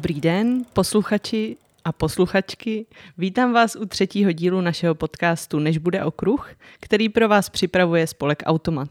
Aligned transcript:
Dobrý 0.00 0.20
den, 0.20 0.64
posluchači 0.72 1.56
a 1.84 1.92
posluchačky. 1.92 2.86
Vítám 3.18 3.52
vás 3.52 3.76
u 3.76 3.86
třetího 3.86 4.32
dílu 4.32 4.60
našeho 4.60 4.94
podcastu 4.94 5.58
Než 5.58 5.78
bude 5.78 6.04
okruh, 6.04 6.50
který 6.80 7.08
pro 7.08 7.28
vás 7.28 7.48
připravuje 7.48 8.06
spolek 8.06 8.42
Automat. 8.46 8.88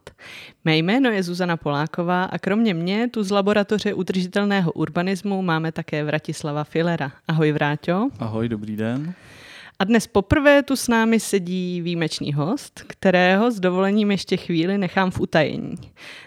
Mé 0.65 0.77
jméno 0.77 1.09
je 1.09 1.23
Zuzana 1.23 1.57
Poláková 1.57 2.23
a 2.23 2.37
kromě 2.37 2.73
mě 2.73 3.09
tu 3.09 3.23
z 3.23 3.31
laboratoře 3.31 3.93
udržitelného 3.93 4.71
urbanismu 4.71 5.41
máme 5.41 5.71
také 5.71 6.03
Vratislava 6.03 6.63
Filera. 6.63 7.11
Ahoj 7.27 7.51
Vráťo. 7.51 8.09
Ahoj, 8.19 8.49
dobrý 8.49 8.75
den. 8.75 9.13
A 9.79 9.83
dnes 9.83 10.07
poprvé 10.07 10.63
tu 10.63 10.75
s 10.75 10.87
námi 10.87 11.19
sedí 11.19 11.81
výjimečný 11.81 12.33
host, 12.33 12.83
kterého 12.87 13.51
s 13.51 13.59
dovolením 13.59 14.11
ještě 14.11 14.37
chvíli 14.37 14.77
nechám 14.77 15.11
v 15.11 15.19
utajení. 15.19 15.75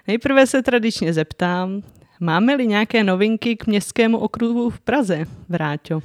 Nejprve 0.07 0.47
se 0.47 0.63
tradičně 0.63 1.13
zeptám, 1.13 1.83
máme-li 2.23 2.67
nějaké 2.67 3.05
novinky 3.05 3.57
k 3.57 3.67
městskému 3.67 4.19
okruhu 4.19 4.71
v 4.71 4.81
Praze, 4.81 5.25
Vráťo? 5.49 6.03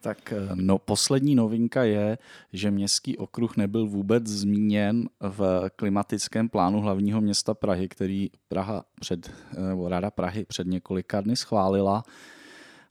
Tak 0.00 0.32
eh, 0.32 0.48
no, 0.54 0.78
poslední 0.78 1.34
novinka 1.34 1.84
je, 1.84 2.18
že 2.52 2.70
městský 2.70 3.18
okruh 3.18 3.56
nebyl 3.56 3.86
vůbec 3.86 4.26
zmíněn 4.26 5.08
v 5.20 5.70
klimatickém 5.76 6.48
plánu 6.48 6.80
hlavního 6.80 7.20
města 7.20 7.54
Prahy, 7.54 7.88
který 7.88 8.30
Praha 8.48 8.84
před, 9.00 9.30
nebo 9.68 9.88
Rada 9.88 10.10
Prahy 10.10 10.44
před 10.44 10.66
několika 10.66 11.20
dny 11.20 11.36
schválila. 11.36 12.02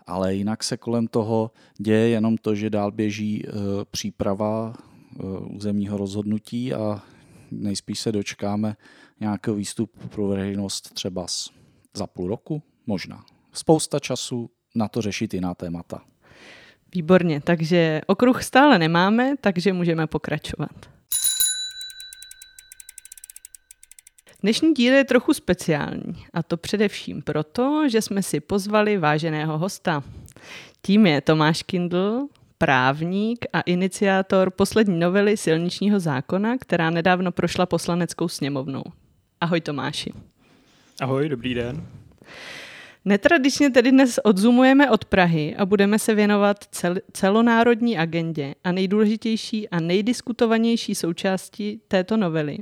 Ale 0.07 0.35
jinak 0.35 0.63
se 0.63 0.77
kolem 0.77 1.07
toho 1.07 1.51
děje 1.77 2.09
jenom 2.09 2.37
to, 2.37 2.55
že 2.55 2.69
dál 2.69 2.91
běží 2.91 3.43
e, 3.45 3.51
příprava 3.91 4.73
územního 5.49 5.97
rozhodnutí 5.97 6.73
a 6.73 7.01
nejspíš 7.51 7.99
se 7.99 8.11
dočkáme 8.11 8.75
nějakého 9.19 9.55
výstupu 9.55 10.07
pro 10.07 10.27
veřejnost 10.27 10.93
třeba 10.93 11.27
za 11.93 12.07
půl 12.07 12.27
roku, 12.27 12.63
možná. 12.87 13.25
Spousta 13.53 13.99
času 13.99 14.49
na 14.75 14.87
to 14.87 15.01
řešit 15.01 15.33
jiná 15.33 15.53
témata. 15.53 16.01
Výborně, 16.93 17.41
takže 17.41 18.01
okruh 18.07 18.43
stále 18.43 18.79
nemáme, 18.79 19.35
takže 19.41 19.73
můžeme 19.73 20.07
pokračovat. 20.07 20.89
Dnešní 24.41 24.73
díl 24.73 24.93
je 24.93 25.03
trochu 25.03 25.33
speciální 25.33 26.25
a 26.33 26.43
to 26.43 26.57
především 26.57 27.21
proto, 27.21 27.89
že 27.89 28.01
jsme 28.01 28.23
si 28.23 28.39
pozvali 28.39 28.97
váženého 28.97 29.57
hosta. 29.57 30.03
Tím 30.81 31.07
je 31.07 31.21
Tomáš 31.21 31.63
Kindl, 31.63 32.27
právník 32.57 33.45
a 33.53 33.61
iniciátor 33.61 34.51
poslední 34.51 34.99
novely 34.99 35.37
silničního 35.37 35.99
zákona, 35.99 36.57
která 36.57 36.89
nedávno 36.89 37.31
prošla 37.31 37.65
poslaneckou 37.65 38.27
sněmovnou. 38.27 38.83
Ahoj 39.41 39.61
Tomáši. 39.61 40.13
Ahoj, 41.01 41.29
dobrý 41.29 41.53
den. 41.53 41.87
Netradičně 43.05 43.69
tedy 43.69 43.91
dnes 43.91 44.19
odzumujeme 44.23 44.91
od 44.91 45.05
Prahy 45.05 45.55
a 45.55 45.65
budeme 45.65 45.99
se 45.99 46.15
věnovat 46.15 46.57
cel- 46.63 47.01
celonárodní 47.13 47.97
agendě 47.97 48.55
a 48.63 48.71
nejdůležitější 48.71 49.69
a 49.69 49.79
nejdiskutovanější 49.79 50.95
součástí 50.95 51.81
této 51.87 52.17
novely, 52.17 52.57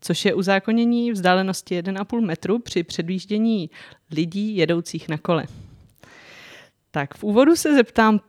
což 0.00 0.24
je 0.24 0.34
uzákonění 0.34 1.12
vzdálenosti 1.12 1.82
1,5 1.82 2.20
metru 2.20 2.58
při 2.58 2.82
předvíždění 2.82 3.70
lidí 4.10 4.56
jedoucích 4.56 5.08
na 5.08 5.18
kole. 5.18 5.44
Tak 6.90 7.14
v 7.14 7.24
úvodu 7.24 7.56
se 7.56 7.74
zeptám, 7.74 8.20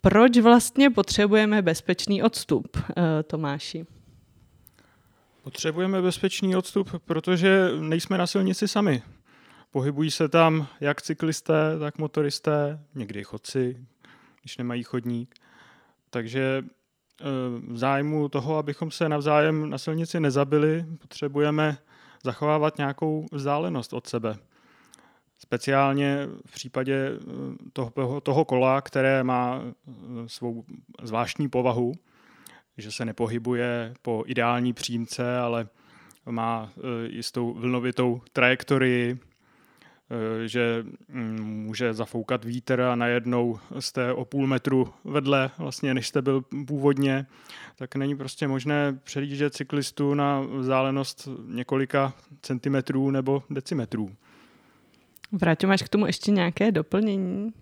proč 0.00 0.38
vlastně 0.38 0.90
potřebujeme 0.90 1.62
bezpečný 1.62 2.22
odstup, 2.22 2.76
eh, 2.76 3.22
Tomáši? 3.22 3.86
Potřebujeme 5.46 6.02
bezpečný 6.02 6.56
odstup, 6.56 6.90
protože 7.04 7.70
nejsme 7.80 8.18
na 8.18 8.26
silnici 8.26 8.68
sami. 8.68 9.02
Pohybují 9.70 10.10
se 10.10 10.28
tam 10.28 10.66
jak 10.80 11.02
cyklisté, 11.02 11.78
tak 11.78 11.98
motoristé, 11.98 12.80
někdy 12.94 13.24
chodci, 13.24 13.86
když 14.40 14.56
nemají 14.58 14.82
chodník. 14.82 15.34
Takže 16.10 16.64
eh, 16.64 17.24
v 17.68 17.78
zájmu 17.78 18.28
toho, 18.28 18.56
abychom 18.56 18.90
se 18.90 19.08
navzájem 19.08 19.70
na 19.70 19.78
silnici 19.78 20.20
nezabili, 20.20 20.86
potřebujeme 20.98 21.78
zachovávat 22.24 22.78
nějakou 22.78 23.26
vzdálenost 23.32 23.92
od 23.92 24.06
sebe. 24.06 24.36
Speciálně 25.38 26.28
v 26.46 26.52
případě 26.52 26.94
eh, 26.94 27.20
toho, 27.72 28.20
toho 28.20 28.44
kola, 28.44 28.80
které 28.80 29.24
má 29.24 29.60
eh, 29.62 29.70
svou 30.26 30.64
zvláštní 31.02 31.48
povahu, 31.48 31.92
že 32.78 32.92
se 32.92 33.04
nepohybuje 33.04 33.94
po 34.02 34.24
ideální 34.26 34.72
přímce, 34.72 35.38
ale 35.38 35.68
má 36.30 36.72
jistou 37.08 37.54
vlnovitou 37.54 38.22
trajektorii, 38.32 39.18
Eh, 40.10 40.48
že 40.48 40.84
mm, 41.08 41.44
může 41.44 41.94
zafoukat 41.94 42.44
vítr 42.44 42.80
a 42.80 42.94
najednou 42.94 43.58
jste 43.78 44.12
o 44.12 44.24
půl 44.24 44.46
metru 44.46 44.94
vedle, 45.04 45.50
vlastně, 45.58 45.94
než 45.94 46.08
jste 46.08 46.22
byl 46.22 46.44
původně, 46.66 47.26
tak 47.76 47.96
není 47.96 48.16
prostě 48.16 48.48
možné 48.48 48.98
předjíždět 49.04 49.54
cyklistu 49.54 50.14
na 50.14 50.40
vzdálenost 50.40 51.28
několika 51.48 52.12
centimetrů 52.42 53.10
nebo 53.10 53.42
decimetrů. 53.50 54.10
Vrátím, 55.32 55.68
máš 55.68 55.82
k 55.82 55.88
tomu 55.88 56.06
ještě 56.06 56.30
nějaké 56.30 56.72
doplnění? 56.72 57.52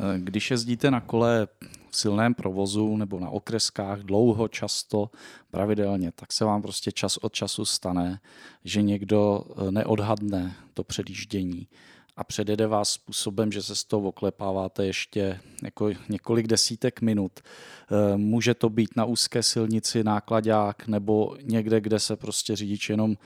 Eh, 0.00 0.18
když 0.18 0.50
jezdíte 0.50 0.90
na 0.90 1.00
kole 1.00 1.48
silném 1.96 2.34
provozu 2.34 2.96
nebo 2.96 3.20
na 3.20 3.30
okreskách 3.30 4.00
dlouho, 4.00 4.48
často, 4.48 5.10
pravidelně, 5.50 6.12
tak 6.12 6.32
se 6.32 6.44
vám 6.44 6.62
prostě 6.62 6.92
čas 6.92 7.16
od 7.16 7.32
času 7.32 7.64
stane, 7.64 8.20
že 8.64 8.82
někdo 8.82 9.44
eh, 9.48 9.70
neodhadne 9.70 10.56
to 10.74 10.84
předjíždění 10.84 11.68
a 12.16 12.24
předjede 12.24 12.66
vás 12.66 12.90
způsobem, 12.90 13.52
že 13.52 13.62
se 13.62 13.76
z 13.76 13.84
toho 13.84 14.08
oklepáváte 14.08 14.86
ještě 14.86 15.40
jako 15.62 15.90
několik 16.08 16.46
desítek 16.46 17.00
minut. 17.00 17.32
Eh, 17.40 18.16
může 18.16 18.54
to 18.54 18.70
být 18.70 18.96
na 18.96 19.04
úzké 19.04 19.42
silnici 19.42 20.04
nákladák 20.04 20.88
nebo 20.88 21.36
někde, 21.42 21.80
kde 21.80 21.98
se 22.00 22.16
prostě 22.16 22.56
řidič 22.56 22.90
jenom 22.90 23.16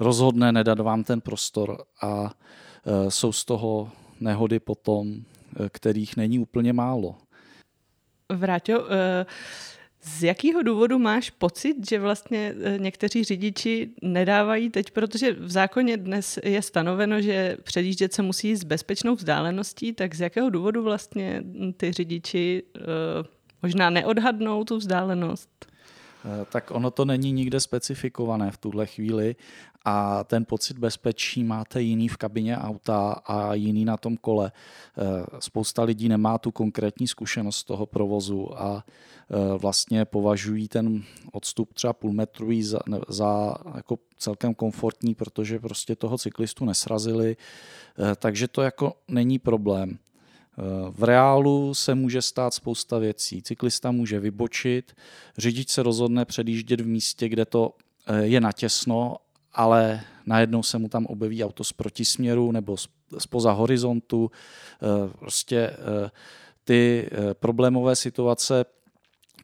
rozhodne 0.00 0.52
nedat 0.52 0.80
vám 0.80 1.04
ten 1.04 1.20
prostor 1.20 1.84
a 2.02 2.34
jsou 3.08 3.32
z 3.32 3.44
toho 3.44 3.90
nehody 4.20 4.60
potom 4.60 5.24
kterých 5.68 6.16
není 6.16 6.38
úplně 6.38 6.72
málo. 6.72 7.14
Vráťo, 8.32 8.86
eh, 8.90 9.26
z 10.02 10.22
jakého 10.22 10.62
důvodu 10.62 10.98
máš 10.98 11.30
pocit, 11.30 11.90
že 11.90 12.00
vlastně 12.00 12.54
eh, 12.62 12.78
někteří 12.78 13.24
řidiči 13.24 13.90
nedávají 14.02 14.70
teď, 14.70 14.90
protože 14.90 15.32
v 15.32 15.50
zákoně 15.50 15.96
dnes 15.96 16.38
je 16.44 16.62
stanoveno, 16.62 17.20
že 17.20 17.56
předjíždět 17.62 18.12
se 18.12 18.22
musí 18.22 18.56
s 18.56 18.64
bezpečnou 18.64 19.14
vzdáleností, 19.14 19.92
tak 19.92 20.14
z 20.14 20.20
jakého 20.20 20.50
důvodu 20.50 20.82
vlastně 20.82 21.42
ty 21.76 21.92
řidiči 21.92 22.62
eh, 22.76 22.80
možná 23.62 23.90
neodhadnou 23.90 24.64
tu 24.64 24.76
vzdálenost? 24.76 25.67
Tak 26.50 26.70
ono 26.70 26.90
to 26.90 27.04
není 27.04 27.32
nikde 27.32 27.60
specifikované 27.60 28.50
v 28.50 28.58
tuhle 28.58 28.86
chvíli 28.86 29.36
a 29.84 30.24
ten 30.24 30.44
pocit 30.44 30.78
bezpečí 30.78 31.44
máte 31.44 31.82
jiný 31.82 32.08
v 32.08 32.16
kabině 32.16 32.58
auta 32.58 33.12
a 33.12 33.54
jiný 33.54 33.84
na 33.84 33.96
tom 33.96 34.16
kole. 34.16 34.52
Eh, 34.52 35.40
spousta 35.40 35.82
lidí 35.82 36.08
nemá 36.08 36.38
tu 36.38 36.50
konkrétní 36.50 37.08
zkušenost 37.08 37.64
toho 37.64 37.86
provozu 37.86 38.62
a 38.62 38.84
eh, 38.84 39.58
vlastně 39.58 40.04
považují 40.04 40.68
ten 40.68 41.04
odstup 41.32 41.74
třeba 41.74 41.92
půl 41.92 42.12
metru 42.12 42.62
za, 42.62 42.78
za 43.08 43.54
jako 43.74 43.98
celkem 44.18 44.54
komfortní, 44.54 45.14
protože 45.14 45.58
prostě 45.58 45.96
toho 45.96 46.18
cyklistu 46.18 46.64
nesrazili, 46.64 47.36
eh, 47.36 48.14
takže 48.16 48.48
to 48.48 48.62
jako 48.62 48.92
není 49.08 49.38
problém. 49.38 49.98
V 50.90 51.04
reálu 51.04 51.74
se 51.74 51.94
může 51.94 52.22
stát 52.22 52.54
spousta 52.54 52.98
věcí. 52.98 53.42
Cyklista 53.42 53.90
může 53.90 54.20
vybočit, 54.20 54.92
řidič 55.38 55.68
se 55.68 55.82
rozhodne 55.82 56.24
předjíždět 56.24 56.80
v 56.80 56.86
místě, 56.86 57.28
kde 57.28 57.44
to 57.44 57.74
je 58.22 58.40
natěsno 58.40 59.16
ale 59.58 60.00
najednou 60.26 60.62
se 60.62 60.78
mu 60.78 60.88
tam 60.88 61.06
objeví 61.06 61.44
auto 61.44 61.64
z 61.64 61.72
protisměru 61.72 62.52
nebo 62.52 62.76
spoza 63.18 63.52
horizontu. 63.52 64.30
Eh, 64.30 65.08
prostě 65.18 65.56
eh, 65.56 66.10
ty 66.64 67.08
eh, 67.12 67.34
problémové 67.34 67.96
situace 67.96 68.64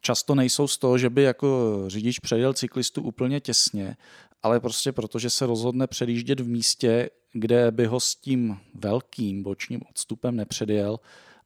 často 0.01 0.35
nejsou 0.35 0.67
z 0.67 0.77
toho, 0.77 0.97
že 0.97 1.09
by 1.09 1.21
jako 1.21 1.83
řidič 1.87 2.19
předjel 2.19 2.53
cyklistu 2.53 3.01
úplně 3.01 3.39
těsně, 3.39 3.97
ale 4.43 4.59
prostě 4.59 4.91
protože 4.91 5.29
se 5.29 5.45
rozhodne 5.45 5.87
předjíždět 5.87 6.39
v 6.39 6.47
místě, 6.47 7.09
kde 7.37 7.71
by 7.71 7.85
ho 7.85 7.99
s 7.99 8.15
tím 8.15 8.57
velkým 8.73 9.43
bočním 9.43 9.81
odstupem 9.89 10.35
nepředjel 10.35 10.99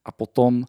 a 0.06 0.12
potom 0.12 0.66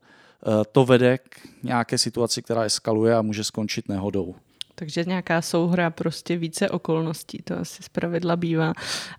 to 0.73 0.85
vede 0.85 1.19
k 1.19 1.41
nějaké 1.63 1.99
situaci, 1.99 2.43
která 2.43 2.63
eskaluje 2.63 3.17
a 3.17 3.23
může 3.23 3.45
skončit 3.45 3.89
nehodou. 3.89 4.35
Takže 4.81 5.05
nějaká 5.05 5.43
souhra, 5.43 5.91
prostě 5.91 6.37
více 6.37 6.71
okolností, 6.71 7.39
to 7.45 7.59
asi 7.59 7.83
zpravidla 7.83 8.37
bývá. 8.37 8.73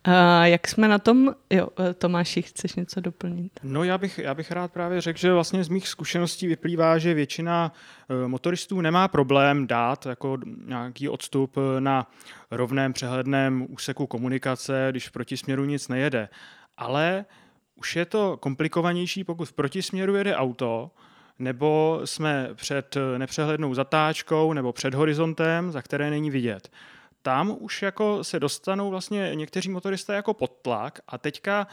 A 0.03 0.45
jak 0.45 0.67
jsme 0.67 0.87
na 0.87 0.99
tom, 0.99 1.35
jo, 1.49 1.67
Tomáši, 1.97 2.41
chceš 2.41 2.75
něco 2.75 3.01
doplnit? 3.01 3.59
No 3.63 3.83
já 3.83 3.97
bych, 3.97 4.17
já 4.17 4.33
bych 4.33 4.51
rád 4.51 4.71
právě 4.71 5.01
řekl, 5.01 5.19
že 5.19 5.33
vlastně 5.33 5.63
z 5.63 5.69
mých 5.69 5.87
zkušeností 5.87 6.47
vyplývá, 6.47 6.97
že 6.97 7.13
většina 7.13 7.71
eh, 8.09 8.27
motoristů 8.27 8.81
nemá 8.81 9.07
problém 9.07 9.67
dát 9.67 10.05
jako 10.05 10.37
nějaký 10.65 11.09
odstup 11.09 11.57
na 11.79 12.07
rovném 12.51 12.93
přehledném 12.93 13.65
úseku 13.69 14.07
komunikace, 14.07 14.87
když 14.91 15.07
v 15.07 15.11
protisměru 15.11 15.65
nic 15.65 15.87
nejede. 15.87 16.29
Ale 16.77 17.25
už 17.75 17.95
je 17.95 18.05
to 18.05 18.37
komplikovanější, 18.37 19.23
pokud 19.23 19.45
v 19.45 19.53
protisměru 19.53 20.15
jede 20.15 20.35
auto, 20.35 20.91
nebo 21.41 22.01
jsme 22.05 22.49
před 22.55 22.97
nepřehlednou 23.17 23.73
zatáčkou 23.73 24.53
nebo 24.53 24.73
před 24.73 24.93
horizontem, 24.93 25.71
za 25.71 25.81
které 25.81 26.09
není 26.09 26.29
vidět. 26.29 26.71
Tam 27.21 27.57
už 27.59 27.81
jako 27.81 28.23
se 28.23 28.39
dostanou 28.39 28.89
vlastně 28.89 29.31
někteří 29.33 29.69
motoristé 29.69 30.13
jako 30.15 30.33
pod 30.33 30.51
tlak 30.61 30.99
a 31.07 31.17
teďka 31.17 31.67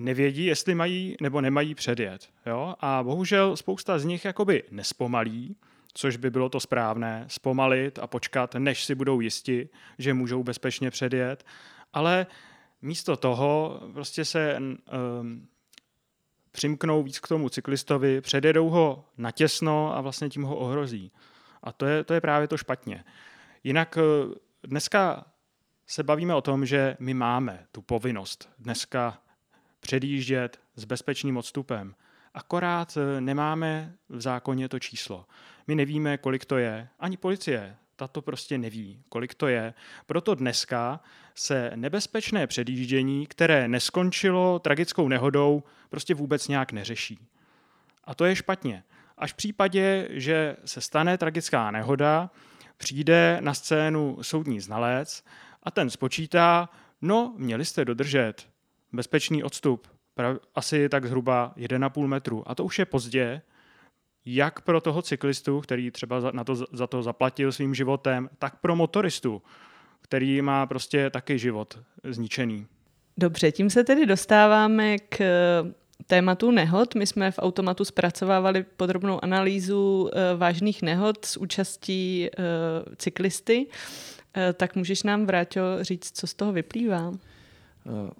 nevědí, 0.00 0.44
jestli 0.44 0.74
mají 0.74 1.16
nebo 1.20 1.40
nemají 1.40 1.74
předjet. 1.74 2.28
Jo? 2.46 2.74
A 2.80 3.02
bohužel 3.02 3.56
spousta 3.56 3.98
z 3.98 4.04
nich 4.04 4.24
jakoby 4.24 4.62
nespomalí, 4.70 5.56
což 5.94 6.16
by 6.16 6.30
bylo 6.30 6.48
to 6.48 6.60
správné, 6.60 7.24
zpomalit 7.28 7.98
a 7.98 8.06
počkat, 8.06 8.54
než 8.54 8.84
si 8.84 8.94
budou 8.94 9.20
jisti, 9.20 9.68
že 9.98 10.14
můžou 10.14 10.42
bezpečně 10.42 10.90
předjet. 10.90 11.44
Ale 11.92 12.26
místo 12.82 13.16
toho 13.16 13.80
prostě 13.92 14.24
se 14.24 14.58
um, 14.58 15.48
přimknou 16.58 17.02
víc 17.02 17.18
k 17.18 17.28
tomu 17.28 17.48
cyklistovi, 17.48 18.20
předjedou 18.20 18.68
ho 18.68 19.04
natěsno 19.18 19.96
a 19.96 20.00
vlastně 20.00 20.28
tím 20.28 20.42
ho 20.42 20.56
ohrozí. 20.56 21.12
A 21.62 21.72
to 21.72 21.86
je, 21.86 22.04
to 22.04 22.14
je 22.14 22.20
právě 22.20 22.48
to 22.48 22.56
špatně. 22.56 23.04
Jinak 23.64 23.98
eh, 23.98 24.34
dneska 24.62 25.24
se 25.86 26.02
bavíme 26.02 26.34
o 26.34 26.40
tom, 26.40 26.66
že 26.66 26.96
my 27.00 27.14
máme 27.14 27.66
tu 27.72 27.82
povinnost 27.82 28.50
dneska 28.58 29.18
předjíždět 29.80 30.60
s 30.76 30.84
bezpečným 30.84 31.36
odstupem. 31.36 31.94
Akorát 32.34 32.96
eh, 32.96 33.20
nemáme 33.20 33.94
v 34.08 34.20
zákoně 34.20 34.68
to 34.68 34.78
číslo. 34.78 35.26
My 35.66 35.74
nevíme, 35.74 36.18
kolik 36.18 36.44
to 36.44 36.56
je. 36.56 36.88
Ani 36.98 37.16
policie 37.16 37.76
tato 37.98 38.22
prostě 38.22 38.58
neví, 38.58 39.02
kolik 39.08 39.34
to 39.34 39.48
je. 39.48 39.74
Proto 40.06 40.34
dneska 40.34 41.00
se 41.34 41.72
nebezpečné 41.74 42.46
předjíždění, 42.46 43.26
které 43.26 43.68
neskončilo 43.68 44.58
tragickou 44.58 45.08
nehodou, 45.08 45.62
prostě 45.90 46.14
vůbec 46.14 46.48
nějak 46.48 46.72
neřeší. 46.72 47.18
A 48.04 48.14
to 48.14 48.24
je 48.24 48.36
špatně. 48.36 48.84
Až 49.18 49.32
v 49.32 49.36
případě, 49.36 50.08
že 50.10 50.56
se 50.64 50.80
stane 50.80 51.18
tragická 51.18 51.70
nehoda, 51.70 52.30
přijde 52.76 53.38
na 53.40 53.54
scénu 53.54 54.18
soudní 54.22 54.60
znalec 54.60 55.24
a 55.62 55.70
ten 55.70 55.90
spočítá, 55.90 56.68
no, 57.02 57.34
měli 57.36 57.64
jste 57.64 57.84
dodržet 57.84 58.48
bezpečný 58.92 59.42
odstup, 59.42 59.88
asi 60.54 60.88
tak 60.88 61.06
zhruba 61.06 61.52
1,5 61.56 62.06
metru. 62.06 62.42
A 62.46 62.54
to 62.54 62.64
už 62.64 62.78
je 62.78 62.84
pozdě, 62.84 63.42
jak 64.24 64.60
pro 64.60 64.80
toho 64.80 65.02
cyklistu, 65.02 65.60
který 65.60 65.90
třeba 65.90 66.20
za, 66.20 66.30
na 66.30 66.44
to, 66.44 66.54
za 66.72 66.86
to 66.86 67.02
zaplatil 67.02 67.52
svým 67.52 67.74
životem, 67.74 68.30
tak 68.38 68.56
pro 68.60 68.76
motoristu, 68.76 69.42
který 70.00 70.42
má 70.42 70.66
prostě 70.66 71.10
taky 71.10 71.38
život 71.38 71.78
zničený. 72.04 72.66
Dobře, 73.16 73.52
tím 73.52 73.70
se 73.70 73.84
tedy 73.84 74.06
dostáváme 74.06 74.98
k 74.98 75.20
eh, 75.20 75.72
tématu 76.06 76.50
nehod. 76.50 76.94
My 76.94 77.06
jsme 77.06 77.30
v 77.30 77.38
automatu 77.38 77.84
zpracovávali 77.84 78.64
podrobnou 78.76 79.24
analýzu 79.24 80.10
eh, 80.12 80.36
vážných 80.36 80.82
nehod 80.82 81.24
s 81.24 81.36
účastí 81.36 82.26
eh, 82.26 82.40
cyklisty. 82.96 83.66
Tak 84.54 84.76
můžeš 84.76 85.02
nám, 85.02 85.26
Vráťo, 85.26 85.60
říct, 85.80 86.18
co 86.18 86.26
z 86.26 86.34
toho 86.34 86.52
vyplývá? 86.52 87.12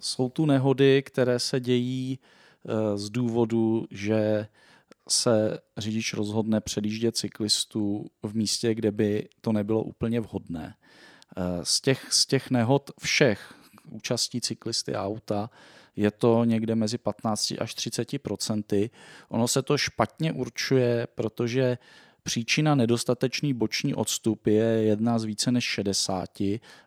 Jsou 0.01 0.29
tu 0.29 0.47
nehody, 0.47 1.03
které 1.03 1.39
se 1.39 1.61
dějí 1.61 2.19
z 2.95 3.11
důvodu, 3.11 3.87
že 3.91 4.47
se 5.11 5.59
řidič 5.77 6.15
rozhodne 6.15 6.61
předjíždět 6.61 7.17
cyklistů 7.17 8.11
v 8.23 8.35
místě, 8.35 8.75
kde 8.75 8.93
by 8.93 9.29
to 9.41 9.53
nebylo 9.53 9.83
úplně 9.83 10.21
vhodné. 10.21 10.75
Eh, 11.37 11.43
z 11.63 11.81
těch, 11.81 12.13
z 12.13 12.27
těch 12.27 12.51
nehod 12.51 12.91
všech 13.01 13.55
účastí 13.91 14.41
cyklisty 14.41 14.95
a 14.95 15.07
auta 15.07 15.51
je 15.97 16.11
to 16.11 16.45
někde 16.45 16.75
mezi 16.75 16.99
15 16.99 17.55
až 17.61 17.75
30 17.75 18.19
procenty. 18.19 18.91
Ono 19.29 19.49
se 19.49 19.63
to 19.63 19.79
špatně 19.79 20.33
určuje, 20.33 21.07
protože 21.15 21.79
Příčina 22.29 22.75
nedostatečný 22.75 23.55
boční 23.55 23.95
odstup 23.95 24.47
je 24.47 24.65
jedna 24.65 25.19
z 25.19 25.25
více 25.25 25.53
než 25.53 25.65
60 25.65 26.41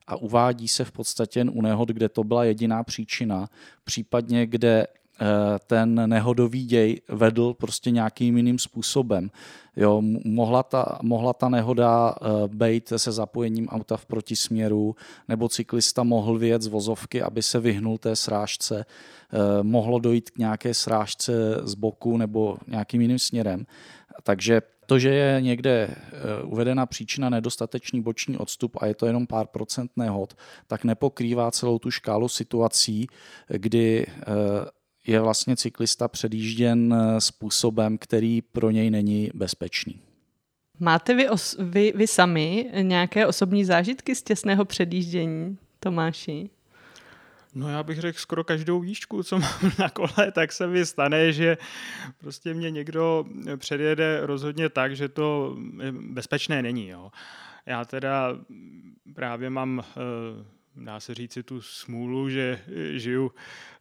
a 0.08 0.16
uvádí 0.16 0.68
se 0.68 0.86
v 0.86 0.92
podstatě 0.92 1.40
jen 1.40 1.52
u 1.54 1.62
nehod, 1.62 1.90
kde 1.90 2.10
to 2.10 2.24
byla 2.24 2.44
jediná 2.44 2.84
příčina, 2.84 3.50
případně 3.84 4.46
kde 4.46 4.88
ten 5.68 6.10
nehodový 6.10 6.66
děj 6.66 7.02
vedl 7.10 7.54
prostě 7.54 7.92
nějakým 7.92 8.38
jiným 8.38 8.60
způsobem. 8.60 9.32
Jo, 9.76 10.02
mohla, 10.26 10.64
ta, 10.64 11.00
mohla 11.02 11.34
ta 11.34 11.50
nehoda 11.50 12.16
eh, 12.16 12.28
být 12.48 12.94
se 12.98 13.12
zapojením 13.12 13.68
auta 13.68 13.98
v 13.98 14.06
protisměru, 14.06 14.96
nebo 15.28 15.50
cyklista 15.50 16.04
mohl 16.04 16.38
vyjet 16.38 16.62
z 16.62 16.68
vozovky, 16.68 17.22
aby 17.22 17.42
se 17.42 17.60
vyhnul 17.60 17.98
té 17.98 18.16
srážce. 18.16 18.86
Eh, 18.86 19.64
mohlo 19.64 20.00
dojít 20.00 20.30
k 20.30 20.38
nějaké 20.38 20.74
srážce 20.74 21.34
z 21.64 21.76
boku 21.76 22.18
nebo 22.18 22.58
nějakým 22.68 23.02
jiným 23.02 23.20
směrem. 23.20 23.66
Takže 24.24 24.62
to, 24.86 25.00
že 25.00 25.10
je 25.10 25.42
někde 25.42 25.96
uvedena 26.44 26.86
příčina 26.86 27.30
nedostatečný 27.30 28.02
boční 28.02 28.38
odstup 28.38 28.78
a 28.82 28.86
je 28.86 28.96
to 28.96 29.06
jenom 29.06 29.28
pár 29.28 29.48
procent 29.48 29.92
nehod, 29.96 30.34
tak 30.68 30.84
nepokrývá 30.84 31.52
celou 31.52 31.80
tu 31.80 31.92
škálu 31.92 32.28
situací, 32.28 33.08
kdy 33.48 34.06
je 35.08 35.20
vlastně 35.20 35.56
cyklista 35.56 36.08
předjížděn 36.08 36.94
eh, 36.94 37.22
způsobem, 37.22 37.98
který 37.98 38.42
pro 38.42 38.70
něj 38.70 38.90
není 38.90 39.32
bezpečný. 39.34 40.00
Máte 40.80 41.16
vy, 41.16 41.30
os- 41.30 41.56
vy, 41.60 41.94
vy 41.96 42.08
sami 42.08 42.72
nějaké 42.82 43.28
osobní 43.28 43.66
zážitky 43.66 44.16
z 44.16 44.24
těsného 44.24 44.66
předjíždění, 44.66 45.58
Tomáši? 45.80 46.50
No 47.54 47.70
já 47.70 47.84
bych 47.84 48.00
řekl 48.00 48.20
skoro 48.20 48.44
každou 48.44 48.80
výšku, 48.80 49.24
co 49.24 49.40
mám 49.40 49.72
na 49.80 49.90
kole, 49.90 50.32
tak 50.32 50.52
se 50.52 50.68
mi 50.68 50.86
stane, 50.86 51.34
že 51.34 51.58
prostě 52.18 52.54
mě 52.54 52.72
někdo 52.72 53.26
předjede 53.58 54.26
rozhodně 54.26 54.70
tak, 54.70 54.96
že 54.96 55.10
to 55.10 55.58
bezpečné 55.92 56.62
není. 56.62 56.88
Jo. 56.88 57.12
Já 57.66 57.86
teda 57.86 58.38
právě 59.16 59.50
mám 59.50 59.78
uh, 59.78 60.46
dá 60.76 61.00
se 61.00 61.14
říci, 61.14 61.44
tu 61.44 61.62
smůlu, 61.62 62.30
že 62.30 62.60
žiju 62.94 63.32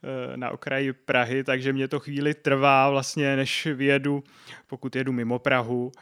eh, 0.03 0.37
na 0.37 0.51
okraji 0.51 0.93
Prahy, 0.93 1.45
takže 1.45 1.73
mě 1.73 1.89
to 1.89 2.01
chvíli 2.01 2.35
trvá 2.35 2.91
vlastně, 2.91 3.37
než 3.37 3.67
vyjedu, 3.67 4.25
pokud 4.67 4.97
jedu 4.97 5.13
mimo 5.13 5.39
Prahu 5.39 5.93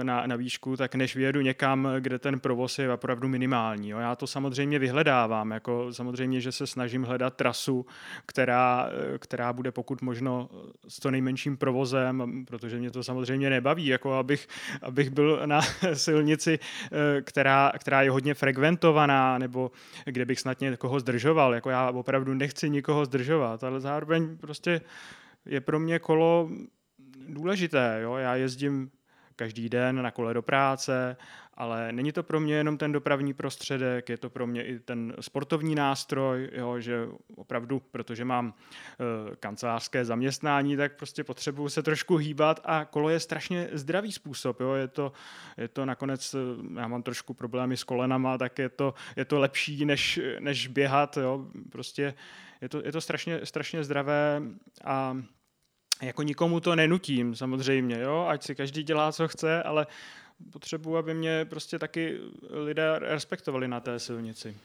eh, 0.00 0.04
na, 0.04 0.26
na 0.26 0.36
výšku, 0.36 0.76
tak 0.76 0.94
než 0.94 1.16
vyjedu 1.16 1.40
někam, 1.40 1.88
kde 2.00 2.18
ten 2.18 2.40
provoz 2.40 2.78
je 2.78 2.92
opravdu 2.92 3.28
minimální. 3.28 3.88
Jo. 3.88 3.98
Já 3.98 4.16
to 4.16 4.26
samozřejmě 4.26 4.78
vyhledávám, 4.78 5.50
jako 5.50 5.92
samozřejmě, 5.92 6.40
že 6.40 6.52
se 6.52 6.66
snažím 6.66 7.02
hledat 7.02 7.36
trasu, 7.36 7.86
která, 8.26 8.88
eh, 9.14 9.18
která 9.18 9.52
bude 9.52 9.72
pokud 9.72 10.02
možno 10.02 10.48
s 10.88 11.00
to 11.00 11.10
nejmenším 11.10 11.56
provozem, 11.56 12.44
protože 12.46 12.78
mě 12.78 12.90
to 12.90 13.02
samozřejmě 13.02 13.50
nebaví, 13.50 13.86
jako 13.86 14.14
abych, 14.14 14.48
abych 14.82 15.10
byl 15.10 15.42
na 15.46 15.60
silnici, 15.94 16.58
která, 17.22 17.72
která 17.78 18.02
je 18.02 18.10
hodně 18.10 18.34
frekventovaná, 18.34 19.38
nebo 19.38 19.70
kde 20.04 20.24
bych 20.30 20.40
snad 20.40 20.60
někoho 20.60 21.00
zdržoval. 21.00 21.54
Jako 21.54 21.70
já 21.70 21.90
opravdu 21.90 22.34
nechci 22.34 22.70
nikoho 22.70 23.04
zdržovat, 23.04 23.64
ale 23.64 23.80
zároveň 23.80 24.36
prostě 24.38 24.80
je 25.46 25.60
pro 25.60 25.78
mě 25.80 25.98
kolo 25.98 26.50
důležité. 27.28 27.98
Jo? 28.02 28.14
Já 28.14 28.34
jezdím 28.34 28.90
každý 29.36 29.68
den 29.68 30.02
na 30.02 30.10
kole 30.10 30.34
do 30.34 30.42
práce, 30.42 31.16
ale 31.60 31.92
není 31.92 32.12
to 32.12 32.22
pro 32.22 32.40
mě 32.40 32.54
jenom 32.54 32.78
ten 32.78 32.92
dopravní 32.92 33.34
prostředek, 33.34 34.08
je 34.08 34.16
to 34.16 34.30
pro 34.30 34.46
mě 34.46 34.64
i 34.64 34.78
ten 34.78 35.14
sportovní 35.20 35.74
nástroj, 35.74 36.50
jo, 36.52 36.80
že 36.80 37.08
opravdu, 37.36 37.82
protože 37.90 38.24
mám 38.24 38.54
e, 38.54 39.36
kancelářské 39.36 40.04
zaměstnání, 40.04 40.76
tak 40.76 40.96
prostě 40.96 41.24
potřebuju 41.24 41.68
se 41.68 41.82
trošku 41.82 42.16
hýbat 42.16 42.60
a 42.64 42.84
kolo 42.84 43.08
je 43.08 43.20
strašně 43.20 43.68
zdravý 43.72 44.12
způsob. 44.12 44.60
Jo. 44.60 44.74
Je, 44.74 44.88
to, 44.88 45.12
je 45.56 45.68
to 45.68 45.84
nakonec, 45.86 46.36
já 46.76 46.88
mám 46.88 47.02
trošku 47.02 47.34
problémy 47.34 47.76
s 47.76 47.84
kolenama, 47.84 48.38
tak 48.38 48.58
je 48.58 48.68
to, 48.68 48.94
je 49.16 49.24
to 49.24 49.38
lepší, 49.38 49.84
než, 49.84 50.20
než 50.38 50.66
běhat. 50.66 51.16
Jo. 51.16 51.46
Prostě 51.72 52.14
je 52.60 52.68
to, 52.68 52.82
je 52.84 52.92
to 52.92 53.00
strašně, 53.00 53.40
strašně 53.44 53.84
zdravé 53.84 54.42
a 54.84 55.16
jako 56.02 56.22
nikomu 56.22 56.60
to 56.60 56.76
nenutím 56.76 57.34
samozřejmě, 57.34 58.00
jo? 58.00 58.26
ať 58.28 58.42
si 58.42 58.54
každý 58.54 58.82
dělá, 58.82 59.12
co 59.12 59.28
chce, 59.28 59.62
ale 59.62 59.86
potřebuji, 60.52 60.96
aby 60.96 61.14
mě 61.14 61.44
prostě 61.44 61.78
taky 61.78 62.18
lidé 62.50 62.98
respektovali 62.98 63.68
na 63.68 63.80
té 63.80 63.98
silnici. 63.98 64.56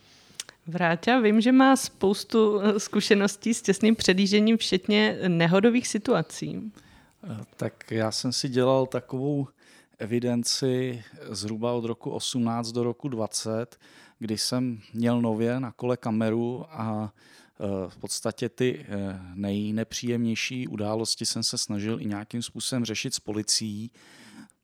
Vráťa, 0.67 1.19
vím, 1.19 1.41
že 1.41 1.51
má 1.51 1.75
spoustu 1.75 2.59
eh, 2.59 2.79
zkušeností 2.79 3.53
s 3.53 3.61
těsným 3.61 3.95
předjížením, 3.95 4.57
včetně 4.57 5.17
nehodových 5.27 5.87
situací. 5.87 6.71
Eh, 7.23 7.37
tak 7.55 7.91
já 7.91 8.11
jsem 8.11 8.33
si 8.33 8.49
dělal 8.49 8.85
takovou 8.85 9.47
evidenci 9.99 11.03
zhruba 11.29 11.73
od 11.73 11.85
roku 11.85 12.11
18 12.11 12.71
do 12.71 12.83
roku 12.83 13.07
20, 13.07 13.79
kdy 14.19 14.37
jsem 14.37 14.79
měl 14.93 15.21
nově 15.21 15.59
na 15.59 15.71
kole 15.71 15.97
kameru 15.97 16.65
a 16.69 17.13
eh, 17.13 17.89
v 17.89 17.97
podstatě 17.97 18.49
ty 18.49 18.85
nejnepříjemnější 19.33 20.67
události 20.67 21.25
jsem 21.25 21.43
se 21.43 21.57
snažil 21.57 22.01
i 22.01 22.05
nějakým 22.05 22.41
způsobem 22.41 22.85
řešit 22.85 23.13
s 23.13 23.19
policií. 23.19 23.91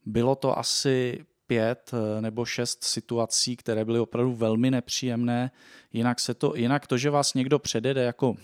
Bylo 0.05 0.35
to 0.35 0.59
asi 0.59 1.25
pět 1.47 1.91
eh, 1.93 2.21
nebo 2.21 2.45
šest 2.45 2.83
situací, 2.83 3.55
které 3.55 3.85
byly 3.85 3.99
opravdu 3.99 4.33
velmi 4.33 4.71
nepříjemné. 4.71 5.51
Jinak, 5.93 6.19
se 6.19 6.33
to, 6.33 6.55
jinak 6.55 6.87
to, 6.87 6.97
že 6.97 7.09
vás 7.09 7.33
někdo 7.33 7.59
předjede 7.59 8.03
jako 8.03 8.35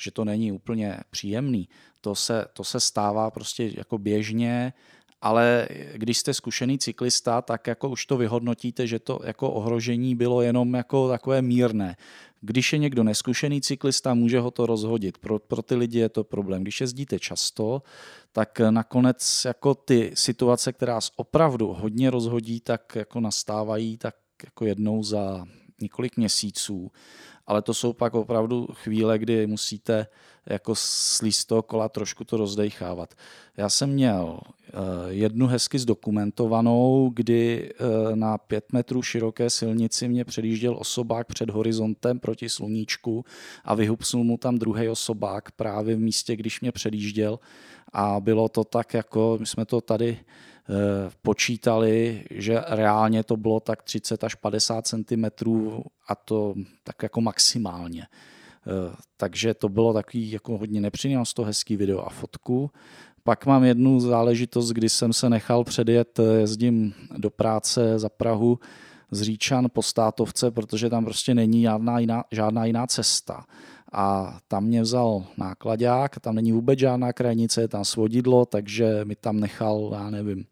že 0.00 0.10
to 0.10 0.24
není 0.24 0.52
úplně 0.52 1.00
příjemný. 1.10 1.68
To 2.00 2.14
se, 2.14 2.44
to 2.52 2.64
se 2.64 2.80
stává 2.80 3.30
prostě 3.30 3.70
jako 3.76 3.98
běžně, 3.98 4.72
ale 5.22 5.68
když 5.94 6.18
jste 6.18 6.34
zkušený 6.34 6.78
cyklista, 6.78 7.42
tak 7.42 7.66
jako 7.66 7.88
už 7.88 8.06
to 8.06 8.16
vyhodnotíte, 8.16 8.86
že 8.86 8.98
to 8.98 9.20
jako 9.24 9.50
ohrožení 9.50 10.14
bylo 10.14 10.42
jenom 10.42 10.74
jako 10.74 11.08
takové 11.08 11.42
mírné. 11.42 11.96
Když 12.40 12.72
je 12.72 12.78
někdo 12.78 13.04
neskušený 13.04 13.60
cyklista, 13.60 14.14
může 14.14 14.40
ho 14.40 14.50
to 14.50 14.66
rozhodit. 14.66 15.18
Pro, 15.18 15.38
pro 15.38 15.62
ty 15.62 15.74
lidi 15.74 15.98
je 15.98 16.08
to 16.08 16.24
problém. 16.24 16.62
Když 16.62 16.80
jezdíte 16.80 17.18
často, 17.18 17.82
tak 18.32 18.60
nakonec 18.70 19.42
jako 19.44 19.74
ty 19.74 20.12
situace, 20.14 20.72
která 20.72 20.94
vás 20.94 21.10
opravdu 21.16 21.72
hodně 21.72 22.10
rozhodí, 22.10 22.60
tak 22.60 22.96
jako 22.96 23.20
nastávají 23.20 23.96
tak 23.96 24.14
jako 24.44 24.64
jednou 24.64 25.02
za 25.02 25.46
několik 25.80 26.16
měsíců. 26.16 26.90
Ale 27.50 27.62
to 27.62 27.74
jsou 27.74 27.92
pak 27.92 28.14
opravdu 28.14 28.68
chvíle, 28.72 29.18
kdy 29.18 29.46
musíte 29.46 30.06
jako 30.46 30.74
slíst 30.76 31.44
toho 31.44 31.62
kola 31.62 31.88
trošku 31.88 32.24
to 32.24 32.36
rozdechávat. 32.36 33.14
Já 33.56 33.68
jsem 33.68 33.90
měl 33.90 34.40
eh, 34.40 34.72
jednu 35.08 35.46
hezky 35.46 35.78
zdokumentovanou, 35.78 37.10
kdy 37.14 37.70
eh, 37.72 38.16
na 38.16 38.38
pět 38.38 38.72
metrů 38.72 39.02
široké 39.02 39.50
silnici 39.50 40.08
mě 40.08 40.24
předjížděl 40.24 40.76
osobák 40.80 41.26
před 41.26 41.50
horizontem 41.50 42.18
proti 42.18 42.48
sluníčku 42.48 43.24
a 43.64 43.74
vyhupsnul 43.74 44.24
mu 44.24 44.36
tam 44.38 44.58
druhý 44.58 44.88
osobák 44.88 45.50
právě 45.50 45.96
v 45.96 46.00
místě, 46.00 46.36
když 46.36 46.60
mě 46.60 46.72
předjížděl 46.72 47.38
a 47.92 48.20
bylo 48.20 48.48
to 48.48 48.64
tak 48.64 48.94
jako, 48.94 49.36
my 49.40 49.46
jsme 49.46 49.64
to 49.64 49.80
tady 49.80 50.18
počítali, 51.22 52.24
že 52.30 52.60
reálně 52.68 53.24
to 53.24 53.36
bylo 53.36 53.60
tak 53.60 53.82
30 53.82 54.24
až 54.24 54.34
50 54.34 54.86
cm 54.86 55.24
a 56.08 56.14
to 56.14 56.54
tak 56.84 57.02
jako 57.02 57.20
maximálně. 57.20 58.06
Eh, 58.66 58.94
takže 59.16 59.54
to 59.54 59.68
bylo 59.68 59.92
takový 59.92 60.30
jako 60.30 60.58
hodně 60.58 60.80
nepříjemné, 60.80 61.24
to 61.34 61.44
hezký 61.44 61.76
video 61.76 62.06
a 62.06 62.10
fotku. 62.10 62.70
Pak 63.22 63.46
mám 63.46 63.64
jednu 63.64 64.00
záležitost, 64.00 64.70
kdy 64.70 64.88
jsem 64.88 65.12
se 65.12 65.30
nechal 65.30 65.64
předjet, 65.64 66.18
eh, 66.18 66.40
jezdím 66.40 66.94
do 67.16 67.30
práce 67.30 67.98
za 67.98 68.08
Prahu 68.08 68.58
z 69.10 69.22
Říčan 69.22 69.66
po 69.72 69.82
státovce, 69.82 70.50
protože 70.50 70.90
tam 70.90 71.04
prostě 71.04 71.34
není 71.34 71.62
žádná 71.62 71.98
jiná, 71.98 72.24
žádná 72.30 72.64
jiná 72.64 72.86
cesta. 72.86 73.44
A 73.92 74.38
tam 74.48 74.64
mě 74.64 74.82
vzal 74.82 75.24
nákladák, 75.36 76.20
tam 76.20 76.34
není 76.34 76.52
vůbec 76.52 76.78
žádná 76.78 77.12
krajnice, 77.12 77.60
je 77.60 77.68
tam 77.68 77.84
svodidlo, 77.84 78.46
takže 78.46 79.04
mi 79.04 79.16
tam 79.16 79.40
nechal, 79.40 79.90
já 79.92 80.10
nevím, 80.10 80.44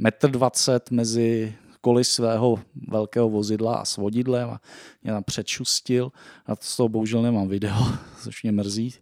metr 0.00 0.30
dvacet 0.30 0.90
mezi 0.90 1.54
koly 1.80 2.04
svého 2.04 2.58
velkého 2.88 3.28
vozidla 3.28 3.74
a 3.74 3.84
s 3.84 3.96
vodidlem 3.96 4.50
a 4.50 4.60
mě 5.02 5.12
tam 5.12 5.24
předšustil. 5.24 6.12
A 6.46 6.56
z 6.60 6.76
toho 6.76 6.88
bohužel 6.88 7.22
nemám 7.22 7.48
video, 7.48 7.86
což 8.22 8.42
mě 8.42 8.52
mrzí. 8.52 8.94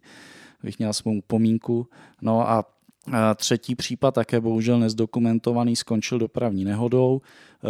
Bych 0.63 0.79
měl 0.79 0.93
svou 0.93 1.17
upomínku. 1.17 1.87
No 2.21 2.49
a 2.49 2.65
Třetí 3.35 3.75
případ, 3.75 4.11
také 4.11 4.41
bohužel 4.41 4.79
nezdokumentovaný, 4.79 5.75
skončil 5.75 6.19
dopravní 6.19 6.65
nehodou. 6.65 7.21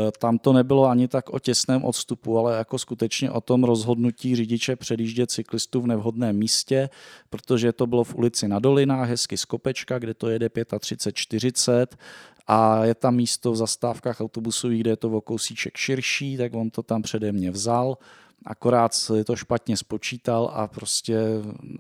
E, 0.08 0.12
tam 0.12 0.38
to 0.38 0.54
nebylo 0.54 0.86
ani 0.86 1.08
tak 1.08 1.30
o 1.30 1.40
těsném 1.40 1.84
odstupu, 1.84 2.40
ale 2.40 2.58
jako 2.58 2.78
skutečně 2.78 3.32
o 3.32 3.42
tom 3.42 3.64
rozhodnutí 3.64 4.36
řidiče 4.36 4.76
předjíždět 4.76 5.32
cyklistu 5.32 5.82
v 5.82 5.88
nevhodném 5.88 6.36
místě, 6.36 6.90
protože 7.30 7.74
to 7.74 7.88
bylo 7.88 8.04
v 8.04 8.16
ulici 8.16 8.48
na 8.48 8.60
Dolinách, 8.60 9.10
hezky 9.10 9.38
z 9.38 9.46
Kopečka, 9.46 10.00
kde 10.00 10.14
to 10.14 10.30
jede 10.30 10.48
35-40 10.48 11.88
a 12.52 12.86
je 12.86 12.96
tam 12.96 13.16
místo 13.16 13.52
v 13.52 13.56
zastávkách 13.56 14.22
autobusových, 14.22 14.82
kde 14.82 14.92
je 14.92 14.96
to 14.96 15.10
o 15.10 15.22
kousíček 15.22 15.78
širší, 15.78 16.38
tak 16.38 16.54
on 16.54 16.70
to 16.70 16.84
tam 16.84 17.02
přede 17.02 17.32
mě 17.32 17.52
vzal, 17.52 17.98
akorát 18.46 18.94
si 18.94 19.24
to 19.24 19.36
špatně 19.36 19.78
spočítal 19.78 20.52
a 20.54 20.68
prostě 20.68 21.20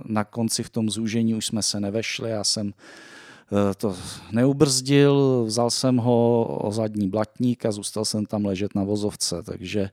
na 0.05 0.23
konci 0.23 0.63
v 0.63 0.69
tom 0.69 0.89
zúžení 0.89 1.35
už 1.35 1.45
jsme 1.45 1.63
se 1.63 1.79
nevešli, 1.79 2.29
já 2.29 2.43
jsem 2.43 2.73
eh, 2.73 3.75
to 3.75 3.95
neubrzdil, 4.31 5.43
vzal 5.47 5.69
jsem 5.69 5.97
ho 5.97 6.45
o 6.61 6.71
zadní 6.71 7.09
blatník 7.09 7.65
a 7.65 7.71
zůstal 7.71 8.05
jsem 8.05 8.25
tam 8.25 8.45
ležet 8.45 8.75
na 8.75 8.83
vozovce, 8.83 9.43
takže, 9.43 9.89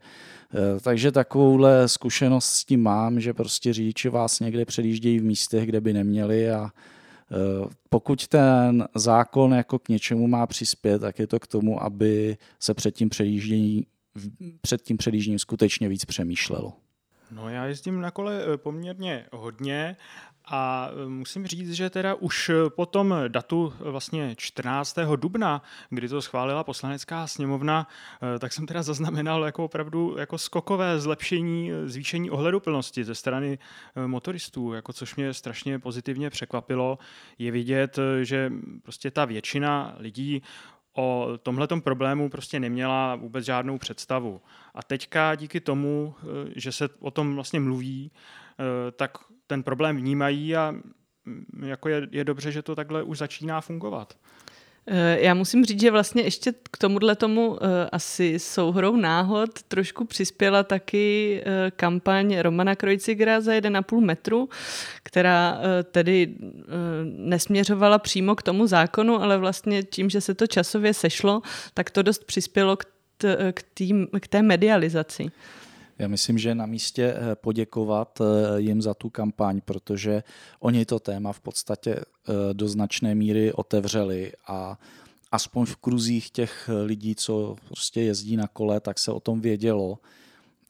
eh, 0.55 0.81
takže 0.81 1.13
takovouhle 1.13 1.89
zkušenost 1.89 2.45
s 2.45 2.65
tím 2.65 2.83
mám, 2.83 3.21
že 3.21 3.35
prostě 3.35 3.73
řidiči 3.73 4.09
vás 4.09 4.41
někde 4.41 4.65
předjíždějí 4.65 5.19
v 5.19 5.25
místech, 5.25 5.67
kde 5.67 5.81
by 5.81 5.93
neměli 5.93 6.51
a 6.51 6.71
pokud 7.91 8.27
ten 8.27 8.89
zákon 8.95 9.55
jako 9.55 9.79
k 9.79 9.89
něčemu 9.89 10.27
má 10.27 10.47
přispět, 10.47 10.99
tak 10.99 11.19
je 11.19 11.27
to 11.27 11.41
k 11.41 11.47
tomu, 11.47 11.83
aby 11.83 12.37
se 12.61 12.75
před 12.75 12.91
tím 12.91 13.09
předjížděním, 13.09 13.85
před 14.61 14.83
tím 14.83 14.97
předjížděním 14.97 15.39
skutečně 15.39 15.89
víc 15.89 16.05
přemýšlelo. 16.05 16.73
No 17.31 17.49
já 17.49 17.65
jezdím 17.65 18.01
na 18.01 18.11
kole 18.11 18.45
eh, 18.55 18.57
poměrně 18.57 19.27
hodně 19.33 19.97
a 20.47 20.91
e, 21.05 21.09
musím 21.09 21.47
říct, 21.47 21.73
že 21.73 21.91
teda 21.91 22.15
už 22.15 22.49
e, 22.49 22.71
po 22.71 22.87
tom 22.87 23.15
datu 23.29 23.73
e, 23.81 23.91
vlastně 23.91 24.35
14. 24.37 24.99
dubna, 25.17 25.63
kdy 25.91 26.09
to 26.09 26.23
schválila 26.23 26.65
poslanecká 26.65 27.27
sněmovna, 27.27 27.89
tak 28.39 28.53
jsem 28.53 28.67
teda 28.67 28.83
zaznamenal 28.83 29.45
jako 29.45 29.65
opravdu 29.65 30.17
jako 30.19 30.39
skokové 30.39 31.01
zlepšení, 31.01 31.71
zvýšení 31.85 32.31
ohleduplnosti 32.31 33.05
ze 33.05 33.15
strany 33.15 33.59
motoristů, 34.07 34.73
jako 34.73 34.93
což 34.93 35.17
mě 35.17 35.35
strašně 35.35 35.79
pozitivně 35.79 36.31
překvapilo. 36.31 36.99
Je 37.39 37.51
vidět, 37.51 37.99
že 38.23 38.53
prostě 38.83 39.11
ta 39.11 39.25
většina 39.25 39.95
lidí 39.99 40.43
o 40.97 41.29
tomhletom 41.43 41.81
problému 41.81 42.31
prostě 42.31 42.61
neměla 42.61 43.15
vůbec 43.15 43.45
žádnou 43.45 43.79
představu. 43.79 44.41
A 44.75 44.83
teďka 44.83 45.35
díky 45.35 45.61
tomu, 45.61 46.15
že 46.57 46.73
se 46.73 46.89
o 47.01 47.11
tom 47.11 47.35
vlastně 47.35 47.61
mluví, 47.61 48.11
tak 48.97 49.19
ten 49.47 49.63
problém 49.63 49.97
vnímají 49.97 50.57
a 50.57 50.75
mm, 51.25 51.65
jako 51.67 51.89
je, 51.89 52.09
je 52.11 52.25
dobře, 52.25 52.53
že 52.53 52.63
to 52.63 52.75
takhle 52.75 53.03
už 53.03 53.19
začíná 53.19 53.61
fungovat. 53.61 54.17
Eh, 54.89 55.19
já 55.21 55.35
musím 55.35 55.65
říct, 55.65 55.81
že 55.81 55.91
vlastně 55.91 56.23
ještě 56.23 56.53
k 56.71 56.79
tomuhle 56.79 57.17
tomu 57.17 57.49
uh, 57.49 57.59
asi 57.93 58.39
souhrou 58.39 58.97
náhod 58.97 59.63
trošku 59.63 60.05
přispěla 60.05 60.63
taky 60.63 61.43
uh, 61.47 61.53
kampaň 61.77 62.39
Romana 62.39 62.75
Krojcigera 62.75 63.41
za 63.41 63.53
1,5 63.53 64.01
metru, 64.01 64.49
která 65.03 65.61
tedy 65.91 66.35
nesměřovala 67.05 67.99
přímo 67.99 68.35
k 68.35 68.43
tomu 68.43 68.67
zákonu, 68.67 69.23
ale 69.23 69.39
vlastně 69.39 69.83
tím, 69.83 70.11
že 70.11 70.21
se 70.21 70.35
to 70.35 70.47
časově 70.47 70.95
sešlo, 70.95 71.43
tak 71.75 71.91
to 71.91 72.03
dost 72.03 72.25
přispělo 72.25 72.77
k, 72.77 72.85
tý, 73.75 74.07
k 74.21 74.29
té 74.29 74.43
medializaci. 74.43 75.31
Já 75.99 76.09
myslím, 76.09 76.39
že 76.39 76.49
je 76.49 76.55
na 76.55 76.67
místě 76.67 77.15
eh, 77.17 77.37
poděkovat 77.37 78.21
eh, 78.21 78.61
jim 78.61 78.83
za 78.83 78.95
tu 78.95 79.11
kampaň, 79.11 79.61
protože 79.65 80.23
oni 80.61 80.85
to 80.85 80.99
téma 80.99 81.33
v 81.33 81.41
podstatě 81.41 81.95
eh, 81.95 82.33
do 82.53 82.69
značné 82.69 83.15
míry 83.15 83.53
otevřeli 83.53 84.33
a 84.47 84.79
aspoň 85.33 85.67
v 85.67 85.77
kruzích 85.77 86.31
těch 86.31 86.71
lidí, 86.85 87.15
co 87.15 87.57
prostě 87.67 88.01
jezdí 88.01 88.37
na 88.37 88.49
kole, 88.49 88.81
tak 88.81 88.99
se 88.99 89.13
o 89.13 89.21
tom 89.21 89.41
vědělo. 89.41 89.99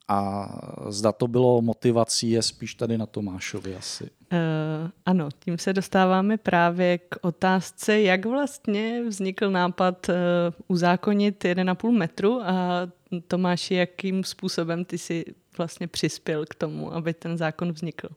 A 0.09 0.49
zda 0.89 1.13
to 1.13 1.29
bylo 1.29 1.63
motivací, 1.63 2.31
je 2.31 2.43
spíš 2.43 2.75
tady 2.75 2.99
na 2.99 3.07
Tomášovi 3.07 3.77
asi. 3.77 4.05
Uh, 4.05 4.91
ano, 5.07 5.29
tím 5.39 5.59
se 5.59 5.73
dostáváme 5.73 6.37
právě 6.37 6.99
k 6.99 7.17
otázce, 7.21 8.01
jak 8.01 8.27
vlastně 8.27 9.03
vznikl 9.09 9.51
nápad 9.51 10.09
uh, 10.09 10.15
uzákonit 10.69 11.45
1,5 11.45 11.91
metru 11.91 12.43
a 12.43 12.87
Tomáši, 13.29 13.75
jakým 13.75 14.25
způsobem 14.25 14.85
ty 14.85 14.99
si 14.99 15.25
vlastně 15.59 15.89
přispěl 15.89 16.45
k 16.47 16.55
tomu, 16.55 16.95
aby 16.95 17.15
ten 17.15 17.37
zákon 17.37 17.73
vznikl? 17.73 18.09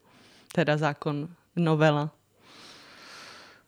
Teda 0.52 0.76
zákon, 0.76 1.28
novela. 1.56 2.20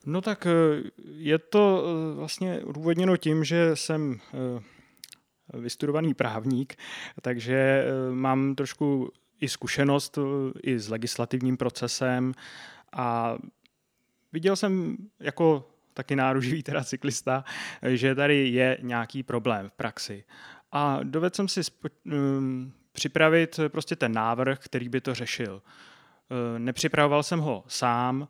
No 0.05 0.21
tak 0.21 0.45
eh, 0.45 0.83
je 1.17 1.39
to 1.39 1.83
eh, 1.85 2.15
vlastně 2.15 2.61
důvodněno 2.71 3.17
tím, 3.17 3.43
že 3.43 3.75
jsem 3.75 4.19
eh, 4.33 5.57
vystudovaný 5.57 6.13
právník, 6.13 6.75
takže 7.21 7.85
mám 8.11 8.55
trošku 8.55 9.11
i 9.39 9.49
zkušenost 9.49 10.17
i 10.63 10.79
s 10.79 10.89
legislativním 10.89 11.57
procesem 11.57 12.33
a 12.93 13.37
viděl 14.33 14.55
jsem 14.55 14.97
jako 15.19 15.69
taky 15.93 16.15
náruživý 16.15 16.63
teda 16.63 16.83
cyklista, 16.83 17.43
že 17.83 18.15
tady 18.15 18.47
je 18.47 18.77
nějaký 18.81 19.23
problém 19.23 19.69
v 19.69 19.73
praxi. 19.73 20.23
A 20.75 20.99
dovedl 21.03 21.35
jsem 21.35 21.47
si 21.47 21.61
spo- 21.61 21.89
um, 22.05 22.73
připravit 22.91 23.59
prostě 23.67 23.95
ten 23.95 24.13
návrh, 24.13 24.59
který 24.59 24.89
by 24.89 25.01
to 25.01 25.15
řešil. 25.15 25.53
Uh, 25.53 26.59
nepřipravoval 26.59 27.23
jsem 27.23 27.39
ho 27.39 27.63
sám, 27.67 28.27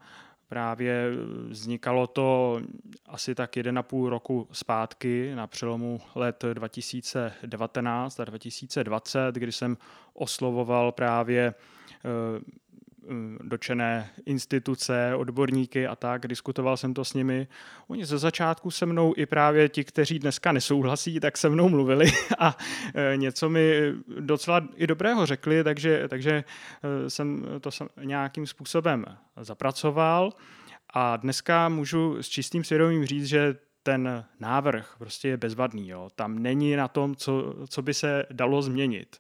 právě 0.48 1.12
vznikalo 1.48 2.08
to 2.08 2.60
asi 3.06 3.36
tak 3.36 3.56
1,5 3.56 4.08
roku 4.08 4.48
zpátky 4.52 5.36
na 5.36 5.48
přelomu 5.48 6.02
let 6.16 6.44
2019 6.54 8.20
a 8.20 8.26
2020, 8.26 9.36
kdy 9.36 9.52
jsem 9.52 9.78
oslovoval 10.14 10.92
právě 10.92 11.54
dočené 13.42 14.10
instituce, 14.26 15.16
odborníky 15.16 15.88
a 15.88 15.96
tak, 15.96 16.28
diskutoval 16.28 16.78
jsem 16.78 16.94
to 16.94 17.06
s 17.06 17.14
nimi. 17.14 17.48
Oni 17.88 18.06
ze 18.06 18.18
začátku 18.18 18.72
se 18.72 18.86
mnou 18.86 19.14
i 19.18 19.26
právě 19.26 19.70
ti, 19.70 19.84
kteří 19.84 20.20
dneska 20.20 20.52
nesouhlasí, 20.52 21.20
tak 21.20 21.38
se 21.38 21.50
mnou 21.50 21.70
mluvili 21.70 22.06
a 22.40 22.58
e, 22.96 23.18
něco 23.18 23.50
mi 23.50 23.94
docela 24.20 24.68
i 24.76 24.88
dobrého 24.88 25.26
řekli, 25.26 25.64
takže, 25.64 26.08
takže 26.08 26.44
e, 26.84 27.10
jsem 27.10 27.46
to 27.62 27.70
nějakým 28.04 28.48
způsobem 28.48 29.06
zapracoval. 29.42 30.34
A 30.94 31.18
dneska 31.18 31.70
můžu 31.70 32.24
s 32.24 32.30
čistým 32.30 32.64
svědomím 32.64 33.06
říct, 33.06 33.26
že 33.26 33.56
ten 33.84 34.26
návrh 34.40 34.96
prostě 34.98 35.28
je 35.28 35.38
bezvadný. 35.38 35.90
Jo. 35.90 36.10
Tam 36.16 36.40
není 36.40 36.76
na 36.76 36.88
tom, 36.88 37.16
co, 37.16 37.56
co 37.68 37.82
by 37.82 37.94
se 37.94 38.26
dalo 38.32 38.62
změnit. 38.62 39.20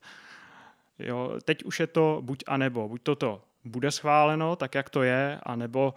Jo, 0.99 1.39
teď 1.43 1.63
už 1.63 1.79
je 1.79 1.87
to 1.87 2.21
buď 2.21 2.43
a 2.47 2.57
nebo. 2.57 2.89
Buď 2.89 3.01
toto 3.03 3.41
bude 3.65 3.91
schváleno 3.91 4.55
tak, 4.55 4.75
jak 4.75 4.89
to 4.89 5.03
je, 5.03 5.39
anebo 5.43 5.93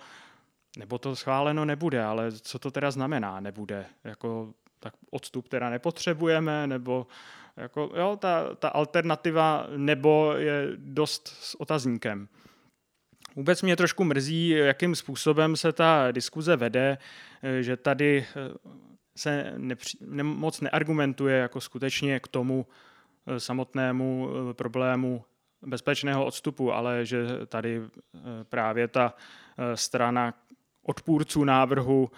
nebo 0.79 0.99
to 0.99 1.17
schváleno 1.17 1.65
nebude, 1.65 2.05
ale 2.05 2.33
co 2.33 2.59
to 2.59 2.71
teda 2.71 2.91
znamená 2.91 3.41
nebude? 3.41 3.87
Jako, 4.05 4.53
tak 4.81 4.95
odstup 5.11 5.49
teda 5.49 5.71
nepotřebujeme, 5.71 6.67
nebo 6.67 7.07
jako, 7.57 7.93
jo, 7.97 8.17
ta, 8.21 8.55
ta 8.55 8.69
alternativa 8.69 9.67
nebo 9.77 10.35
je 10.37 10.69
dost 10.77 11.29
s 11.29 11.61
otazníkem. 11.61 12.29
Vůbec 13.37 13.63
mě 13.63 13.77
trošku 13.77 14.05
mrzí, 14.05 14.49
jakým 14.49 14.95
způsobem 14.95 15.57
se 15.57 15.73
ta 15.73 16.13
diskuze 16.13 16.57
vede, 16.57 16.99
že 17.61 17.77
tady 17.77 18.27
se 19.17 19.55
nepři, 19.57 19.99
ne, 20.01 20.23
moc 20.23 20.61
neargumentuje 20.61 21.39
jako 21.39 21.61
skutečně 21.61 22.21
k 22.21 22.29
tomu, 22.29 22.67
Eh, 23.27 23.41
samotnému 23.41 24.29
eh, 24.51 24.55
problému 24.55 25.25
bezpečného 25.67 26.25
odstupu, 26.25 26.73
ale 26.73 27.07
že 27.07 27.27
tady 27.47 27.83
eh, 27.83 28.19
právě 28.45 28.89
ta 28.89 29.15
strana 29.75 30.35
odpůrců 30.83 31.45
návrhu 31.45 32.11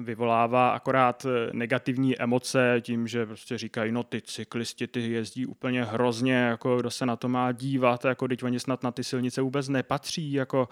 vyvolává 0.00 0.70
akorát 0.70 1.26
negativní 1.52 2.18
emoce 2.18 2.80
tím, 2.80 3.08
že 3.08 3.26
prostě 3.26 3.58
říkají, 3.58 3.92
no 3.92 4.02
ty 4.02 4.22
cyklisti, 4.22 4.86
ty 4.86 5.10
jezdí 5.10 5.46
úplně 5.46 5.84
hrozně, 5.84 6.34
jako 6.34 6.76
kdo 6.76 6.90
se 6.90 7.06
na 7.06 7.16
to 7.16 7.28
má 7.28 7.52
dívat, 7.52 8.04
jako 8.04 8.28
teď 8.28 8.42
oni 8.42 8.60
snad 8.60 8.82
na 8.82 8.90
ty 8.90 9.04
silnice 9.04 9.42
vůbec 9.42 9.68
nepatří, 9.68 10.32
jako 10.32 10.68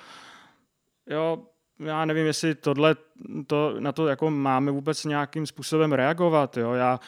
jo, 1.10 1.42
já 1.78 2.04
nevím, 2.04 2.26
jestli 2.26 2.54
tohle, 2.54 2.96
to, 3.46 3.80
na 3.80 3.92
to 3.92 4.06
jako 4.06 4.30
máme 4.30 4.70
vůbec 4.70 5.04
nějakým 5.04 5.46
způsobem 5.46 5.92
reagovat, 5.92 6.56
jo, 6.56 6.72
já 6.72 7.00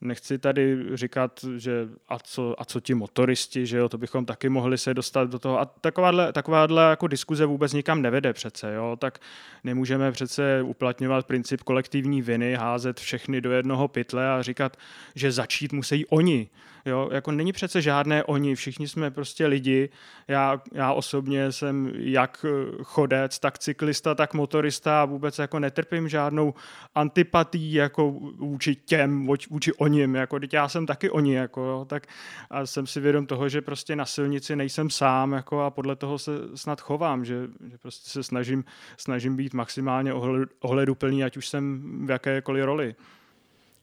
nechci 0.00 0.38
tady 0.38 0.76
říkat, 0.94 1.44
že 1.56 1.88
a 2.08 2.18
co, 2.18 2.54
a 2.58 2.64
co 2.64 2.80
ti 2.80 2.94
motoristi, 2.94 3.66
že 3.66 3.78
jo, 3.78 3.88
to 3.88 3.98
bychom 3.98 4.26
taky 4.26 4.48
mohli 4.48 4.78
se 4.78 4.94
dostat 4.94 5.30
do 5.30 5.38
toho. 5.38 5.60
A 5.60 5.64
takováhle, 5.64 6.32
takováhle 6.32 6.90
jako 6.90 7.06
diskuze 7.06 7.46
vůbec 7.46 7.72
nikam 7.72 8.02
nevede 8.02 8.32
přece, 8.32 8.74
jo, 8.74 8.96
tak 9.00 9.18
nemůžeme 9.64 10.12
přece 10.12 10.62
uplatňovat 10.62 11.26
princip 11.26 11.62
kolektivní 11.62 12.22
viny, 12.22 12.54
házet 12.54 13.00
všechny 13.00 13.40
do 13.40 13.52
jednoho 13.52 13.88
pytle 13.88 14.30
a 14.30 14.42
říkat, 14.42 14.76
že 15.14 15.32
začít 15.32 15.72
musí 15.72 16.06
oni. 16.06 16.48
Jo, 16.88 17.08
jako 17.12 17.32
není 17.32 17.52
přece 17.52 17.82
žádné 17.82 18.24
oni, 18.24 18.54
všichni 18.54 18.88
jsme 18.88 19.10
prostě 19.10 19.46
lidi. 19.46 19.88
Já, 20.28 20.62
já 20.72 20.92
osobně 20.92 21.52
jsem 21.52 21.92
jak 21.94 22.46
chodec, 22.82 23.38
tak 23.38 23.58
cyklista, 23.58 24.14
tak 24.14 24.34
motorista 24.34 25.02
a 25.02 25.04
vůbec 25.04 25.38
jako 25.38 25.58
netrpím 25.58 26.08
žádnou 26.08 26.54
antipatii 26.94 27.76
jako 27.76 28.10
vůči 28.36 28.74
těm, 28.74 29.26
vůči 29.50 29.72
oním, 29.72 30.14
jako 30.14 30.40
teď 30.40 30.52
já 30.54 30.68
jsem 30.68 30.86
taky 30.86 31.10
oni, 31.10 31.34
jako, 31.34 31.60
jo, 31.60 31.84
tak 31.88 32.06
a 32.50 32.66
jsem 32.66 32.86
si 32.86 33.00
vědom 33.00 33.26
toho, 33.26 33.48
že 33.48 33.62
prostě 33.62 33.96
na 33.96 34.04
silnici 34.04 34.56
nejsem 34.56 34.90
sám, 34.90 35.32
jako 35.32 35.60
a 35.60 35.70
podle 35.70 35.96
toho 35.96 36.18
se 36.18 36.32
snad 36.54 36.80
chovám, 36.80 37.24
že, 37.24 37.48
že 37.70 37.78
prostě 37.78 38.10
se 38.10 38.22
snažím, 38.22 38.64
snažím 38.96 39.36
být 39.36 39.54
maximálně 39.54 40.12
ohleduplný, 40.60 41.24
ať 41.24 41.36
už 41.36 41.48
jsem 41.48 41.82
v 42.06 42.10
jakékoliv 42.10 42.64
roli. 42.64 42.94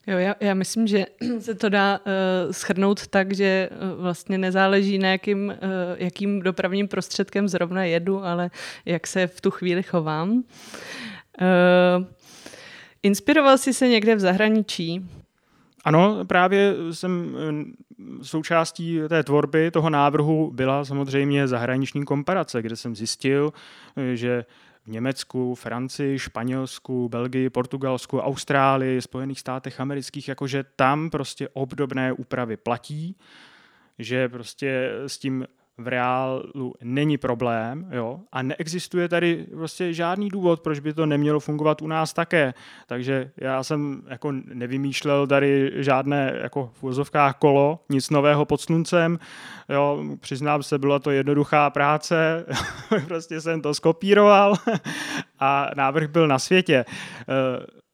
Jo, 0.08 0.18
já, 0.18 0.36
já 0.40 0.54
myslím, 0.54 0.88
že 0.88 1.06
se 1.40 1.56
to 1.56 1.70
dá 1.70 2.00
uh, 2.00 2.52
schrnout 2.52 3.08
tak, 3.08 3.34
že 3.34 3.70
uh, 3.72 4.02
vlastně 4.02 4.38
nezáleží 4.38 4.98
na 4.98 5.10
jakým, 5.10 5.48
uh, 5.48 5.54
jakým 5.98 6.42
dopravním 6.42 6.88
prostředkem 6.88 7.48
zrovna 7.48 7.84
jedu, 7.84 8.24
ale 8.24 8.50
jak 8.86 9.08
se 9.08 9.28
v 9.28 9.42
tu 9.42 9.52
chvíli 9.52 9.84
chovám. 9.84 10.30
Uh, 10.32 10.44
inspiroval 13.04 13.58
jsi 13.58 13.74
se 13.74 13.88
někde 13.88 14.16
v 14.16 14.20
zahraničí? 14.20 15.06
Ano, 15.84 16.26
právě 16.26 16.76
jsem 16.92 17.38
součástí 18.22 19.00
té 19.10 19.24
tvorby 19.24 19.72
toho 19.72 19.90
návrhu 19.90 20.52
byla 20.52 20.86
samozřejmě 20.86 21.48
zahraniční 21.48 22.06
komparace, 22.06 22.62
kde 22.62 22.76
jsem 22.76 22.96
zjistil, 22.96 23.54
že 24.14 24.46
Německu, 24.88 25.56
Francii, 25.56 26.20
Španělsku, 26.20 27.10
Belgii, 27.10 27.50
Portugalsku, 27.50 28.20
Austrálii, 28.20 29.02
Spojených 29.02 29.40
státech 29.40 29.80
amerických, 29.80 30.28
jakože 30.28 30.66
tam 30.76 31.10
prostě 31.10 31.50
obdobné 31.50 32.14
úpravy 32.14 32.58
platí, 32.58 33.16
že 34.00 34.30
prostě 34.30 34.92
s 35.08 35.18
tím 35.18 35.48
v 35.78 35.88
reálu 35.88 36.74
není 36.84 37.18
problém 37.18 37.90
jo? 37.92 38.20
a 38.32 38.42
neexistuje 38.42 39.10
tady 39.10 39.46
prostě 39.54 39.94
žádný 39.94 40.30
důvod, 40.30 40.62
proč 40.62 40.80
by 40.80 40.94
to 40.94 41.06
nemělo 41.06 41.40
fungovat 41.40 41.82
u 41.82 41.88
nás 41.88 42.14
také. 42.14 42.54
Takže 42.88 43.32
já 43.38 43.64
jsem 43.64 44.02
jako 44.08 44.32
nevymýšlel 44.32 45.28
tady 45.28 45.72
žádné 45.76 46.40
jako 46.42 46.72
v 46.74 46.84
úzovkách 46.84 47.36
kolo, 47.38 47.80
nic 47.90 48.10
nového 48.10 48.46
pod 48.46 48.62
sluncem. 48.62 49.20
Jo? 49.70 50.04
Přiznám 50.20 50.64
se, 50.64 50.78
byla 50.78 51.00
to 51.00 51.12
jednoduchá 51.12 51.70
práce, 51.70 52.46
prostě 53.08 53.42
jsem 53.42 53.62
to 53.62 53.74
skopíroval 53.74 54.54
a 55.40 55.70
návrh 55.76 56.10
byl 56.10 56.28
na 56.28 56.40
světě 56.40 56.86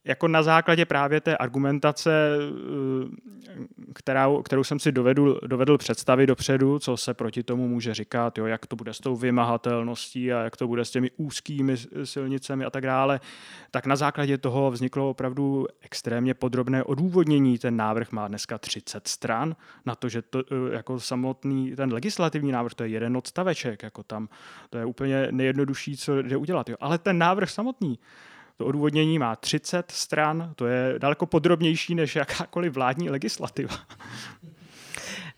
jako 0.06 0.28
na 0.28 0.44
základě 0.44 0.86
právě 0.86 1.22
té 1.22 1.38
argumentace, 1.38 2.12
eh, 2.38 3.52
kterou, 3.94 4.42
kterou 4.42 4.64
jsem 4.64 4.80
si 4.80 4.92
dovedl, 4.92 5.40
dovedl 5.48 5.78
představit 5.78 6.28
dopředu, 6.28 6.80
co 6.80 6.98
se 6.98 7.14
proti 7.14 7.44
tomu 7.44 7.68
může 7.68 7.94
říkat, 7.94 8.38
jo, 8.38 8.46
jak 8.46 8.66
to 8.66 8.76
bude 8.76 8.94
s 8.94 9.00
tou 9.00 9.16
vymahatelností 9.16 10.34
a 10.34 10.44
jak 10.44 10.58
to 10.58 10.68
bude 10.68 10.86
s 10.86 10.92
těmi 10.92 11.12
úzkými 11.18 11.76
silnicemi 12.04 12.66
a 12.66 12.70
tak 12.70 12.84
dále, 12.84 13.20
tak 13.72 13.86
na 13.86 13.96
základě 13.96 14.38
toho 14.38 14.72
vzniklo 14.72 15.10
opravdu 15.10 15.68
extrémně 15.82 16.34
podrobné 16.34 16.84
odůvodnění. 16.84 17.58
Ten 17.58 17.78
návrh 17.78 18.12
má 18.12 18.28
dneska 18.28 18.58
30 18.58 19.08
stran 19.08 19.56
na 19.86 19.96
to, 19.96 20.10
že 20.10 20.22
to 20.22 20.40
eh, 20.40 20.74
jako 20.76 21.00
samotný 21.00 21.76
ten 21.76 21.94
legislativní 21.94 22.52
návrh, 22.52 22.74
to 22.74 22.84
je 22.84 22.90
jeden 22.90 23.18
odstaveček, 23.18 23.84
jako 23.84 24.04
tam, 24.04 24.30
to 24.70 24.78
je 24.78 24.86
úplně 24.86 25.28
nejjednodušší, 25.32 25.98
co 25.98 26.22
jde 26.22 26.38
udělat. 26.38 26.70
Jo. 26.70 26.76
Ale 26.80 26.98
ten 26.98 27.18
návrh 27.18 27.50
samotný, 27.50 28.00
to 28.62 28.65
odůvodnění 28.65 29.19
má 29.19 29.36
30 29.36 29.91
stran, 29.91 30.54
to 30.56 30.67
je 30.67 30.95
daleko 30.97 31.26
podrobnější 31.26 31.95
než 31.95 32.15
jakákoliv 32.15 32.74
vládní 32.74 33.10
legislativa. 33.10 33.76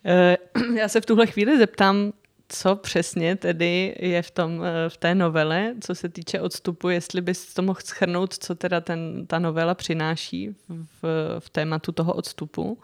Eh, 0.05 0.37
já 0.77 0.87
se 0.87 1.01
v 1.01 1.05
tuhle 1.05 1.27
chvíli 1.27 1.57
zeptám, 1.57 2.13
co 2.49 2.75
přesně 2.75 3.35
tedy 3.35 3.95
je 3.99 4.21
v, 4.21 4.31
tom, 4.31 4.63
eh, 4.63 4.89
v 4.89 4.97
té 4.97 5.15
novele, 5.15 5.75
co 5.81 5.95
se 5.95 6.09
týče 6.09 6.41
odstupu, 6.41 6.89
jestli 6.89 7.21
bys 7.21 7.53
to 7.53 7.61
mohl 7.61 7.79
schrnout, 7.83 8.33
co 8.33 8.55
teda 8.55 8.81
ten, 8.81 9.27
ta 9.27 9.39
novela 9.39 9.75
přináší 9.75 10.55
v, 11.01 11.39
v 11.39 11.49
tématu 11.49 11.91
toho 11.91 12.13
odstupu? 12.13 12.77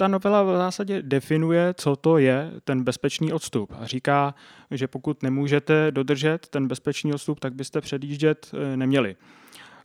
Ta 0.00 0.08
novela 0.08 0.42
v 0.42 0.56
zásadě 0.56 1.02
definuje, 1.02 1.74
co 1.74 1.96
to 1.96 2.18
je 2.18 2.52
ten 2.64 2.84
bezpečný 2.84 3.32
odstup 3.32 3.72
a 3.78 3.86
říká, 3.86 4.34
že 4.70 4.88
pokud 4.88 5.22
nemůžete 5.22 5.90
dodržet 5.90 6.48
ten 6.48 6.68
bezpečný 6.68 7.12
odstup, 7.12 7.40
tak 7.40 7.54
byste 7.54 7.80
předjíždět 7.80 8.50
eh, 8.54 8.76
neměli. 8.76 9.16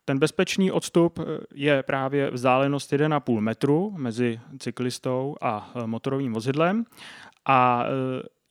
Ten 0.05 0.19
bezpečný 0.19 0.71
odstup 0.71 1.19
eh, 1.19 1.23
je 1.53 1.83
právě 1.83 2.31
vzdálenost 2.31 2.91
1,5 2.91 3.39
metru 3.39 3.93
mezi 3.97 4.39
cyklistou 4.59 5.35
a 5.41 5.71
motorovým 5.85 6.33
vozidlem 6.33 6.85
a 7.45 7.85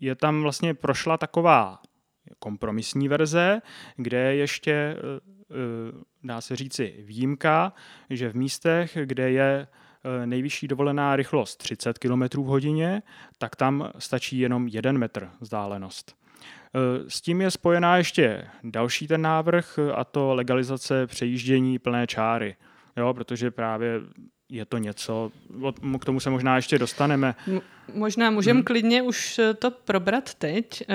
je 0.01 0.15
tam 0.15 0.43
vlastně 0.43 0.75
prošla 0.75 1.17
taková 1.17 1.79
kompromisní 2.39 3.09
verze, 3.09 3.63
kde 3.97 4.35
ještě 4.35 4.97
dá 6.25 6.41
se 6.41 6.57
říci 6.57 6.95
výjimka, 6.99 7.73
že 8.11 8.29
v 8.29 8.37
místech, 8.37 8.99
kde 9.05 9.31
je 9.31 9.67
nejvyšší 10.25 10.69
dovolená 10.69 11.17
rychlost 11.17 11.57
30 11.57 11.99
km 11.99 12.23
v 12.23 12.47
hodině, 12.47 13.03
tak 13.39 13.57
tam 13.57 13.91
stačí 13.99 14.39
jenom 14.39 14.69
1 14.69 14.93
metr 14.93 15.31
vzdálenost. 15.41 16.17
Eh, 16.75 17.11
s 17.11 17.21
tím 17.21 17.41
je 17.41 17.51
spojená 17.51 17.97
ještě 17.97 18.49
další 18.65 19.07
ten 19.07 19.23
návrh, 19.23 19.79
a 19.95 20.05
to 20.05 20.35
legalizace 20.35 21.07
přejíždění 21.07 21.79
plné 21.79 22.07
čáry. 22.07 22.57
Jo, 22.97 23.15
protože 23.15 23.51
právě 23.51 24.01
je 24.55 24.65
to 24.65 24.79
něco, 24.79 25.33
k 26.01 26.05
tomu 26.05 26.21
se 26.21 26.31
možná 26.31 26.57
ještě 26.57 26.79
dostaneme. 26.79 27.35
Možná 27.95 28.31
můžeme 28.31 28.57
hmm. 28.59 28.65
klidně 28.65 29.03
už 29.03 29.39
eh, 29.39 29.55
to 29.55 29.71
probrat 29.71 30.35
teď. 30.35 30.83
Eh, 30.83 30.95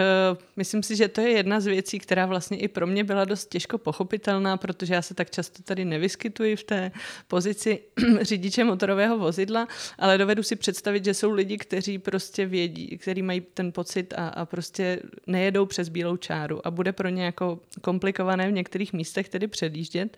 myslím 0.55 0.83
si, 0.83 0.95
že 0.95 1.07
to 1.07 1.21
je 1.21 1.29
jedna 1.29 1.59
z 1.59 1.65
věcí, 1.65 1.99
která 1.99 2.25
vlastně 2.25 2.57
i 2.57 2.67
pro 2.67 2.87
mě 2.87 3.03
byla 3.03 3.25
dost 3.25 3.49
těžko 3.49 3.77
pochopitelná, 3.77 4.57
protože 4.57 4.93
já 4.93 5.01
se 5.01 5.13
tak 5.13 5.31
často 5.31 5.63
tady 5.63 5.85
nevyskytuji 5.85 6.55
v 6.55 6.63
té 6.63 6.91
pozici 7.27 7.79
řidiče 8.21 8.63
motorového 8.63 9.17
vozidla, 9.17 9.67
ale 9.99 10.17
dovedu 10.17 10.43
si 10.43 10.55
představit, 10.55 11.05
že 11.05 11.13
jsou 11.13 11.31
lidi, 11.31 11.57
kteří 11.57 11.97
prostě 11.97 12.45
vědí, 12.45 12.97
kteří 12.97 13.21
mají 13.21 13.41
ten 13.53 13.71
pocit 13.71 14.13
a, 14.17 14.27
a 14.27 14.45
prostě 14.45 14.99
nejedou 15.27 15.65
přes 15.65 15.89
bílou 15.89 16.17
čáru 16.17 16.67
a 16.67 16.71
bude 16.71 16.91
pro 16.91 17.09
ně 17.09 17.25
jako 17.25 17.59
komplikované 17.81 18.49
v 18.49 18.53
některých 18.53 18.93
místech 18.93 19.29
tedy 19.29 19.47
předjíždět. 19.47 20.17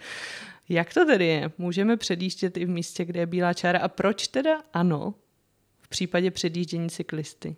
Jak 0.71 0.93
to 0.93 1.05
tedy 1.05 1.25
je? 1.25 1.51
Můžeme 1.57 1.97
předjíždět 1.97 2.57
i 2.57 2.65
v 2.65 2.69
místě, 2.69 3.05
kde 3.05 3.19
je 3.19 3.25
bílá 3.25 3.53
čára 3.53 3.79
a 3.79 3.87
proč 3.87 4.27
teda 4.27 4.61
ano 4.73 5.13
v 5.81 5.87
případě 5.87 6.31
předjíždění 6.31 6.89
cyklisty? 6.89 7.55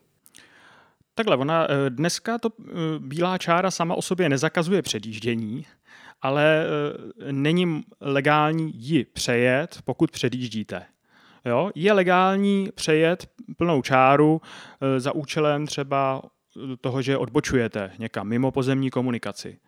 Takhle, 1.16 1.38
ona 1.38 1.68
eh, 1.70 1.90
dneska 1.90 2.38
to 2.38 2.50
eh, 2.60 2.72
bílá 3.00 3.38
čára 3.38 3.72
sama 3.72 3.96
o 3.96 4.02
sobě 4.02 4.30
nezakazuje 4.30 4.82
předjíždění, 4.82 5.66
ale 6.22 6.66
eh, 6.66 7.32
není 7.34 7.84
legální 8.02 8.72
ji 8.76 9.06
přejet, 9.06 9.80
pokud 9.86 10.12
předjíždíte. 10.12 10.86
Jo? 11.46 11.72
Je 11.76 11.94
legální 11.94 12.70
přejet 12.76 13.28
plnou 13.58 13.82
čáru 13.82 14.42
za 14.98 15.16
účelem 15.16 15.68
třeba 15.68 16.22
toho, 16.82 17.02
že 17.02 17.18
odbočujete 17.18 17.92
někam 18.00 18.28
mimo 18.28 18.52
pozemní 18.52 18.90
komunikaci 18.90 19.60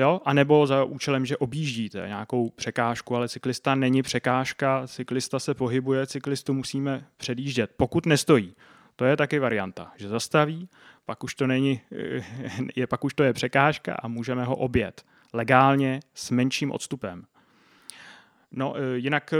jo? 0.00 0.20
a 0.24 0.32
nebo 0.32 0.66
za 0.66 0.84
účelem, 0.84 1.26
že 1.26 1.36
objíždíte 1.36 2.04
nějakou 2.06 2.50
překážku, 2.50 3.16
ale 3.16 3.28
cyklista 3.28 3.74
není 3.74 4.02
překážka, 4.02 4.86
cyklista 4.86 5.38
se 5.38 5.54
pohybuje, 5.54 6.06
cyklistu 6.06 6.54
musíme 6.54 7.06
předjíždět, 7.16 7.70
pokud 7.76 8.06
nestojí. 8.06 8.54
To 8.96 9.04
je 9.04 9.16
taky 9.16 9.38
varianta, 9.38 9.92
že 9.96 10.08
zastaví, 10.08 10.68
pak 11.04 11.24
už 11.24 11.34
to 11.34 11.46
není, 11.46 11.80
je, 12.76 12.86
pak 12.86 13.04
už 13.04 13.14
to 13.14 13.22
je 13.22 13.32
překážka 13.32 13.94
a 13.94 14.08
můžeme 14.08 14.44
ho 14.44 14.56
objet 14.56 15.04
legálně 15.32 16.00
s 16.14 16.30
menším 16.30 16.72
odstupem. 16.72 17.24
No, 18.52 18.74
e, 18.76 18.98
jinak 18.98 19.32
e, 19.32 19.36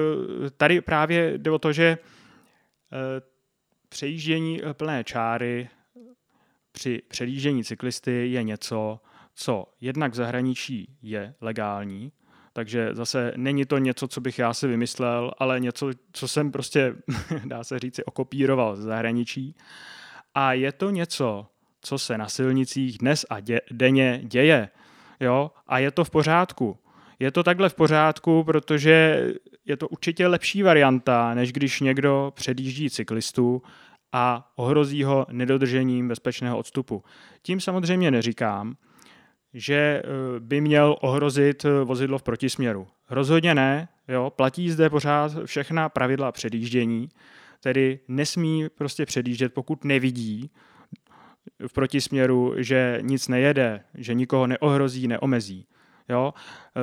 tady 0.50 0.80
právě 0.80 1.38
jde 1.38 1.50
o 1.50 1.58
to, 1.58 1.72
že 1.72 1.84
e, 1.84 1.98
přejíždění 3.88 4.60
plné 4.72 5.04
čáry 5.04 5.68
při 6.72 7.02
předjíždění 7.08 7.64
cyklisty 7.64 8.32
je 8.32 8.42
něco, 8.42 9.00
co 9.40 9.66
jednak 9.80 10.12
v 10.12 10.14
zahraničí 10.14 10.96
je 11.02 11.34
legální, 11.40 12.12
takže 12.52 12.88
zase 12.92 13.32
není 13.36 13.64
to 13.64 13.78
něco, 13.78 14.08
co 14.08 14.20
bych 14.20 14.38
já 14.38 14.54
si 14.54 14.66
vymyslel, 14.66 15.30
ale 15.38 15.60
něco, 15.60 15.90
co 16.12 16.28
jsem 16.28 16.52
prostě, 16.52 16.94
dá 17.44 17.64
se 17.64 17.78
říci, 17.78 18.04
okopíroval 18.04 18.76
z 18.76 18.80
zahraničí. 18.80 19.54
A 20.34 20.52
je 20.52 20.72
to 20.72 20.90
něco, 20.90 21.46
co 21.80 21.98
se 21.98 22.18
na 22.18 22.28
silnicích 22.28 22.98
dnes 22.98 23.26
a 23.30 23.40
dě, 23.40 23.60
denně 23.70 24.20
děje. 24.24 24.68
Jo? 25.20 25.50
A 25.66 25.78
je 25.78 25.90
to 25.90 26.04
v 26.04 26.10
pořádku. 26.10 26.78
Je 27.18 27.30
to 27.30 27.42
takhle 27.42 27.68
v 27.68 27.74
pořádku, 27.74 28.44
protože 28.44 29.26
je 29.64 29.76
to 29.76 29.88
určitě 29.88 30.26
lepší 30.26 30.62
varianta, 30.62 31.34
než 31.34 31.52
když 31.52 31.80
někdo 31.80 32.32
předjíždí 32.34 32.90
cyklistu 32.90 33.62
a 34.12 34.52
ohrozí 34.56 35.04
ho 35.04 35.26
nedodržením 35.32 36.08
bezpečného 36.08 36.58
odstupu. 36.58 37.04
Tím 37.42 37.60
samozřejmě 37.60 38.10
neříkám, 38.10 38.76
že 39.54 39.74
eh, 39.74 40.02
by 40.40 40.60
měl 40.60 40.96
ohrozit 41.00 41.64
eh, 41.64 41.84
vozidlo 41.84 42.18
v 42.18 42.22
protisměru. 42.22 42.88
Rozhodně 43.10 43.54
ne, 43.54 43.88
jo, 44.08 44.32
platí 44.36 44.70
zde 44.70 44.90
pořád 44.90 45.32
všechna 45.44 45.88
pravidla 45.88 46.32
předjíždění, 46.32 47.08
tedy 47.60 48.00
nesmí 48.08 48.68
prostě 48.68 49.06
předjíždět, 49.06 49.54
pokud 49.54 49.84
nevidí 49.84 50.50
v 51.66 51.72
protisměru, 51.72 52.54
že 52.56 52.98
nic 53.02 53.28
nejede, 53.28 53.84
že 53.94 54.14
nikoho 54.14 54.46
neohrozí, 54.46 55.08
neomezí. 55.08 55.66
Jo? 56.08 56.34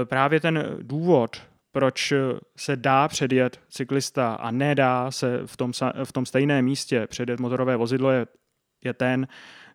Eh, 0.01 0.05
právě 0.05 0.39
ten 0.39 0.77
důvod, 0.81 1.41
proč 1.71 2.13
se 2.57 2.75
dá 2.75 3.07
předjet 3.07 3.59
cyklista 3.69 4.33
a 4.33 4.51
nedá 4.51 5.11
se 5.11 5.41
v 5.45 5.57
tom, 5.57 5.71
v 6.03 6.11
tom 6.11 6.25
stejném 6.25 6.65
místě 6.65 7.07
předjet 7.07 7.39
motorové 7.39 7.77
vozidlo, 7.77 8.11
je, 8.11 8.27
je 8.83 8.93
ten, 8.93 9.27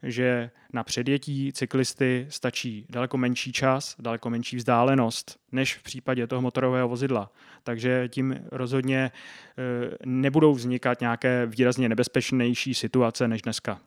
že 0.03 0.51
na 0.73 0.85
předjetí 0.85 1.53
cyklisty 1.53 2.27
stačí 2.29 2.87
daleko 2.91 3.17
menší 3.17 3.53
čas, 3.53 3.97
daleko 3.99 4.31
menší 4.31 4.57
vzdálenost, 4.57 5.39
než 5.53 5.77
v 5.77 5.83
případě 5.83 6.27
toho 6.27 6.43
motorového 6.43 6.89
vozidla. 6.89 7.33
Takže 7.63 8.09
tím 8.09 8.37
rozhodně 8.53 8.99
e, 8.99 9.11
nebudou 10.07 10.53
vznikat 10.53 11.01
nějaké 11.01 11.47
výrazně 11.47 11.89
nebezpečnější 11.89 12.75
situace 12.75 13.29
než 13.29 13.43
dneska. 13.43 13.81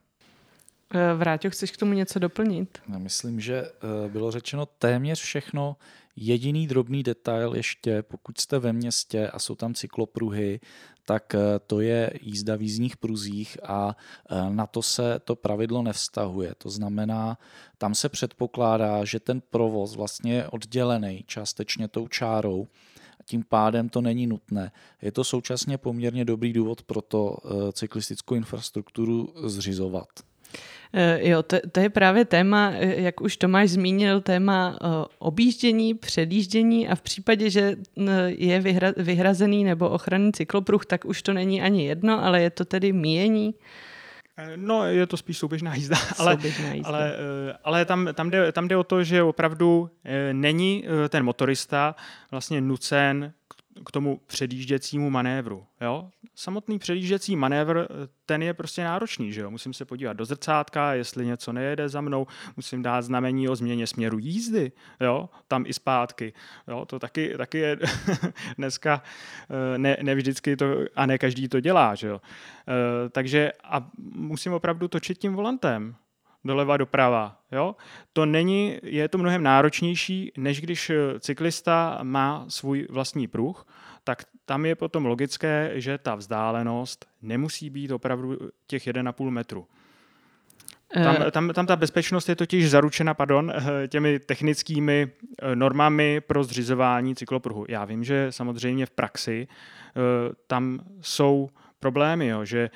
E, 0.94 1.14
Vráťo, 1.14 1.50
chceš 1.50 1.72
k 1.72 1.78
tomu 1.78 1.94
něco 1.94 2.20
doplnit? 2.20 2.78
Já 2.92 2.98
myslím, 2.98 3.40
že 3.40 3.56
e, 3.56 4.10
bylo 4.10 4.32
řečeno 4.32 4.66
téměř 4.66 5.22
všechno. 5.22 5.78
Jediný 6.16 6.68
drobný 6.68 7.04
detail 7.04 7.56
ještě, 7.56 8.02
pokud 8.02 8.40
jste 8.40 8.60
ve 8.60 8.74
městě 8.74 9.28
a 9.28 9.40
jsou 9.40 9.56
tam 9.56 9.74
cyklopruhy, 9.74 10.60
tak 11.06 11.36
eh, 11.36 11.60
to 11.68 11.82
je 11.82 12.12
jízda 12.22 12.56
v 12.56 12.62
jízdních 12.62 12.98
pruzích 12.98 13.58
a 13.64 13.96
eh, 14.30 14.50
na 14.50 14.68
to 14.68 14.82
se 14.82 15.20
to 15.24 15.36
pravidlo 15.36 15.82
nevztahuje. 15.82 16.54
To 16.58 16.70
znamená, 16.70 17.38
tam 17.78 17.96
se 17.96 18.10
předpokládá, 18.10 19.06
že 19.06 19.20
ten 19.20 19.42
provoz 19.42 19.96
vlastně 19.96 20.34
je 20.34 20.48
oddělený 20.48 21.24
částečně 21.28 21.88
tou 21.88 22.08
čárou, 22.08 22.68
tím 23.26 23.44
pádem 23.50 23.90
to 23.90 24.02
není 24.02 24.28
nutné. 24.28 24.72
Je 25.02 25.12
to 25.12 25.24
současně 25.24 25.78
poměrně 25.78 26.26
dobrý 26.26 26.54
důvod 26.54 26.82
pro 26.82 27.02
to 27.02 27.38
eh, 27.38 27.72
cyklistickou 27.72 28.36
infrastrukturu 28.36 29.34
zřizovat. 29.46 30.08
Eh, 30.98 31.30
jo, 31.30 31.44
to, 31.44 31.58
to 31.72 31.80
je 31.80 31.90
právě 31.90 32.26
téma, 32.26 32.72
eh, 32.74 33.02
jak 33.02 33.22
už 33.22 33.38
Tomáš 33.38 33.70
zmínil, 33.70 34.22
téma 34.22 34.78
eh, 34.82 34.88
objíždění, 35.20 35.94
předjíždění 35.94 36.88
a 36.88 36.96
v 36.96 37.02
případě, 37.02 37.50
že 37.50 37.76
je 38.28 38.60
vyhra, 38.62 38.94
vyhrazený 38.98 39.64
nebo 39.64 39.90
ochranný 39.90 40.32
cyklopruh, 40.32 40.86
tak 40.86 41.06
už 41.06 41.22
to 41.22 41.34
není 41.34 41.62
ani 41.62 41.86
jedno, 41.86 42.26
ale 42.26 42.42
je 42.42 42.50
to 42.50 42.66
tedy 42.66 42.94
míjení. 42.94 43.56
No, 44.56 44.86
je 44.86 45.08
to 45.08 45.18
spíš 45.18 45.38
souběžná 45.38 45.76
jízda, 45.76 45.98
ale, 46.18 46.32
souběžná 46.32 46.74
jízda. 46.74 46.90
ale, 46.90 47.16
ale 47.64 47.86
tam, 47.86 48.10
tam, 48.14 48.30
jde, 48.30 48.52
tam 48.52 48.68
jde 48.68 48.78
o 48.78 48.84
to, 48.84 49.04
že 49.04 49.24
opravdu 49.24 49.90
není 50.32 50.84
ten 51.10 51.24
motorista 51.24 51.96
vlastně 52.32 52.62
nucen 52.62 53.34
k 53.86 53.92
tomu 53.92 54.22
předjížděcímu 54.28 55.10
manévru. 55.10 55.66
Jo? 55.82 56.10
Samotný 56.36 56.80
předjížděcí 56.80 57.36
manévr, 57.36 57.88
ten 58.26 58.44
je 58.44 58.54
prostě 58.54 58.84
náročný. 58.84 59.34
Že 59.34 59.42
jo? 59.42 59.52
Musím 59.52 59.74
se 59.74 59.86
podívat 59.86 60.14
do 60.14 60.26
zrcátka, 60.26 60.94
jestli 60.94 61.26
něco 61.26 61.54
nejede 61.54 61.90
za 61.90 62.02
mnou, 62.02 62.28
musím 62.56 62.82
dát 62.82 63.02
znamení 63.02 63.50
o 63.50 63.56
změně 63.56 63.88
směru 63.88 64.20
jízdy, 64.20 64.72
jo? 65.02 65.30
tam 65.48 65.64
i 65.68 65.74
zpátky. 65.74 66.34
Jo? 66.68 66.86
To 66.86 67.00
taky, 67.00 67.34
taky 67.38 67.58
je 67.58 67.78
dneska 68.58 69.04
eh, 69.50 69.78
ne, 69.78 69.98
ne 70.02 70.16
vždycky 70.16 70.56
to, 70.56 70.66
a 70.96 71.06
ne 71.06 71.18
každý 71.18 71.48
to 71.48 71.60
dělá. 71.60 71.96
Že 71.96 72.08
jo? 72.08 72.22
Eh, 72.68 73.10
takže 73.10 73.52
a 73.64 73.90
musím 73.98 74.54
opravdu 74.54 74.88
točit 74.88 75.18
tím 75.18 75.34
volantem 75.34 75.96
doleva 76.46 76.78
doprava. 76.78 77.38
Jo? 77.52 77.76
To 78.14 78.26
není, 78.26 78.78
je 78.84 79.08
to 79.08 79.18
mnohem 79.18 79.44
náročnější, 79.44 80.32
než 80.38 80.62
když 80.62 80.90
eh, 80.90 81.20
cyklista 81.20 82.00
má 82.04 82.46
svůj 82.48 82.88
vlastní 82.90 83.28
pruh, 83.28 83.68
tak 84.04 84.24
tam 84.46 84.66
je 84.66 84.76
potom 84.76 85.06
logické, 85.06 85.72
že 85.76 85.98
ta 85.98 86.16
vzdálenost 86.16 87.06
nemusí 87.22 87.70
být 87.70 87.92
opravdu 87.92 88.38
těch 88.68 88.88
1,5 88.88 89.30
metru. 89.30 89.68
Tam, 90.94 91.16
eh. 91.20 91.32
tam, 91.32 91.50
tam 91.50 91.66
ta 91.66 91.76
bezpečnost 91.76 92.30
je 92.30 92.36
totiž 92.36 92.70
zaručena 92.70 93.14
pardon, 93.14 93.54
eh, 93.56 93.88
těmi 93.88 94.20
technickými 94.20 95.12
normami 95.54 96.22
pro 96.22 96.44
zřizování 96.44 97.16
cyklopruhu. 97.16 97.66
Já 97.70 97.86
vím, 97.86 98.04
že 98.04 98.28
samozřejmě 98.30 98.86
v 98.86 98.92
praxi 98.92 99.48
tam 100.48 100.80
jsou 101.02 101.50
problémy, 101.80 102.28
jo, 102.28 102.46
že 102.46 102.70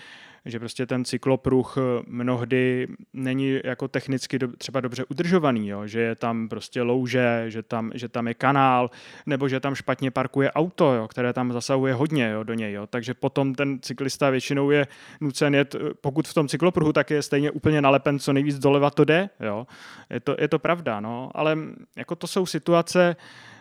že 0.45 0.59
prostě 0.59 0.85
ten 0.85 1.05
cyklopruh 1.05 1.77
eh, 1.77 2.03
mnohdy 2.07 2.87
není 3.13 3.59
jako 3.63 3.87
technicky 3.87 4.39
do, 4.39 4.47
třeba 4.57 4.81
dobře 4.81 5.05
udržovaný, 5.05 5.67
jo? 5.67 5.87
že 5.87 5.99
je 5.99 6.15
tam 6.15 6.49
prostě 6.49 6.81
louže, 6.81 7.45
že 7.47 7.63
tam, 7.63 7.91
že 7.95 8.09
tam 8.09 8.27
je 8.27 8.33
kanál, 8.33 8.89
nebo 9.25 9.49
že 9.49 9.59
tam 9.59 9.75
špatně 9.75 10.11
parkuje 10.11 10.51
auto, 10.51 10.93
jo? 10.93 11.07
které 11.07 11.33
tam 11.33 11.53
zasahuje 11.53 11.93
hodně 11.93 12.29
jo, 12.29 12.43
do 12.43 12.53
něj. 12.53 12.73
Jo? 12.73 12.87
Takže 12.87 13.13
potom 13.13 13.55
ten 13.55 13.79
cyklista 13.81 14.29
většinou 14.29 14.71
je 14.71 14.87
nucen 15.21 15.55
jet, 15.55 15.75
eh, 15.75 15.79
pokud 16.01 16.27
v 16.27 16.33
tom 16.33 16.47
cyklopruhu, 16.47 16.93
tak 16.93 17.11
je 17.11 17.21
stejně 17.21 17.51
úplně 17.51 17.81
nalepen, 17.81 18.19
co 18.19 18.33
nejvíc 18.33 18.59
doleva 18.59 18.89
to 18.89 19.03
jde. 19.03 19.29
Jo? 19.39 19.67
Je, 20.09 20.19
to, 20.19 20.35
je 20.39 20.47
to 20.47 20.59
pravda, 20.59 20.99
no? 20.99 21.31
ale 21.33 21.57
jako 21.97 22.15
to 22.15 22.27
jsou 22.27 22.45
situace, 22.45 23.15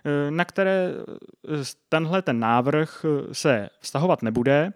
eh, 0.04 0.30
na 0.30 0.44
které 0.44 0.92
tenhle 1.88 2.22
ten 2.22 2.40
návrh 2.40 3.04
se 3.32 3.68
vztahovat 3.80 4.22
nebude 4.22 4.72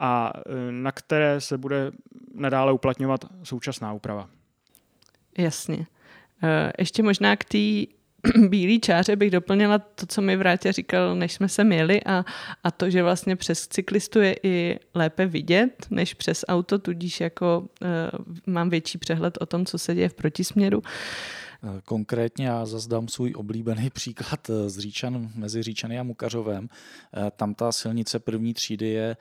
a 0.00 0.32
e, 0.46 0.72
na 0.72 0.92
které 0.92 1.40
se 1.40 1.58
bude 1.58 1.90
nadále 2.34 2.72
uplatňovat 2.72 3.24
současná 3.42 3.92
úprava. 3.92 4.28
Jasně. 5.38 5.86
E, 6.42 6.72
ještě 6.78 7.02
možná 7.02 7.36
k 7.36 7.44
té 7.44 7.84
bílý 8.48 8.80
čáře 8.80 9.16
bych 9.16 9.30
doplnila 9.30 9.78
to, 9.78 10.06
co 10.06 10.20
mi 10.20 10.36
Vrátě 10.36 10.72
říkal, 10.72 11.14
než 11.14 11.32
jsme 11.32 11.48
se 11.48 11.64
měli 11.64 12.04
a, 12.04 12.24
a 12.64 12.70
to, 12.70 12.90
že 12.90 13.02
vlastně 13.02 13.36
přes 13.36 13.68
cyklistu 13.68 14.20
je 14.20 14.36
i 14.42 14.78
lépe 14.94 15.26
vidět, 15.26 15.86
než 15.90 16.14
přes 16.14 16.44
auto, 16.48 16.78
tudíž 16.78 17.20
jako 17.20 17.68
uh, 17.82 17.88
mám 18.46 18.70
větší 18.70 18.98
přehled 18.98 19.38
o 19.40 19.46
tom, 19.46 19.66
co 19.66 19.78
se 19.78 19.94
děje 19.94 20.08
v 20.08 20.14
protisměru. 20.14 20.82
Konkrétně 21.84 22.46
já 22.46 22.66
zazdám 22.66 23.08
svůj 23.08 23.32
oblíbený 23.36 23.90
příklad 23.94 24.50
z 24.66 24.78
Říčan, 24.78 25.30
mezi 25.34 25.62
Říčany 25.62 25.98
a 25.98 26.02
Mukařovem. 26.02 26.68
Tam 27.36 27.54
ta 27.54 27.72
silnice 27.72 28.18
první 28.18 28.54
třídy 28.54 28.88
je 28.88 29.16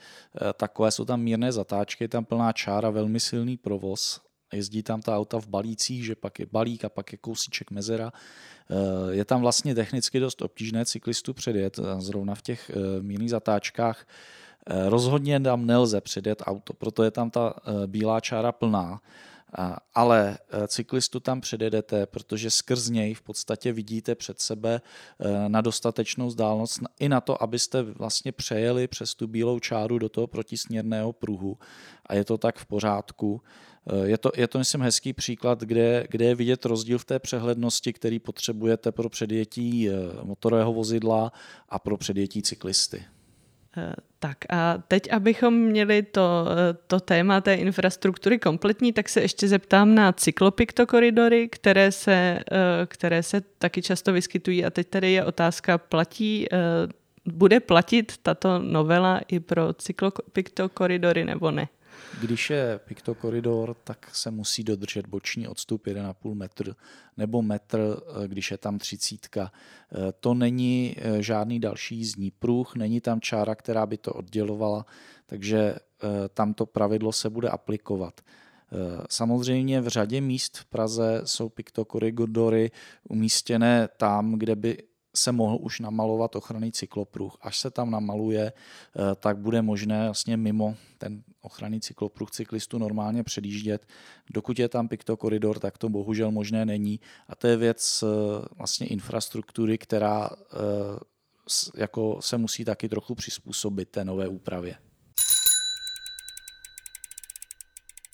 takové, 0.53 0.91
jsou 0.91 1.05
tam 1.05 1.21
mírné 1.21 1.51
zatáčky, 1.51 2.03
je 2.03 2.07
tam 2.07 2.25
plná 2.25 2.53
čára, 2.53 2.89
velmi 2.89 3.19
silný 3.19 3.57
provoz 3.57 4.21
jezdí 4.53 4.83
tam 4.83 5.01
ta 5.01 5.17
auta 5.17 5.39
v 5.39 5.47
balících, 5.47 6.05
že 6.05 6.15
pak 6.15 6.39
je 6.39 6.45
balík 6.51 6.85
a 6.85 6.89
pak 6.89 7.11
je 7.11 7.17
kousíček 7.17 7.71
mezera. 7.71 8.13
Eh, 8.69 9.15
je 9.15 9.25
tam 9.25 9.41
vlastně 9.41 9.75
technicky 9.75 10.19
dost 10.19 10.41
obtížné 10.41 10.85
cyklistu 10.85 11.33
předjet, 11.33 11.79
eh, 11.79 12.01
zrovna 12.01 12.35
v 12.35 12.41
těch 12.41 12.69
eh, 12.69 13.01
mírných 13.01 13.29
zatáčkách. 13.29 14.07
Rozhodně 14.87 15.39
tam 15.39 15.65
nelze 15.65 16.01
předjet 16.01 16.43
auto, 16.45 16.73
proto 16.73 17.03
je 17.03 17.11
tam 17.11 17.29
ta 17.29 17.53
bílá 17.85 18.19
čára 18.19 18.51
plná. 18.51 19.01
Ale 19.95 20.37
cyklistu 20.67 21.19
tam 21.19 21.41
předjedete, 21.41 22.05
protože 22.05 22.49
skrz 22.49 22.89
něj 22.89 23.13
v 23.13 23.21
podstatě 23.21 23.73
vidíte 23.73 24.15
před 24.15 24.41
sebe 24.41 24.81
na 25.47 25.61
dostatečnou 25.61 26.27
vzdálenost 26.27 26.79
i 26.99 27.09
na 27.09 27.21
to, 27.21 27.43
abyste 27.43 27.81
vlastně 27.81 28.31
přejeli 28.31 28.87
přes 28.87 29.15
tu 29.15 29.27
bílou 29.27 29.59
čáru 29.59 29.99
do 29.99 30.09
toho 30.09 30.27
protisměrného 30.27 31.13
pruhu. 31.13 31.57
A 32.05 32.15
je 32.15 32.25
to 32.25 32.37
tak 32.37 32.57
v 32.57 32.65
pořádku. 32.65 33.41
Je 34.03 34.17
to, 34.17 34.31
je 34.35 34.47
to 34.47 34.57
myslím, 34.57 34.81
hezký 34.81 35.13
příklad, 35.13 35.61
kde, 35.61 36.07
kde 36.09 36.25
je 36.25 36.35
vidět 36.35 36.65
rozdíl 36.65 36.97
v 36.97 37.05
té 37.05 37.19
přehlednosti, 37.19 37.93
který 37.93 38.19
potřebujete 38.19 38.91
pro 38.91 39.09
předjetí 39.09 39.89
motorového 40.23 40.73
vozidla 40.73 41.31
a 41.69 41.79
pro 41.79 41.97
předjetí 41.97 42.41
cyklisty. 42.41 43.05
Eh, 43.77 43.93
tak 44.19 44.37
a 44.49 44.77
teď, 44.87 45.11
abychom 45.11 45.53
měli 45.53 46.03
to, 46.03 46.45
eh, 46.51 46.77
to 46.87 46.99
téma 46.99 47.41
té 47.41 47.55
infrastruktury 47.55 48.39
kompletní, 48.39 48.93
tak 48.93 49.09
se 49.09 49.21
ještě 49.21 49.47
zeptám 49.47 49.95
na 49.95 50.11
cyklopiktokoridory, 50.11 51.49
které 51.49 51.91
se, 51.91 52.39
které 52.85 53.23
se 53.23 53.41
taky 53.41 53.81
často 53.81 54.13
vyskytují. 54.13 54.65
A 54.65 54.69
teď 54.69 54.87
tady 54.87 55.11
je 55.11 55.25
otázka, 55.25 55.77
platí, 55.77 56.47
bude 57.25 57.59
platit 57.59 58.17
tato 58.17 58.59
novela 58.59 59.21
i 59.27 59.39
pro 59.39 59.73
cyklopiktokoridory 59.73 61.25
nebo 61.25 61.51
ne? 61.51 61.67
Když 62.21 62.49
je 62.49 62.79
piktokoridor, 62.85 63.75
tak 63.83 64.15
se 64.15 64.31
musí 64.31 64.63
dodržet 64.63 65.07
boční 65.07 65.47
odstup 65.47 65.87
1,5 65.87 66.33
metr 66.33 66.75
nebo 67.17 67.41
metr, 67.41 67.79
eh, 67.79 68.27
když 68.27 68.51
je 68.51 68.57
tam 68.57 68.77
třicítka. 68.77 69.51
Eh, 69.51 70.11
to 70.19 70.33
není 70.33 70.95
eh, 70.97 71.21
žádný 71.21 71.59
další 71.59 71.95
jízdní 71.95 72.31
pruh, 72.31 72.75
není 72.75 73.01
tam 73.01 73.21
čára, 73.21 73.55
která 73.55 73.85
by 73.85 73.97
to 73.97 74.13
oddělovala, 74.13 74.85
takže 75.25 75.75
tamto 76.33 76.65
pravidlo 76.65 77.11
se 77.11 77.29
bude 77.29 77.49
aplikovat. 77.49 78.21
Samozřejmě 79.09 79.81
v 79.81 79.87
řadě 79.87 80.21
míst 80.21 80.57
v 80.57 80.65
Praze 80.65 81.21
jsou 81.25 81.49
piktokoridory 81.49 82.71
umístěné 83.09 83.89
tam, 83.97 84.33
kde 84.33 84.55
by 84.55 84.77
se 85.15 85.31
mohl 85.31 85.57
už 85.61 85.79
namalovat 85.79 86.35
ochranný 86.35 86.71
cyklopruh. 86.71 87.37
Až 87.41 87.59
se 87.59 87.71
tam 87.71 87.91
namaluje, 87.91 88.53
eh, 88.53 89.15
tak 89.15 89.37
bude 89.37 89.61
možné 89.61 90.05
vlastně 90.05 90.37
mimo 90.37 90.75
ten 90.97 91.23
ochranný 91.41 91.81
cyklopruh 91.81 92.31
cyklistu 92.31 92.77
normálně 92.77 93.23
předjíždět. 93.23 93.85
Dokud 94.29 94.59
je 94.59 94.69
tam 94.69 94.87
piktokoridor, 94.87 95.59
tak 95.59 95.77
to 95.77 95.89
bohužel 95.89 96.31
možné 96.31 96.65
není. 96.65 96.99
A 97.27 97.35
to 97.35 97.47
je 97.47 97.57
věc 97.57 98.03
eh, 98.03 98.45
vlastně 98.57 98.87
infrastruktury, 98.87 99.77
která 99.77 100.29
eh, 100.29 100.99
jako 101.75 102.21
se 102.21 102.37
musí 102.37 102.65
taky 102.65 102.89
trochu 102.89 103.15
přizpůsobit 103.15 103.89
té 103.89 104.05
nové 104.05 104.27
úpravě. 104.27 104.75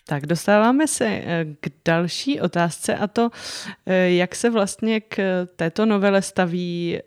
Tak 0.08 0.26
dostáváme 0.26 0.88
se 0.88 1.06
eh, 1.06 1.46
k 1.60 1.68
další 1.86 2.42
otázce 2.42 2.96
a 2.96 3.08
to, 3.08 3.30
eh, 3.86 4.12
jak 4.12 4.36
se 4.36 4.50
vlastně 4.50 5.02
k 5.02 5.48
této 5.56 5.86
novele 5.86 6.22
staví 6.22 6.98
eh, 6.98 7.02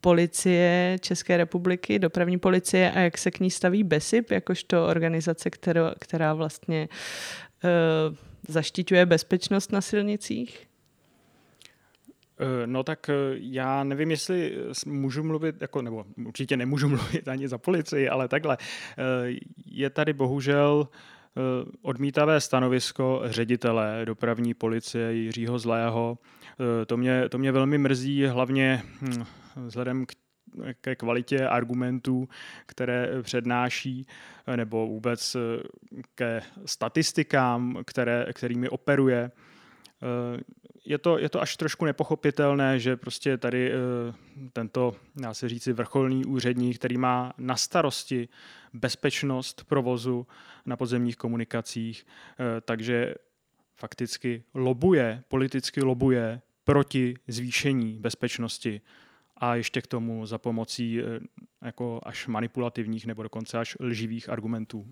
policie 0.00 0.96
České 1.00 1.36
republiky, 1.36 1.98
dopravní 1.98 2.38
policie 2.38 2.92
a 2.92 3.00
jak 3.00 3.18
se 3.18 3.30
k 3.30 3.40
ní 3.40 3.50
staví 3.50 3.84
BESIP, 3.84 4.30
jakožto 4.30 4.86
organizace, 4.86 5.50
která, 5.50 5.94
která 5.98 6.34
vlastně 6.34 6.88
zaštiťuje 8.48 9.06
bezpečnost 9.06 9.72
na 9.72 9.80
silnicích? 9.80 10.68
No 12.66 12.82
tak 12.82 13.10
já 13.34 13.84
nevím, 13.84 14.10
jestli 14.10 14.56
můžu 14.86 15.22
mluvit, 15.22 15.60
jako, 15.60 15.82
nebo 15.82 16.04
určitě 16.26 16.56
nemůžu 16.56 16.88
mluvit 16.98 17.28
ani 17.28 17.48
za 17.48 17.58
policii, 17.58 18.08
ale 18.08 18.28
takhle. 18.28 18.58
Je 19.66 19.90
tady 19.90 20.12
bohužel 20.12 20.88
Eh, 20.88 21.17
odmítavé 21.82 22.40
stanovisko 22.40 23.22
ředitele 23.24 24.02
dopravní 24.04 24.54
policie 24.54 25.12
Jiřího 25.12 25.58
Zlého. 25.58 26.18
Eh, 26.82 26.86
to 26.86 26.96
mě, 26.96 27.28
to 27.28 27.38
mě 27.38 27.52
velmi 27.52 27.78
mrzí, 27.78 28.26
hlavně 28.26 28.82
hm, 29.02 29.24
vzhledem 29.56 30.06
k 30.06 30.12
ke 30.80 30.96
kvalitě 30.96 31.48
argumentů, 31.48 32.28
které 32.66 33.22
přednáší, 33.22 34.06
eh, 34.46 34.56
nebo 34.56 34.86
vůbec 34.86 35.36
ke 36.14 36.42
statistikám, 36.66 37.78
které, 37.86 38.26
kterými 38.32 38.68
operuje. 38.68 39.30
Je 40.88 40.98
to, 40.98 41.18
je 41.18 41.28
to 41.28 41.40
až 41.40 41.56
trošku 41.56 41.84
nepochopitelné, 41.84 42.80
že 42.80 42.96
prostě 42.96 43.36
tady 43.36 43.72
tento, 44.52 44.96
dá 45.16 45.34
se 45.34 45.48
říci, 45.48 45.72
vrcholný 45.72 46.24
úředník, 46.24 46.78
který 46.78 46.98
má 46.98 47.32
na 47.38 47.56
starosti 47.56 48.28
bezpečnost 48.72 49.64
provozu 49.64 50.26
na 50.66 50.76
podzemních 50.76 51.16
komunikacích, 51.16 52.06
eh, 52.06 52.60
takže 52.60 53.14
fakticky 53.76 54.44
lobuje, 54.54 55.22
politicky 55.28 55.82
lobuje 55.82 56.40
proti 56.64 57.14
zvýšení 57.28 57.98
bezpečnosti 58.00 58.80
a 59.36 59.54
ještě 59.54 59.82
k 59.82 59.86
tomu 59.86 60.26
za 60.26 60.38
pomocí 60.38 61.00
eh, 61.00 61.20
jako 61.62 62.00
až 62.02 62.26
manipulativních 62.26 63.06
nebo 63.06 63.22
dokonce 63.22 63.58
až 63.58 63.76
lživých 63.80 64.28
argumentů. 64.28 64.86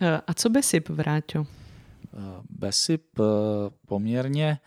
Eh, 0.00 0.20
a 0.26 0.34
co 0.34 0.50
Besip, 0.50 0.88
Vráťo? 0.88 1.46
Besip 2.50 3.20
poměrně 3.86 4.58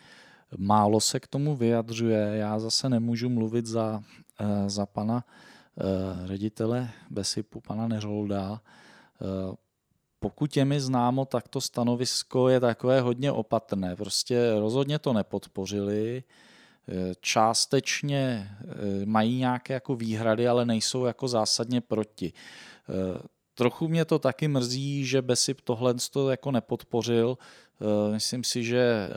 málo 0.57 0.99
se 0.99 1.19
k 1.19 1.27
tomu 1.27 1.55
vyjadřuje. 1.55 2.17
Já 2.17 2.59
zase 2.59 2.89
nemůžu 2.89 3.29
mluvit 3.29 3.65
za, 3.65 4.01
za 4.67 4.85
pana 4.85 5.23
ředitele 6.25 6.89
Besipu, 7.09 7.61
pana 7.61 7.87
Neřolda 7.87 8.61
pokud 10.25 10.57
je 10.57 10.65
mi 10.65 10.81
známo, 10.81 11.25
tak 11.25 11.47
to 11.47 11.61
stanovisko 11.61 12.49
je 12.49 12.59
takové 12.59 13.01
hodně 13.01 13.31
opatrné. 13.31 13.95
Prostě 13.95 14.59
rozhodně 14.59 14.99
to 14.99 15.13
nepodpořili. 15.13 16.23
Částečně 17.21 18.49
eh, 18.61 19.05
mají 19.05 19.37
nějaké 19.37 19.73
jako 19.73 19.95
výhrady, 19.95 20.47
ale 20.47 20.65
nejsou 20.65 21.05
jako 21.05 21.27
zásadně 21.27 21.81
proti. 21.81 22.33
Eh, 23.55 23.57
trochu 23.57 23.87
mě 23.87 24.05
to 24.05 24.19
taky 24.19 24.47
mrzí, 24.47 25.05
že 25.05 25.21
Besip 25.21 25.61
tohle 25.61 25.95
to 26.11 26.29
jako 26.29 26.51
nepodpořil. 26.51 27.37
Eh, 27.81 28.11
myslím 28.11 28.43
si, 28.43 28.63
že 28.63 29.09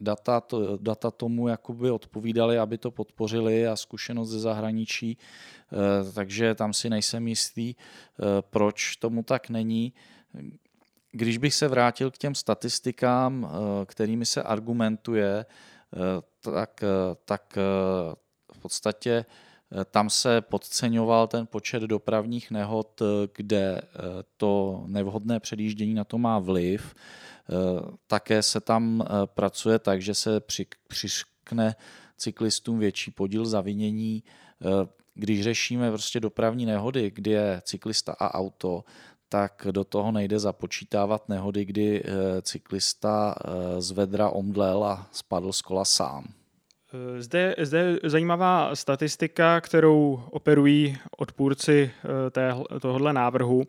data, 0.00 0.40
to, 0.40 0.76
data 0.76 1.10
tomu 1.10 1.48
jakoby 1.48 1.90
odpovídali, 1.90 2.58
aby 2.58 2.78
to 2.78 2.90
podpořili 2.90 3.66
a 3.66 3.76
zkušenost 3.76 4.30
ze 4.30 4.40
zahraničí, 4.40 5.18
takže 6.14 6.54
tam 6.54 6.72
si 6.72 6.90
nejsem 6.90 7.28
jistý, 7.28 7.74
proč 8.50 8.96
tomu 8.96 9.22
tak 9.22 9.50
není. 9.50 9.92
Když 11.16 11.38
bych 11.38 11.54
se 11.54 11.68
vrátil 11.68 12.10
k 12.10 12.18
těm 12.18 12.34
statistikám, 12.34 13.46
eh, 13.46 13.86
kterými 13.86 14.26
se 14.26 14.42
argumentuje, 14.42 15.46
eh, 15.46 15.98
tak, 16.40 16.82
eh, 16.82 17.16
tak 17.24 17.56
v 18.52 18.58
podstatě 18.58 19.24
tam 19.90 20.10
se 20.10 20.40
podceňoval 20.40 21.26
ten 21.26 21.46
počet 21.46 21.82
dopravních 21.82 22.50
nehod, 22.50 23.02
kde 23.36 23.82
to 24.36 24.84
nevhodné 24.86 25.40
předjíždění 25.40 25.94
na 25.94 26.04
to 26.04 26.18
má 26.18 26.38
vliv. 26.38 26.94
Také 28.06 28.42
se 28.42 28.60
tam 28.60 29.04
pracuje 29.24 29.78
tak, 29.78 30.02
že 30.02 30.14
se 30.14 30.40
přiškne 30.88 31.76
cyklistům 32.16 32.78
větší 32.78 33.10
podíl 33.10 33.46
zavinění. 33.46 34.22
Když 35.14 35.42
řešíme 35.42 35.90
prostě 35.90 36.20
dopravní 36.20 36.66
nehody, 36.66 37.10
kdy 37.10 37.30
je 37.30 37.60
cyklista 37.64 38.12
a 38.12 38.34
auto, 38.34 38.84
tak 39.28 39.66
do 39.70 39.84
toho 39.84 40.12
nejde 40.12 40.38
započítávat 40.38 41.28
nehody, 41.28 41.64
kdy 41.64 42.02
eh, 42.04 42.42
cyklista 42.42 43.34
eh, 43.34 43.80
z 43.82 43.90
vedra 43.90 44.30
omdlel 44.30 44.84
a 44.84 45.08
spadl 45.12 45.52
z 45.52 45.62
kola 45.62 45.84
sám. 45.84 46.43
Eh, 46.94 47.22
zde, 47.22 47.54
zde 47.58 47.78
je 47.78 47.98
zajímavá 48.10 48.76
statistika, 48.76 49.60
kterou 49.60 50.22
operují 50.30 50.98
odpůrci 51.16 51.90
té, 52.30 52.54
tohohle 52.80 53.12
návrhu, 53.12 53.66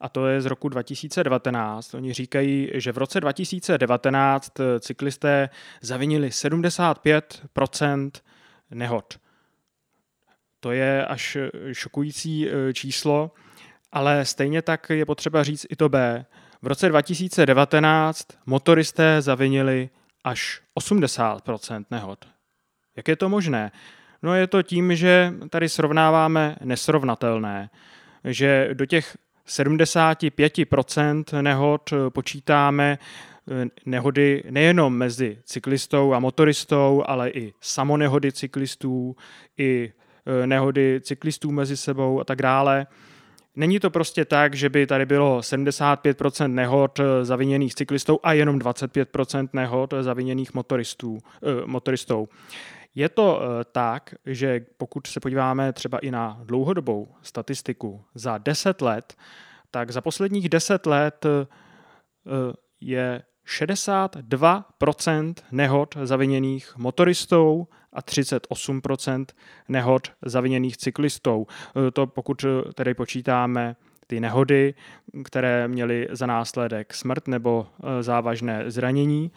a 0.00 0.08
to 0.08 0.26
je 0.26 0.40
z 0.40 0.46
roku 0.46 0.68
2019. 0.68 1.94
Oni 1.94 2.12
říkají, 2.12 2.70
že 2.74 2.92
v 2.92 2.98
roce 2.98 3.20
2019 3.20 4.52
cyklisté 4.80 5.48
zavinili 5.80 6.28
75% 6.28 8.10
nehod. 8.70 9.18
To 10.60 10.72
je 10.72 11.06
až 11.06 11.36
šokující 11.72 12.48
e, 12.48 12.72
číslo, 12.72 13.30
ale 13.92 14.24
stejně 14.24 14.62
tak 14.62 14.90
je 14.90 15.06
potřeba 15.06 15.44
říct 15.44 15.66
i 15.70 15.76
to 15.76 15.88
B. 15.88 16.26
V 16.62 16.66
roce 16.66 16.88
2019 16.88 18.26
motoristé 18.46 19.22
zavinili 19.22 19.90
až 20.24 20.60
80% 20.78 21.84
nehod. 21.90 22.26
Jak 22.96 23.08
je 23.08 23.16
to 23.16 23.28
možné? 23.28 23.72
No 24.22 24.34
je 24.34 24.46
to 24.46 24.62
tím, 24.62 24.96
že 24.96 25.34
tady 25.50 25.68
srovnáváme 25.68 26.56
nesrovnatelné, 26.64 27.70
že 28.24 28.68
do 28.72 28.86
těch 28.86 29.16
75% 29.48 31.42
nehod 31.42 31.92
počítáme 32.08 32.98
eh, 33.50 33.66
nehody 33.86 34.42
nejenom 34.50 34.96
mezi 34.96 35.38
cyklistou 35.44 36.14
a 36.14 36.18
motoristou, 36.18 37.04
ale 37.06 37.30
i 37.30 37.52
samonehody 37.60 38.32
cyklistů, 38.32 39.16
i 39.58 39.92
eh, 40.42 40.46
nehody 40.46 41.00
cyklistů 41.02 41.52
mezi 41.52 41.76
sebou 41.76 42.20
a 42.20 42.24
tak 42.24 42.42
dále. 42.42 42.86
Není 43.56 43.80
to 43.80 43.90
prostě 43.90 44.24
tak, 44.24 44.54
že 44.54 44.68
by 44.68 44.86
tady 44.86 45.06
bylo 45.06 45.40
75% 45.40 46.48
nehod 46.48 47.00
eh, 47.00 47.24
zaviněných 47.24 47.74
cyklistou 47.74 48.18
a 48.22 48.32
jenom 48.32 48.58
25% 48.58 49.48
nehod 49.52 49.94
zaviněných 50.00 50.54
motoristů, 50.54 51.18
motoristou. 51.66 52.28
Je 52.94 53.08
to 53.08 53.40
eh, 53.42 53.64
tak, 53.72 54.14
že 54.26 54.66
pokud 54.76 55.06
se 55.06 55.20
podíváme 55.20 55.72
třeba 55.72 55.98
i 55.98 56.10
na 56.10 56.40
dlouhodobou 56.44 57.08
statistiku 57.22 58.04
za 58.14 58.38
10 58.38 58.82
let, 58.82 59.14
tak 59.70 59.90
za 59.90 60.00
posledních 60.00 60.48
10 60.48 60.86
let 60.86 61.26
eh, 61.26 61.46
je 62.80 63.22
62% 63.46 65.34
nehod 65.52 65.96
zaviněných 66.02 66.76
motoristou 66.76 67.66
a 67.92 68.00
38% 68.00 69.24
nehod 69.68 70.12
zaviněných 70.24 70.76
cyklistou. 70.76 71.46
Eh, 71.48 71.90
to 71.90 72.06
pokud 72.06 72.44
tedy 72.74 72.94
počítáme 72.94 73.76
ty 74.06 74.20
nehody, 74.20 74.74
které 75.24 75.68
měly 75.68 76.08
za 76.10 76.26
následek 76.26 76.94
smrt 76.94 77.28
nebo 77.28 77.66
závažné 78.00 78.70
zranění. 78.70 79.30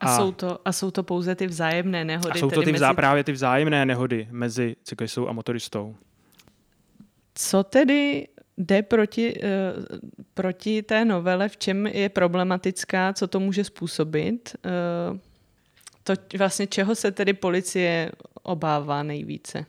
A, 0.00 0.06
a, 0.06 0.16
jsou 0.16 0.32
to, 0.32 0.58
a 0.64 0.72
jsou 0.72 0.90
to 0.90 1.02
pouze 1.02 1.34
ty 1.34 1.46
vzájemné 1.46 2.04
nehody? 2.04 2.30
A 2.30 2.38
jsou 2.38 2.50
to 2.50 2.62
ty 2.62 2.72
vzá, 2.72 2.88
mezi... 2.88 2.96
právě 2.96 3.24
ty 3.24 3.32
vzájemné 3.32 3.86
nehody 3.86 4.28
mezi 4.30 4.76
cyklistou 4.84 5.28
a 5.28 5.32
motoristou. 5.32 5.96
Co 7.34 7.64
tedy 7.64 8.28
jde 8.56 8.82
proti, 8.82 9.42
uh, 9.42 9.98
proti 10.34 10.82
té 10.82 11.04
novele, 11.04 11.48
v 11.48 11.56
čem 11.56 11.86
je 11.86 12.08
problematická, 12.08 13.12
co 13.12 13.26
to 13.26 13.40
může 13.40 13.64
způsobit? 13.64 14.56
Uh, 15.12 15.18
to 16.02 16.12
vlastně 16.38 16.66
čeho 16.66 16.94
se 16.94 17.10
tedy 17.10 17.32
policie 17.32 18.12
obává 18.42 19.02
nejvíce? 19.02 19.66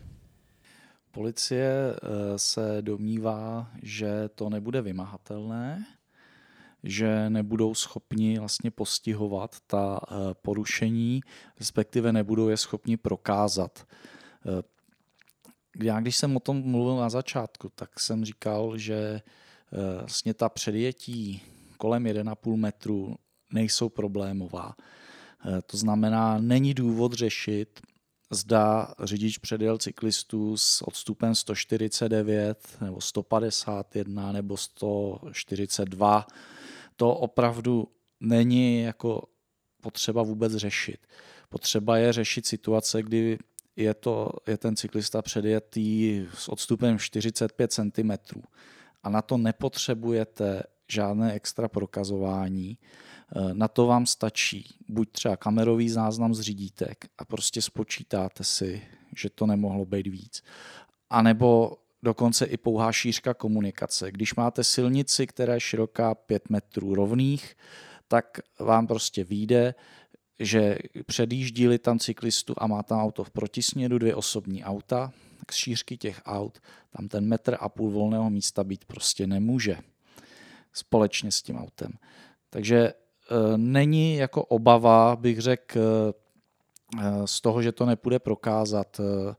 Policie 1.11 1.95
uh, 2.03 2.09
se 2.35 2.77
domnívá, 2.81 3.67
že 3.83 4.29
to 4.35 4.49
nebude 4.49 4.81
vymahatelné, 4.81 5.85
že 6.83 7.29
nebudou 7.29 7.73
schopni 7.73 8.39
vlastně 8.39 8.71
postihovat 8.71 9.55
ta 9.67 9.99
eh, 10.03 10.15
porušení, 10.41 11.21
respektive 11.59 12.13
nebudou 12.13 12.49
je 12.49 12.57
schopni 12.57 12.97
prokázat. 12.97 13.87
Eh, 14.45 14.63
já 15.83 15.99
když 15.99 16.15
jsem 16.15 16.37
o 16.37 16.39
tom 16.39 16.61
mluvil 16.61 16.95
na 16.95 17.09
začátku, 17.09 17.69
tak 17.75 17.99
jsem 17.99 18.25
říkal, 18.25 18.77
že 18.77 18.95
eh, 18.95 19.21
vlastně 19.99 20.33
ta 20.33 20.49
předjetí 20.49 21.41
kolem 21.77 22.03
1,5 22.03 22.55
metru 22.55 23.15
nejsou 23.53 23.89
problémová. 23.89 24.75
To 25.65 25.77
znamená, 25.77 26.37
není 26.37 26.73
důvod 26.73 27.13
řešit, 27.13 27.79
zda 28.31 28.93
řidič 29.03 29.37
předjel 29.37 29.77
cyklistů 29.77 30.57
s 30.57 30.81
odstupem 30.81 31.35
149 31.35 32.77
nebo 32.81 33.01
151 33.01 34.31
nebo 34.31 34.57
142 34.57 36.27
to 37.01 37.15
opravdu 37.15 37.87
není 38.19 38.81
jako 38.81 39.23
potřeba 39.81 40.23
vůbec 40.23 40.53
řešit. 40.55 41.07
Potřeba 41.49 41.97
je 41.97 42.13
řešit 42.13 42.45
situace, 42.45 43.03
kdy 43.03 43.37
je, 43.75 43.93
to, 43.93 44.31
je 44.47 44.57
ten 44.57 44.75
cyklista 44.75 45.21
předjetý 45.21 46.25
s 46.33 46.49
odstupem 46.49 46.99
45 46.99 47.73
cm 47.73 48.11
a 49.03 49.09
na 49.09 49.21
to 49.21 49.37
nepotřebujete 49.37 50.63
žádné 50.91 51.33
extra 51.33 51.67
prokazování. 51.67 52.77
Eh, 53.35 53.53
na 53.53 53.67
to 53.67 53.85
vám 53.85 54.05
stačí 54.05 54.75
buď 54.87 55.11
třeba 55.11 55.37
kamerový 55.37 55.89
záznam 55.89 56.33
z 56.33 56.41
řídítek 56.41 57.05
a 57.17 57.25
prostě 57.25 57.61
spočítáte 57.61 58.43
si, 58.43 58.81
že 59.17 59.29
to 59.29 59.45
nemohlo 59.45 59.85
být 59.85 60.07
víc. 60.07 60.43
A 61.09 61.21
nebo 61.21 61.77
dokonce 62.03 62.45
i 62.45 62.57
pouhá 62.57 62.91
šířka 62.91 63.33
komunikace. 63.33 64.11
Když 64.11 64.35
máte 64.35 64.63
silnici, 64.63 65.27
která 65.27 65.53
je 65.53 65.59
široká 65.59 66.15
5 66.15 66.49
metrů 66.49 66.95
rovných, 66.95 67.57
tak 68.07 68.39
vám 68.59 68.87
prostě 68.87 69.23
vyjde, 69.23 69.75
že 70.39 70.77
předjíždí 71.05 71.77
tam 71.79 71.99
cyklistu 71.99 72.53
a 72.57 72.67
má 72.67 72.83
tam 72.83 72.99
auto 72.99 73.23
v 73.23 73.29
protisměru, 73.29 73.97
dvě 73.97 74.15
osobní 74.15 74.63
auta, 74.63 75.11
tak 75.39 75.53
z 75.53 75.55
šířky 75.55 75.97
těch 75.97 76.21
aut 76.25 76.59
tam 76.97 77.07
ten 77.07 77.25
metr 77.25 77.57
a 77.59 77.69
půl 77.69 77.91
volného 77.91 78.29
místa 78.29 78.63
být 78.63 78.85
prostě 78.85 79.27
nemůže 79.27 79.77
společně 80.73 81.31
s 81.31 81.41
tím 81.41 81.57
autem. 81.57 81.91
Takže 82.49 82.77
e, 82.77 82.93
není 83.57 84.15
jako 84.15 84.45
obava, 84.45 85.15
bych 85.15 85.39
řekl, 85.39 85.79
e, 85.79 87.27
z 87.27 87.41
toho, 87.41 87.61
že 87.61 87.71
to 87.71 87.85
nepůjde 87.85 88.19
prokázat. 88.19 88.99
E, 88.99 89.35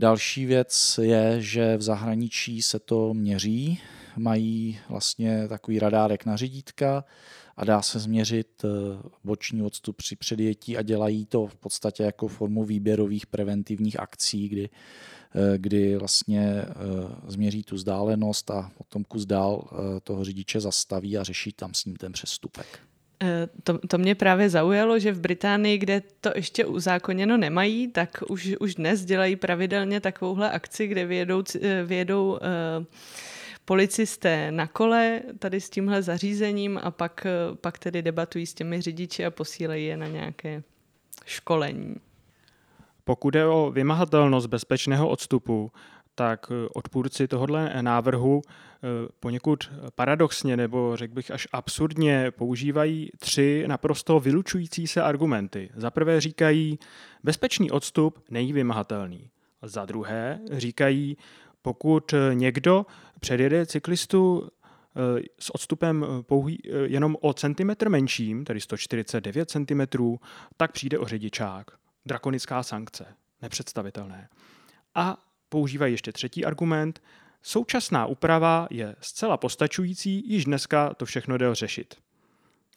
Další 0.00 0.46
věc 0.46 1.00
je, 1.02 1.36
že 1.42 1.76
v 1.76 1.82
zahraničí 1.82 2.62
se 2.62 2.78
to 2.78 3.14
měří, 3.14 3.80
mají 4.16 4.78
vlastně 4.88 5.48
takový 5.48 5.78
radárek 5.78 6.26
na 6.26 6.36
řidítka 6.36 7.04
a 7.56 7.64
dá 7.64 7.82
se 7.82 7.98
změřit 7.98 8.64
eh, 8.64 8.68
boční 9.24 9.62
odstup 9.62 9.96
při 9.96 10.16
předjetí 10.16 10.76
a 10.76 10.82
dělají 10.82 11.26
to 11.26 11.46
v 11.46 11.54
podstatě 11.54 12.02
jako 12.02 12.28
formu 12.28 12.64
výběrových 12.64 13.26
preventivních 13.26 14.00
akcí, 14.00 14.48
kdy, 14.48 14.68
eh, 15.34 15.58
kdy 15.58 15.96
vlastně 15.96 16.40
eh, 16.40 16.66
změří 17.26 17.62
tu 17.62 17.74
vzdálenost 17.74 18.50
a 18.50 18.70
potom 18.78 19.04
kus 19.04 19.26
dál 19.26 19.70
toho 20.02 20.24
řidiče 20.24 20.60
zastaví 20.60 21.18
a 21.18 21.22
řeší 21.22 21.52
tam 21.52 21.74
s 21.74 21.84
ním 21.84 21.96
ten 21.96 22.12
přestupek. 22.12 22.89
Eh, 23.22 23.48
to, 23.64 23.78
to 23.78 23.98
mě 23.98 24.14
právě 24.14 24.50
zaujalo, 24.50 24.98
že 24.98 25.12
v 25.12 25.20
Británii, 25.20 25.78
kde 25.78 26.02
to 26.20 26.30
ještě 26.34 26.64
uzákoněno 26.64 27.36
nemají, 27.36 27.88
tak 27.88 28.22
už, 28.28 28.56
už 28.60 28.74
dnes 28.74 29.04
dělají 29.04 29.36
pravidelně 29.36 30.00
takovouhle 30.00 30.50
akci, 30.50 30.86
kde 30.86 31.06
vyjedou, 31.06 31.42
eh, 31.62 31.84
vyjedou 31.84 32.30
uh, 32.30 32.38
policisté 33.64 34.52
na 34.52 34.66
kole 34.66 35.20
tady 35.38 35.60
s 35.60 35.70
tímhle 35.70 36.02
zařízením 36.02 36.80
a 36.82 36.90
pak, 36.90 37.26
pak 37.60 37.78
tedy 37.78 38.02
debatují 38.02 38.46
s 38.46 38.54
těmi 38.54 38.80
řidiči 38.80 39.24
a 39.24 39.30
posílají 39.30 39.86
je 39.86 39.96
na 39.96 40.06
nějaké 40.06 40.62
školení. 41.24 41.96
Pokud 43.04 43.34
je 43.34 43.46
o 43.46 43.70
vymahatelnost 43.70 44.46
bezpečného 44.46 45.08
odstupu, 45.08 45.72
tak 46.20 46.46
eh, 46.50 46.68
odpůrci 46.74 47.28
tohohle 47.28 47.82
návrhu 47.82 48.42
eh, 48.44 48.88
poněkud 49.20 49.70
paradoxně 49.94 50.56
nebo 50.56 50.96
řekl 50.96 51.14
bych 51.14 51.30
až 51.30 51.48
absurdně 51.52 52.30
používají 52.30 53.10
tři 53.18 53.64
naprosto 53.66 54.20
vylučující 54.20 54.86
se 54.86 55.02
argumenty. 55.02 55.70
Za 55.74 55.90
prvé 55.90 56.20
říkají, 56.20 56.78
bezpečný 57.22 57.70
odstup 57.70 58.24
není 58.30 58.52
vymahatelný. 58.52 59.30
Za 59.62 59.84
druhé 59.84 60.40
říkají, 60.52 61.16
pokud 61.62 62.14
někdo 62.32 62.86
předjede 63.20 63.66
cyklistu 63.66 64.48
eh, 64.48 65.22
s 65.38 65.54
odstupem 65.54 66.06
pouhý, 66.22 66.58
jenom 66.84 67.16
o 67.20 67.32
centimetr 67.32 67.88
menším, 67.88 68.44
tedy 68.44 68.60
149 68.60 69.50
cm, 69.50 69.80
tak 70.56 70.72
přijde 70.72 70.98
o 70.98 71.04
řidičák. 71.04 71.70
Drakonická 72.06 72.62
sankce. 72.62 73.06
Nepředstavitelné. 73.42 74.28
A 74.94 75.29
používají 75.50 75.94
ještě 75.94 76.12
třetí 76.12 76.44
argument. 76.44 77.02
Současná 77.42 78.06
úprava 78.06 78.68
je 78.70 78.96
zcela 79.00 79.36
postačující, 79.36 80.32
již 80.32 80.44
dneska 80.44 80.94
to 80.94 81.04
všechno 81.04 81.38
jde 81.38 81.54
řešit. 81.54 81.94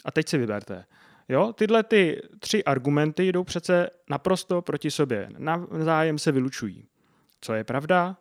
A 0.06 0.12
teď 0.12 0.30
si 0.30 0.38
vyberte. 0.38 0.86
Jo, 1.30 1.54
tyhle 1.54 1.84
ty 1.84 2.22
tři 2.40 2.64
argumenty 2.64 3.32
jdou 3.32 3.44
přece 3.44 3.90
naprosto 4.10 4.62
proti 4.62 4.92
sobě. 4.92 5.30
Navzájem 5.38 6.20
se 6.20 6.32
vylučují. 6.32 6.88
Co 7.42 7.54
je 7.54 7.64
pravda? 7.64 8.18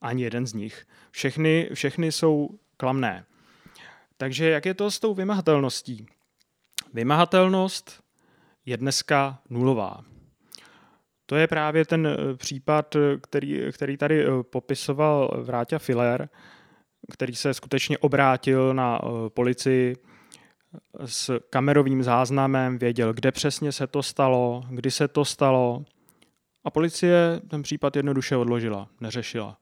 Ani 0.00 0.22
jeden 0.22 0.46
z 0.46 0.52
nich. 0.52 0.86
Všechny, 1.10 1.70
všechny 1.74 2.12
jsou 2.12 2.58
klamné. 2.76 3.24
Takže 4.16 4.50
jak 4.50 4.66
je 4.66 4.74
to 4.74 4.90
s 4.90 5.00
tou 5.00 5.14
vymahatelností? 5.14 6.06
Vymahatelnost 6.94 8.02
je 8.66 8.76
dneska 8.76 9.42
nulová. 9.50 10.04
To 11.32 11.36
je 11.36 11.46
právě 11.46 11.84
ten 11.84 12.06
eh, 12.06 12.36
případ, 12.36 12.96
eh, 12.96 13.16
který, 13.20 13.60
který 13.72 13.96
tady 13.96 14.24
eh, 14.24 14.28
popisoval 14.42 15.42
Vráťa 15.42 15.78
Filer, 15.78 16.28
který 17.12 17.34
se 17.34 17.54
skutečně 17.54 17.98
obrátil 17.98 18.74
na 18.74 19.00
policii 19.28 19.96
s 21.04 21.40
kamerovým 21.50 22.02
záznamem, 22.02 22.78
věděl, 22.78 23.12
kde 23.12 23.32
přesně 23.32 23.72
se 23.72 23.86
to 23.86 24.02
stalo, 24.02 24.64
kdy 24.70 24.90
se 24.90 25.08
to 25.08 25.24
stalo 25.24 25.84
A 26.64 26.70
policie 26.70 27.40
ten 27.48 27.62
případ 27.62 27.96
jednoduše 27.96 28.36
odložila, 28.36 28.88
neřešila. 29.00 29.58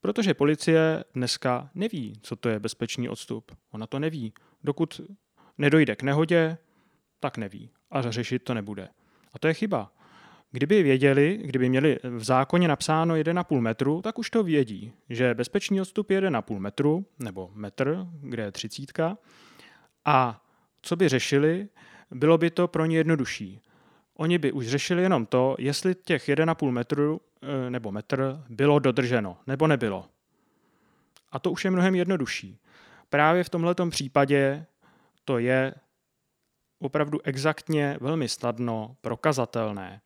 Protože 0.00 0.34
policie 0.34 1.04
dneska 1.14 1.70
neví, 1.74 2.12
co 2.22 2.36
to 2.36 2.48
je 2.48 2.60
bezpečný 2.60 3.08
odstup. 3.08 3.52
Ona 3.70 3.86
to 3.86 3.98
neví. 3.98 4.32
Dokud 4.64 5.00
nedojde 5.58 5.96
k 5.96 6.02
nehodě, 6.02 6.58
tak 7.20 7.36
neví. 7.36 7.70
A 7.90 8.10
řešit 8.10 8.38
to 8.38 8.54
nebude. 8.54 8.88
A 9.32 9.38
to 9.38 9.48
je 9.48 9.54
chyba. 9.54 9.92
Kdyby 10.50 10.82
věděli, 10.82 11.40
kdyby 11.44 11.68
měli 11.68 11.98
v 12.02 12.24
zákoně 12.24 12.68
napsáno 12.68 13.14
1,5 13.14 13.60
metru, 13.60 14.02
tak 14.02 14.18
už 14.18 14.30
to 14.30 14.42
vědí, 14.42 14.92
že 15.08 15.34
bezpečný 15.34 15.80
odstup 15.80 16.10
je 16.10 16.20
1,5 16.20 16.58
metru, 16.58 17.06
nebo 17.18 17.50
metr, 17.54 18.06
kde 18.20 18.42
je 18.42 18.52
třicítka. 18.52 19.18
A 20.04 20.44
co 20.82 20.96
by 20.96 21.08
řešili, 21.08 21.68
bylo 22.10 22.38
by 22.38 22.50
to 22.50 22.68
pro 22.68 22.86
ně 22.86 22.96
jednodušší. 22.96 23.60
Oni 24.14 24.38
by 24.38 24.52
už 24.52 24.66
řešili 24.66 25.02
jenom 25.02 25.26
to, 25.26 25.56
jestli 25.58 25.94
těch 25.94 26.28
1,5 26.28 26.70
metru 26.70 27.20
eh, 27.42 27.70
nebo 27.70 27.92
metr 27.92 28.44
bylo 28.48 28.78
dodrženo 28.78 29.36
nebo 29.46 29.66
nebylo. 29.66 30.06
A 31.32 31.38
to 31.38 31.50
už 31.50 31.64
je 31.64 31.70
mnohem 31.70 31.94
jednodušší. 31.94 32.58
Právě 33.10 33.44
v 33.44 33.48
tomto 33.48 33.90
případě 33.90 34.66
to 35.24 35.38
je 35.38 35.74
opravdu 36.78 37.18
exaktně 37.24 37.96
velmi 38.00 38.28
snadno 38.28 38.96
prokazatelné. 39.00 40.00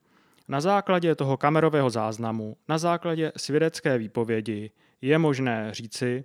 Na 0.48 0.60
základě 0.60 1.14
toho 1.14 1.36
kamerového 1.36 1.90
záznamu, 1.90 2.56
na 2.68 2.78
základě 2.78 3.32
svědecké 3.36 3.98
výpovědi 3.98 4.70
je 5.00 5.18
možné 5.18 5.68
říci, 5.74 6.24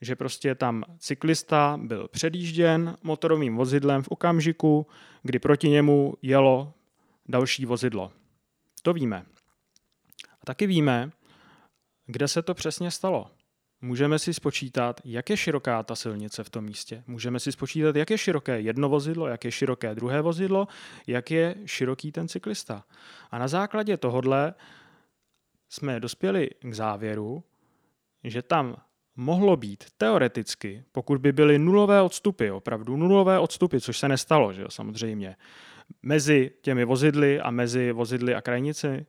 že 0.00 0.16
prostě 0.16 0.54
tam 0.54 0.84
cyklista 0.98 1.78
byl 1.82 2.08
předjížděn 2.08 2.96
motorovým 3.02 3.56
vozidlem 3.56 4.02
v 4.02 4.08
okamžiku, 4.08 4.86
kdy 5.22 5.38
proti 5.38 5.68
němu 5.68 6.14
jelo 6.22 6.74
další 7.28 7.66
vozidlo. 7.66 8.12
To 8.82 8.92
víme. 8.92 9.26
A 10.42 10.46
taky 10.46 10.66
víme, 10.66 11.10
kde 12.06 12.28
se 12.28 12.42
to 12.42 12.54
přesně 12.54 12.90
stalo. 12.90 13.30
Můžeme 13.82 14.18
si 14.18 14.34
spočítat, 14.34 15.00
jak 15.04 15.30
je 15.30 15.36
široká 15.36 15.82
ta 15.82 15.94
silnice 15.94 16.44
v 16.44 16.50
tom 16.50 16.64
místě. 16.64 17.04
Můžeme 17.06 17.40
si 17.40 17.52
spočítat, 17.52 17.96
jak 17.96 18.10
je 18.10 18.18
široké 18.18 18.60
jedno 18.60 18.88
vozidlo, 18.88 19.26
jak 19.26 19.44
je 19.44 19.52
široké 19.52 19.94
druhé 19.94 20.22
vozidlo, 20.22 20.68
jak 21.06 21.30
je 21.30 21.54
široký 21.64 22.12
ten 22.12 22.28
cyklista. 22.28 22.84
A 23.30 23.38
na 23.38 23.48
základě 23.48 23.96
tohodle 23.96 24.54
jsme 25.68 26.00
dospěli 26.00 26.50
k 26.60 26.74
závěru, 26.74 27.44
že 28.24 28.42
tam 28.42 28.76
mohlo 29.16 29.56
být 29.56 29.84
teoreticky, 29.96 30.84
pokud 30.92 31.20
by 31.20 31.32
byly 31.32 31.58
nulové 31.58 32.02
odstupy, 32.02 32.50
opravdu 32.50 32.96
nulové 32.96 33.38
odstupy, 33.38 33.80
což 33.80 33.98
se 33.98 34.08
nestalo, 34.08 34.52
že 34.52 34.62
jo, 34.62 34.70
samozřejmě, 34.70 35.36
mezi 36.02 36.50
těmi 36.62 36.84
vozidly 36.84 37.40
a 37.40 37.50
mezi 37.50 37.92
vozidly 37.92 38.34
a 38.34 38.40
krajnici, 38.40 39.06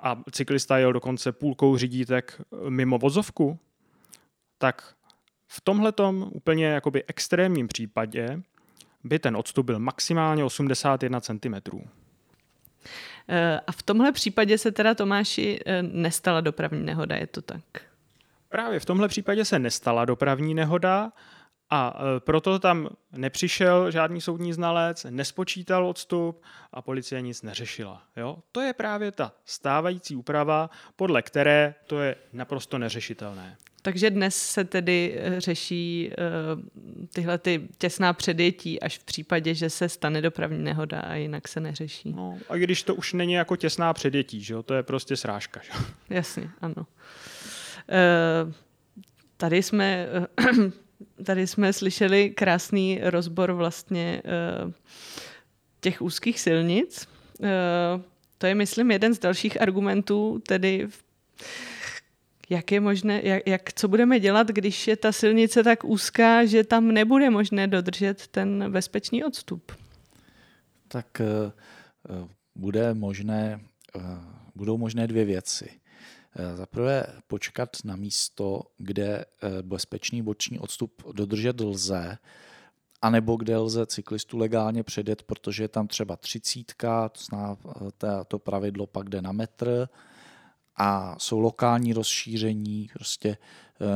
a 0.00 0.22
cyklista 0.30 0.78
jel 0.78 0.92
dokonce 0.92 1.32
půlkou 1.32 1.76
řidítek 1.76 2.42
mimo 2.68 2.98
vozovku, 2.98 3.58
tak 4.58 4.94
v 5.48 5.60
tomhletom 5.60 6.30
úplně 6.32 6.66
jakoby 6.66 7.04
extrémním 7.08 7.68
případě 7.68 8.42
by 9.04 9.18
ten 9.18 9.36
odstup 9.36 9.66
byl 9.66 9.78
maximálně 9.78 10.44
81 10.44 11.20
cm. 11.20 11.54
A 13.66 13.72
v 13.72 13.82
tomhle 13.82 14.12
případě 14.12 14.58
se 14.58 14.72
teda 14.72 14.94
Tomáši 14.94 15.60
eh, 15.66 15.82
nestala 15.82 16.40
dopravní 16.40 16.84
nehoda, 16.84 17.16
je 17.16 17.26
to 17.26 17.42
tak? 17.42 17.62
Právě 18.48 18.80
v 18.80 18.84
tomhle 18.84 19.08
případě 19.08 19.44
se 19.44 19.58
nestala 19.58 20.04
dopravní 20.04 20.54
nehoda 20.54 21.12
a 21.70 21.98
e, 22.16 22.20
proto 22.20 22.58
tam 22.58 22.88
nepřišel 23.12 23.90
žádný 23.90 24.20
soudní 24.20 24.52
znalec, 24.52 25.06
nespočítal 25.10 25.86
odstup 25.86 26.42
a 26.72 26.82
policie 26.82 27.20
nic 27.20 27.42
neřešila. 27.42 28.02
Jo? 28.16 28.38
To 28.52 28.60
je 28.60 28.72
právě 28.72 29.12
ta 29.12 29.32
stávající 29.44 30.16
úprava, 30.16 30.70
podle 30.96 31.22
které 31.22 31.74
to 31.86 32.00
je 32.00 32.16
naprosto 32.32 32.78
neřešitelné. 32.78 33.56
Takže 33.82 34.10
dnes 34.10 34.36
se 34.36 34.64
tedy 34.64 35.18
e, 35.18 35.40
řeší 35.40 36.10
uh, 36.10 37.06
tyhle 37.14 37.38
ty 37.38 37.68
těsná 37.78 38.12
předjetí 38.12 38.80
až 38.80 38.98
v 38.98 39.04
případě, 39.04 39.54
že 39.54 39.70
se 39.70 39.88
stane 39.88 40.22
dopravní 40.22 40.64
nehoda 40.64 41.00
a 41.00 41.14
jinak 41.14 41.48
se 41.48 41.60
neřeší. 41.60 42.12
No, 42.12 42.38
a 42.48 42.56
když 42.56 42.82
to 42.82 42.94
už 42.94 43.12
není 43.12 43.32
jako 43.32 43.56
těsná 43.56 43.92
předjetí, 43.92 44.42
že 44.42 44.54
jo? 44.54 44.62
to 44.62 44.74
je 44.74 44.82
prostě 44.82 45.16
srážka. 45.16 45.60
Že? 45.64 45.70
Jasně, 46.10 46.50
ano. 46.60 46.74
Uh, 46.76 48.52
tady 49.36 49.62
jsme 49.62 50.08
Tady 51.24 51.46
jsme 51.46 51.72
slyšeli 51.72 52.30
krásný 52.30 53.00
rozbor 53.02 53.52
vlastně 53.52 54.22
uh, 54.64 54.72
těch 55.80 56.02
úzkých 56.02 56.40
silnic. 56.40 57.08
Uh, 57.38 57.48
to 58.38 58.46
je, 58.46 58.54
myslím, 58.54 58.90
jeden 58.90 59.14
z 59.14 59.18
dalších 59.18 59.60
argumentů, 59.60 60.42
tedy 60.46 60.88
jak 62.48 62.72
je 62.72 62.80
možné, 62.80 63.20
jak, 63.24 63.42
jak, 63.46 63.72
co 63.72 63.88
budeme 63.88 64.20
dělat, 64.20 64.48
když 64.48 64.88
je 64.88 64.96
ta 64.96 65.12
silnice 65.12 65.62
tak 65.62 65.84
úzká, 65.84 66.44
že 66.44 66.64
tam 66.64 66.88
nebude 66.88 67.30
možné 67.30 67.66
dodržet 67.66 68.26
ten 68.26 68.72
bezpečný 68.72 69.24
odstup? 69.24 69.72
Tak 70.88 71.06
uh, 71.20 72.28
bude 72.54 72.94
možné, 72.94 73.60
budou 74.54 74.78
možné 74.78 75.06
dvě 75.06 75.24
věci. 75.24 75.70
Eh, 76.38 76.56
za 76.56 76.66
prvé 76.66 77.06
počkat 77.26 77.68
na 77.84 77.96
místo, 77.96 78.62
kde 78.78 79.24
eh, 79.24 79.62
bezpečný 79.62 80.22
boční 80.22 80.58
odstup 80.58 81.02
dodržet 81.12 81.60
lze, 81.60 82.18
anebo 83.02 83.36
kde 83.36 83.56
lze 83.56 83.86
cyklistu 83.86 84.38
legálně 84.38 84.82
předjet, 84.82 85.22
protože 85.22 85.64
je 85.64 85.68
tam 85.68 85.88
třeba 85.88 86.16
třicítka, 86.16 87.08
to 87.08 87.20
zná 87.20 87.56
eh, 87.86 88.24
to 88.28 88.38
pravidlo 88.38 88.86
pak 88.86 89.08
jde 89.08 89.22
na 89.22 89.32
metr 89.32 89.88
a 90.76 91.16
jsou 91.18 91.40
lokální 91.40 91.92
rozšíření, 91.92 92.90
prostě 92.92 93.36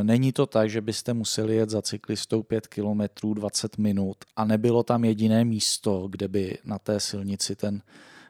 není 0.02 0.32
to 0.32 0.46
tak, 0.46 0.70
že 0.70 0.80
byste 0.80 1.14
museli 1.14 1.56
jet 1.56 1.70
za 1.70 1.82
cyklistou 1.82 2.42
5 2.42 2.66
km 2.66 3.00
20 3.34 3.78
minut 3.78 4.16
a 4.36 4.44
nebylo 4.44 4.82
tam 4.82 5.04
jediné 5.04 5.44
místo, 5.44 6.08
kde 6.08 6.28
by 6.28 6.58
na 6.64 6.78
té 6.78 7.00
silnici 7.00 7.56
ten 7.56 7.82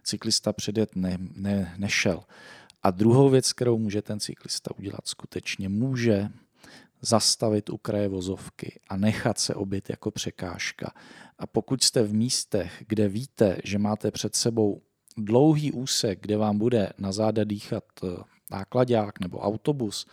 cyklista 0.05 0.53
předjet 0.53 0.97
ne, 0.97 1.19
ne, 1.37 1.75
nešel. 1.79 2.23
A 2.83 2.91
druhou 2.91 3.29
věc, 3.29 3.53
kterou 3.53 3.79
může 3.79 4.03
ten 4.03 4.21
cyklista 4.21 4.71
udělat, 4.79 5.01
skutečně 5.05 5.69
může 5.69 6.29
zastavit 7.01 7.71
u 7.71 7.77
kraje 7.77 8.09
vozovky 8.09 8.81
a 8.89 8.97
nechat 8.97 9.39
se 9.39 9.55
obět 9.55 9.91
jako 9.91 10.11
překážka. 10.11 10.93
A 11.39 11.47
pokud 11.47 11.83
jste 11.83 12.03
v 12.03 12.15
místech, 12.15 12.85
kde 12.89 13.09
víte, 13.09 13.59
že 13.65 13.79
máte 13.79 14.11
před 14.11 14.37
sebou 14.37 14.83
dlouhý 15.17 15.73
úsek, 15.73 16.21
kde 16.21 16.37
vám 16.37 16.59
bude 16.59 16.93
na 16.99 17.13
záda 17.13 17.45
dýchat 17.45 17.85
eh, 18.05 18.23
nákladák 18.51 19.21
nebo 19.21 19.39
autobus, 19.39 20.07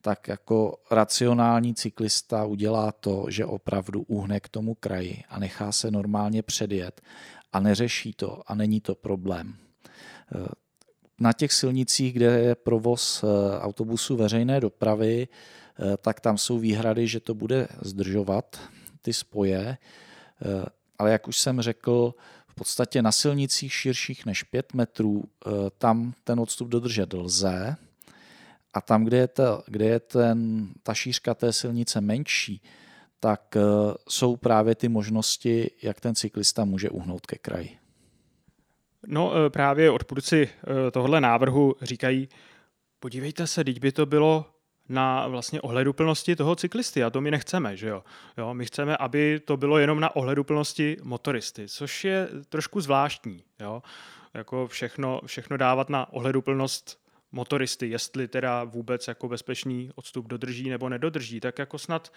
tak 0.00 0.28
jako 0.28 0.76
racionální 0.90 1.74
cyklista 1.74 2.44
udělá 2.44 2.92
to, 2.92 3.26
že 3.28 3.44
opravdu 3.44 4.02
uhne 4.02 4.40
k 4.40 4.48
tomu 4.48 4.74
kraji 4.74 5.22
a 5.28 5.38
nechá 5.38 5.72
se 5.72 5.90
normálně 5.90 6.42
předjet 6.42 7.00
a 7.52 7.60
neřeší 7.60 8.12
to 8.12 8.42
a 8.46 8.54
není 8.54 8.80
to 8.80 8.94
problém. 8.94 9.54
Na 11.24 11.32
těch 11.32 11.52
silnicích, 11.52 12.12
kde 12.12 12.26
je 12.26 12.54
provoz 12.54 13.24
eh, 13.24 13.58
autobusů 13.60 14.16
veřejné 14.16 14.60
dopravy, 14.60 15.28
eh, 15.28 15.96
tak 15.96 16.20
tam 16.20 16.38
jsou 16.38 16.58
výhrady, 16.58 17.08
že 17.08 17.20
to 17.20 17.34
bude 17.34 17.68
zdržovat 17.80 18.60
ty 19.02 19.12
spoje. 19.12 19.78
Eh, 20.42 20.64
ale 20.98 21.10
jak 21.10 21.28
už 21.28 21.38
jsem 21.38 21.60
řekl, 21.60 22.14
v 22.48 22.54
podstatě 22.54 23.02
na 23.02 23.12
silnicích 23.12 23.72
širších 23.72 24.26
než 24.26 24.42
5 24.42 24.74
metrů 24.74 25.24
tam 25.78 26.14
ten 26.24 26.40
odstup 26.40 26.68
dodržet 26.68 27.12
lze. 27.12 27.76
A 28.74 28.80
tam, 28.80 29.04
kde 29.04 29.16
je, 29.16 29.28
to, 29.28 29.62
kde 29.66 29.84
je 29.84 30.00
ten, 30.00 30.68
ta 30.82 30.94
šířka 30.94 31.34
té 31.34 31.52
silnice 31.52 32.00
menší, 32.00 32.62
tak 33.20 33.56
jsou 34.08 34.36
právě 34.36 34.74
ty 34.74 34.88
možnosti, 34.88 35.70
jak 35.82 36.00
ten 36.00 36.14
cyklista 36.14 36.64
může 36.64 36.90
uhnout 36.90 37.26
ke 37.26 37.38
kraji. 37.38 37.83
No 39.06 39.32
e, 39.36 39.50
právě 39.50 39.90
odpůrci 39.90 40.50
e, 40.86 40.90
tohohle 40.90 41.20
návrhu 41.20 41.74
říkají, 41.82 42.28
podívejte 43.00 43.46
se, 43.46 43.64
teď 43.64 43.80
by 43.80 43.92
to 43.92 44.06
bylo 44.06 44.46
na 44.88 45.28
vlastně 45.28 45.60
ohleduplnosti 45.60 46.36
toho 46.36 46.56
cyklisty 46.56 47.04
a 47.04 47.10
to 47.10 47.20
my 47.20 47.30
nechceme, 47.30 47.76
že 47.76 47.88
jo? 47.88 48.04
jo? 48.38 48.54
My 48.54 48.66
chceme, 48.66 48.96
aby 48.96 49.40
to 49.44 49.56
bylo 49.56 49.78
jenom 49.78 50.00
na 50.00 50.16
ohleduplnosti 50.16 50.96
motoristy, 51.02 51.68
což 51.68 52.04
je 52.04 52.28
trošku 52.48 52.80
zvláštní, 52.80 53.44
jo? 53.60 53.82
Jako 54.34 54.66
všechno, 54.66 55.20
všechno 55.26 55.56
dávat 55.56 55.90
na 55.90 56.12
ohleduplnost 56.12 57.04
motoristy, 57.32 57.88
jestli 57.88 58.28
teda 58.28 58.64
vůbec 58.64 59.08
jako 59.08 59.28
bezpečný 59.28 59.90
odstup 59.94 60.26
dodrží 60.26 60.70
nebo 60.70 60.88
nedodrží, 60.88 61.40
tak 61.40 61.58
jako 61.58 61.78
snad 61.78 62.12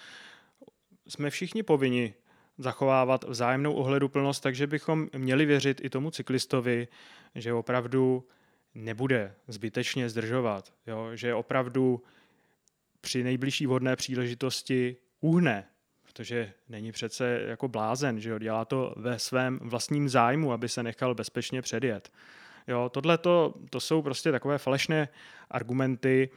jsme 1.07 1.29
všichni 1.29 1.63
povinni 1.63 2.13
zachovávat 2.57 3.23
vzájemnou 3.23 3.73
ohleduplnost, 3.73 4.43
takže 4.43 4.67
bychom 4.67 5.07
měli 5.17 5.45
věřit 5.45 5.81
i 5.85 5.89
tomu 5.89 6.11
cyklistovi, 6.11 6.87
že 7.35 7.53
opravdu 7.53 8.27
nebude 8.75 9.35
zbytečně 9.47 10.09
zdržovat, 10.09 10.73
jo? 10.87 11.09
že 11.13 11.33
opravdu 11.33 12.03
při 13.01 13.23
nejbližší 13.23 13.67
vhodné 13.67 13.95
příležitosti 13.95 14.97
uhne, 15.21 15.67
protože 16.03 16.53
není 16.69 16.91
přece 16.91 17.41
jako 17.47 17.67
blázen, 17.67 18.19
že 18.19 18.29
jo? 18.29 18.39
dělá 18.39 18.65
to 18.65 18.93
ve 18.97 19.19
svém 19.19 19.59
vlastním 19.63 20.09
zájmu, 20.09 20.51
aby 20.51 20.69
se 20.69 20.83
nechal 20.83 21.15
bezpečně 21.15 21.61
předjet. 21.61 22.11
Jo, 22.67 22.89
tohle 22.89 23.17
to, 23.17 23.53
jsou 23.79 24.01
prostě 24.01 24.31
takové 24.31 24.57
falešné 24.57 25.07
argumenty, 25.49 26.29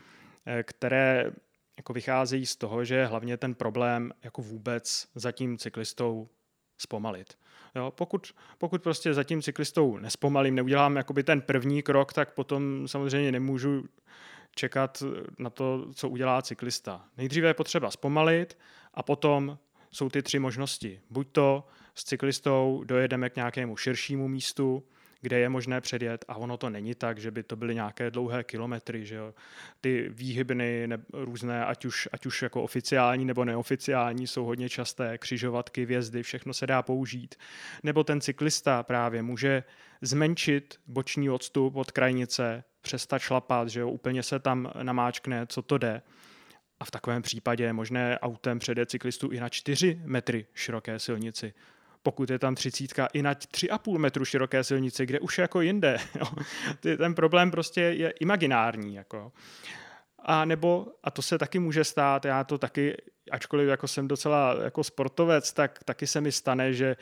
eh, 0.46 0.62
které 0.62 1.32
jako 1.81 1.93
vycházejí 1.93 2.47
z 2.47 2.57
toho, 2.57 2.85
že 2.85 3.07
hlavně 3.07 3.37
ten 3.37 3.55
problém 3.55 4.12
jako 4.22 4.43
vůbec 4.43 5.09
za 5.14 5.33
tím 5.33 5.59
cyklistou 5.59 6.28
zpomalit. 6.78 7.39
Jo, 7.74 7.93
pokud, 7.97 8.35
pokud 8.59 8.83
prostě 8.83 9.14
za 9.14 9.24
tím 9.24 9.43
cyklistou 9.43 9.99
nespomalím, 9.99 10.55
neudělám 10.55 10.97
jakoby 10.97 11.22
ten 11.22 11.41
první 11.41 11.83
krok, 11.83 12.12
tak 12.12 12.35
potom 12.35 12.89
samozřejmě 12.89 13.33
nemůžu 13.33 13.85
čekat 14.55 15.03
na 15.39 15.51
to, 15.51 15.87
co 15.95 16.09
udělá 16.09 16.43
cyklista. 16.43 17.05
Nejdříve 17.16 17.49
je 17.49 17.55
potřeba 17.55 17.91
zpomalit 17.91 18.59
a 18.95 19.03
potom 19.03 19.59
jsou 19.91 20.09
ty 20.09 20.22
tři 20.22 20.39
možnosti. 20.39 21.01
Buď 21.11 21.28
to 21.33 21.66
s 21.95 22.05
cyklistou 22.05 22.85
dojedeme 22.85 23.31
k 23.31 23.37
nějakému 23.37 23.76
širšímu 23.76 24.28
místu, 24.28 24.85
kde 25.20 25.38
je 25.38 25.48
možné 25.48 25.80
předjet 25.80 26.24
a 26.28 26.36
ono 26.36 26.56
to 26.56 26.70
není 26.70 26.94
tak, 26.94 27.18
že 27.18 27.30
by 27.30 27.42
to 27.42 27.56
byly 27.56 27.74
nějaké 27.74 28.10
dlouhé 28.10 28.44
kilometry, 28.44 29.06
že 29.06 29.14
jo. 29.14 29.34
Ty 29.80 30.08
výhybny 30.08 30.86
ne, 30.86 30.98
různé, 31.12 31.64
ať 31.64 31.84
už, 31.84 32.08
ať 32.12 32.26
už 32.26 32.42
jako 32.42 32.62
oficiální 32.62 33.24
nebo 33.24 33.44
neoficiální, 33.44 34.26
jsou 34.26 34.44
hodně 34.44 34.68
časté, 34.68 35.18
křižovatky, 35.18 35.86
vězdy, 35.86 36.22
všechno 36.22 36.54
se 36.54 36.66
dá 36.66 36.82
použít. 36.82 37.34
Nebo 37.82 38.04
ten 38.04 38.20
cyklista 38.20 38.82
právě 38.82 39.22
může 39.22 39.64
zmenšit 40.02 40.80
boční 40.86 41.30
odstup 41.30 41.76
od 41.76 41.90
krajnice, 41.90 42.64
přestat 42.80 43.18
šlapat, 43.18 43.68
že 43.68 43.80
jo, 43.80 43.88
úplně 43.88 44.22
se 44.22 44.38
tam 44.38 44.72
namáčkne, 44.82 45.46
co 45.46 45.62
to 45.62 45.78
jde. 45.78 46.02
A 46.80 46.84
v 46.84 46.90
takovém 46.90 47.22
případě 47.22 47.64
je 47.64 47.72
možné 47.72 48.18
autem 48.18 48.58
předjet 48.58 48.90
cyklistu 48.90 49.28
i 49.30 49.40
na 49.40 49.48
4 49.48 50.00
metry 50.04 50.46
široké 50.54 50.98
silnici 50.98 51.54
pokud 52.03 52.30
je 52.30 52.38
tam 52.38 52.55
třicítka 52.55 53.07
i 53.07 53.22
na 53.22 53.34
3,5 53.34 53.98
metru 53.98 54.24
široké 54.24 54.64
silnici, 54.64 55.07
kde 55.07 55.20
už 55.20 55.38
jako 55.38 55.61
jinde. 55.61 55.98
Jo. 56.20 56.26
Ten 56.96 57.14
problém 57.14 57.51
prostě 57.51 57.80
je 57.80 58.11
imaginární. 58.11 58.94
Jako. 58.94 59.32
A 60.22 60.44
nebo, 60.44 60.86
a 61.05 61.11
to 61.11 61.22
se 61.22 61.38
taky 61.38 61.59
může 61.59 61.84
stát, 61.84 62.24
já 62.24 62.44
to 62.44 62.59
taky, 62.59 62.96
ačkoliv 63.30 63.68
jako 63.68 63.88
jsem 63.88 64.09
docela 64.09 64.57
jako 64.64 64.84
sportovec, 64.84 65.53
tak 65.53 65.84
taky 65.84 66.07
se 66.07 66.20
mi 66.20 66.32
stane, 66.32 66.72
že, 66.72 66.96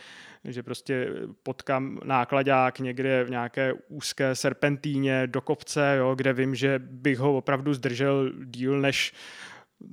že 0.44 0.62
prostě 0.62 1.08
potkám 1.42 2.00
nákladák 2.04 2.78
někde 2.78 3.24
v 3.24 3.30
nějaké 3.30 3.72
úzké 3.72 4.34
serpentíně 4.34 5.26
do 5.26 5.40
kopce, 5.40 5.96
jo, 5.98 6.14
kde 6.14 6.32
vím, 6.32 6.54
že 6.54 6.78
bych 6.78 7.18
ho 7.18 7.36
opravdu 7.36 7.74
zdržel 7.74 8.32
díl 8.44 8.80
než 8.80 9.12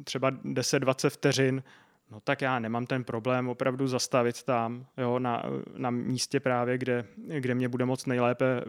třeba 0.04 0.32
10-20 0.32 1.10
vteřin, 1.10 1.64
no 2.12 2.20
tak 2.20 2.42
já 2.42 2.60
nemám 2.60 2.86
ten 2.86 3.04
problém 3.04 3.50
opravdu 3.50 3.88
zastavit 3.88 4.44
tam, 4.44 4.86
jo, 4.98 5.20
na, 5.20 5.44
na 5.78 5.90
místě 5.90 6.40
právě, 6.40 6.78
kde, 6.78 7.06
kde 7.40 7.56
mě 7.56 7.70
bude 7.70 7.86
moc 7.86 8.06
nejlépe 8.06 8.62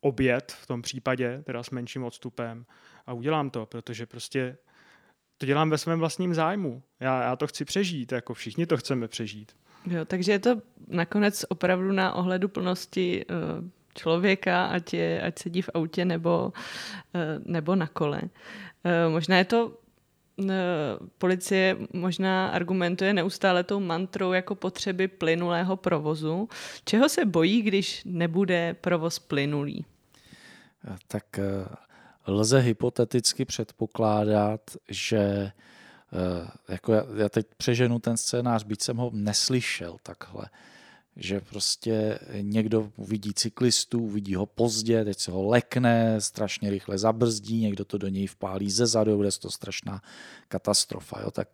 obět 0.00 0.52
v 0.52 0.66
tom 0.66 0.82
případě, 0.82 1.42
teda 1.46 1.62
s 1.62 1.70
menším 1.70 2.04
odstupem 2.04 2.66
a 3.06 3.12
udělám 3.12 3.50
to, 3.50 3.66
protože 3.66 4.06
prostě 4.06 4.56
to 5.38 5.46
dělám 5.46 5.70
ve 5.70 5.78
svém 5.78 5.98
vlastním 5.98 6.34
zájmu. 6.34 6.82
Já, 7.00 7.22
já 7.22 7.36
to 7.36 7.46
chci 7.46 7.64
přežít, 7.64 8.12
jako 8.12 8.34
všichni 8.34 8.66
to 8.66 8.76
chceme 8.76 9.08
přežít. 9.08 9.52
Jo, 9.86 10.04
takže 10.04 10.32
je 10.32 10.38
to 10.38 10.62
nakonec 10.88 11.44
opravdu 11.48 11.92
na 11.92 12.12
ohledu 12.12 12.48
plnosti 12.48 13.24
eh, 13.24 13.34
člověka, 13.94 14.66
ať, 14.66 14.94
je, 14.94 15.22
ať 15.22 15.38
sedí 15.38 15.62
v 15.62 15.70
autě 15.74 16.04
nebo, 16.04 16.52
eh, 17.14 17.38
nebo 17.44 17.74
na 17.74 17.86
kole. 17.86 18.20
Eh, 18.84 19.08
možná 19.08 19.38
je 19.38 19.44
to 19.44 19.78
policie 21.18 21.76
možná 21.92 22.48
argumentuje 22.48 23.14
neustále 23.14 23.64
tou 23.64 23.80
mantrou 23.80 24.32
jako 24.32 24.54
potřeby 24.54 25.08
plynulého 25.08 25.76
provozu. 25.76 26.48
Čeho 26.84 27.08
se 27.08 27.24
bojí, 27.24 27.62
když 27.62 28.02
nebude 28.04 28.74
provoz 28.80 29.18
plynulý? 29.18 29.84
Tak 31.08 31.38
eh, 31.38 31.66
lze 32.26 32.58
hypoteticky 32.58 33.44
předpokládat, 33.44 34.60
že 34.88 35.18
eh, 35.18 35.52
jako 36.68 36.92
já 37.16 37.28
teď 37.28 37.46
přeženu 37.56 37.98
ten 37.98 38.16
scénář, 38.16 38.64
byť 38.64 38.82
jsem 38.82 38.96
ho 38.96 39.10
neslyšel 39.14 39.96
takhle, 40.02 40.44
že 41.20 41.40
prostě 41.40 42.18
někdo 42.40 42.90
uvidí 42.96 43.34
cyklistu, 43.34 43.98
uvidí 43.98 44.34
ho 44.34 44.46
pozdě, 44.46 45.04
teď 45.04 45.18
se 45.18 45.30
ho 45.30 45.46
lekne, 45.46 46.20
strašně 46.20 46.70
rychle 46.70 46.98
zabrzdí, 46.98 47.60
někdo 47.60 47.84
to 47.84 47.98
do 47.98 48.08
něj 48.08 48.26
vpálí 48.26 48.70
ze 48.70 48.86
zadu, 48.86 49.16
bude 49.16 49.28
to 49.42 49.50
strašná 49.50 50.02
katastrofa. 50.48 51.20
Jo? 51.20 51.30
Tak 51.30 51.48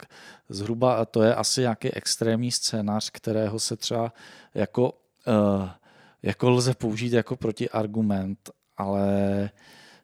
zhruba 0.49 1.05
to 1.05 1.23
je 1.23 1.35
asi 1.35 1.61
nějaký 1.61 1.93
extrémní 1.93 2.53
scénář, 2.53 3.11
kterého 3.11 3.59
se 3.59 3.77
třeba 3.77 4.13
jako, 4.55 4.93
uh, 5.27 5.69
jako 6.23 6.51
lze 6.51 6.75
použít 6.75 7.13
jako 7.13 7.37
protiargument, 7.37 8.51
ale 8.77 9.51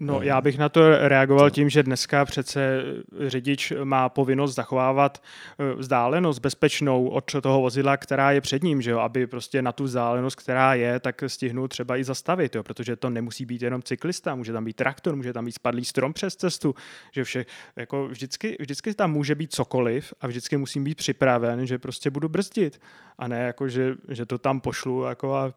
No, 0.05 0.23
já 0.23 0.41
bych 0.41 0.59
na 0.59 0.69
to 0.69 1.09
reagoval 1.09 1.51
tím, 1.51 1.71
že 1.71 1.83
dneska 1.83 2.25
přece 2.25 2.83
řidič 3.27 3.73
má 3.85 4.09
povinnost 4.09 4.55
zachovávat 4.55 5.23
eh, 5.59 5.75
vzdálenost 5.75 6.39
bezpečnou 6.39 7.09
od 7.09 7.33
toho 7.43 7.61
vozidla, 7.61 7.97
která 7.97 8.33
je 8.33 8.41
před 8.41 8.63
ním, 8.63 8.83
že 8.83 8.91
jo? 8.91 8.99
aby 8.99 9.27
prostě 9.27 9.63
na 9.63 9.73
tu 9.73 9.85
vzdálenost, 9.85 10.35
která 10.35 10.75
je, 10.75 11.01
tak 11.01 11.23
stihnul 11.27 11.69
třeba 11.69 11.97
i 11.97 12.05
zastavit, 12.05 12.55
jo? 12.55 12.63
protože 12.63 12.97
to 12.97 13.11
nemusí 13.11 13.47
být 13.47 13.63
jenom 13.63 13.83
cyklista, 13.83 14.35
může 14.35 14.53
tam 14.53 14.65
být 14.65 14.77
traktor, 14.77 15.17
může 15.17 15.33
tam 15.33 15.45
být 15.45 15.53
spadlý 15.53 15.85
strom 15.85 16.13
přes 16.13 16.37
cestu, 16.37 16.75
že 17.13 17.25
vše, 17.25 17.47
jako 17.77 18.09
vždycky, 18.09 18.57
vždycky 18.61 18.95
tam 18.95 19.13
může 19.13 19.35
být 19.35 19.53
cokoliv 19.53 20.15
a 20.21 20.27
vždycky 20.27 20.57
musím 20.57 20.85
být 20.85 20.99
připraven, 20.99 21.67
že 21.67 21.79
prostě 21.79 22.11
budu 22.11 22.29
brzdit 22.29 22.81
a 23.19 23.29
ne 23.29 23.43
jako, 23.43 23.69
že, 23.69 23.95
že 24.09 24.27
to 24.27 24.39
tam 24.39 24.61
pošlu 24.61 25.03
jako 25.03 25.35
a 25.35 25.55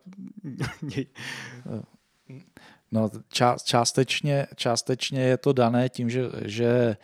No, 2.91 3.09
ča, 3.29 3.55
částečně, 3.63 4.47
částečně 4.55 5.21
je 5.21 5.38
to 5.38 5.53
dané 5.53 5.89
tím, 5.89 6.09
že, 6.09 6.21
že 6.45 6.65
e, 6.65 6.97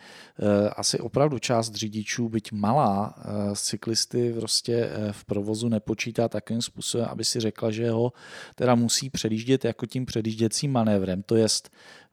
asi 0.68 0.98
opravdu 0.98 1.38
část 1.38 1.74
řidičů, 1.74 2.28
byť 2.28 2.52
malá, 2.52 3.14
e, 3.18 3.56
cyklisty 3.56 4.32
prostě 4.32 4.74
e, 4.74 5.12
v 5.12 5.24
provozu 5.24 5.68
nepočítá 5.68 6.28
takým 6.28 6.62
způsobem, 6.62 7.06
aby 7.10 7.24
si 7.24 7.40
řekla, 7.40 7.70
že 7.70 7.90
ho 7.90 8.12
teda 8.54 8.74
musí 8.74 9.10
předjíždět 9.10 9.64
jako 9.64 9.86
tím 9.86 10.06
předjížděcím 10.06 10.72
manévrem. 10.72 11.22
To 11.22 11.36
jest, 11.36 11.70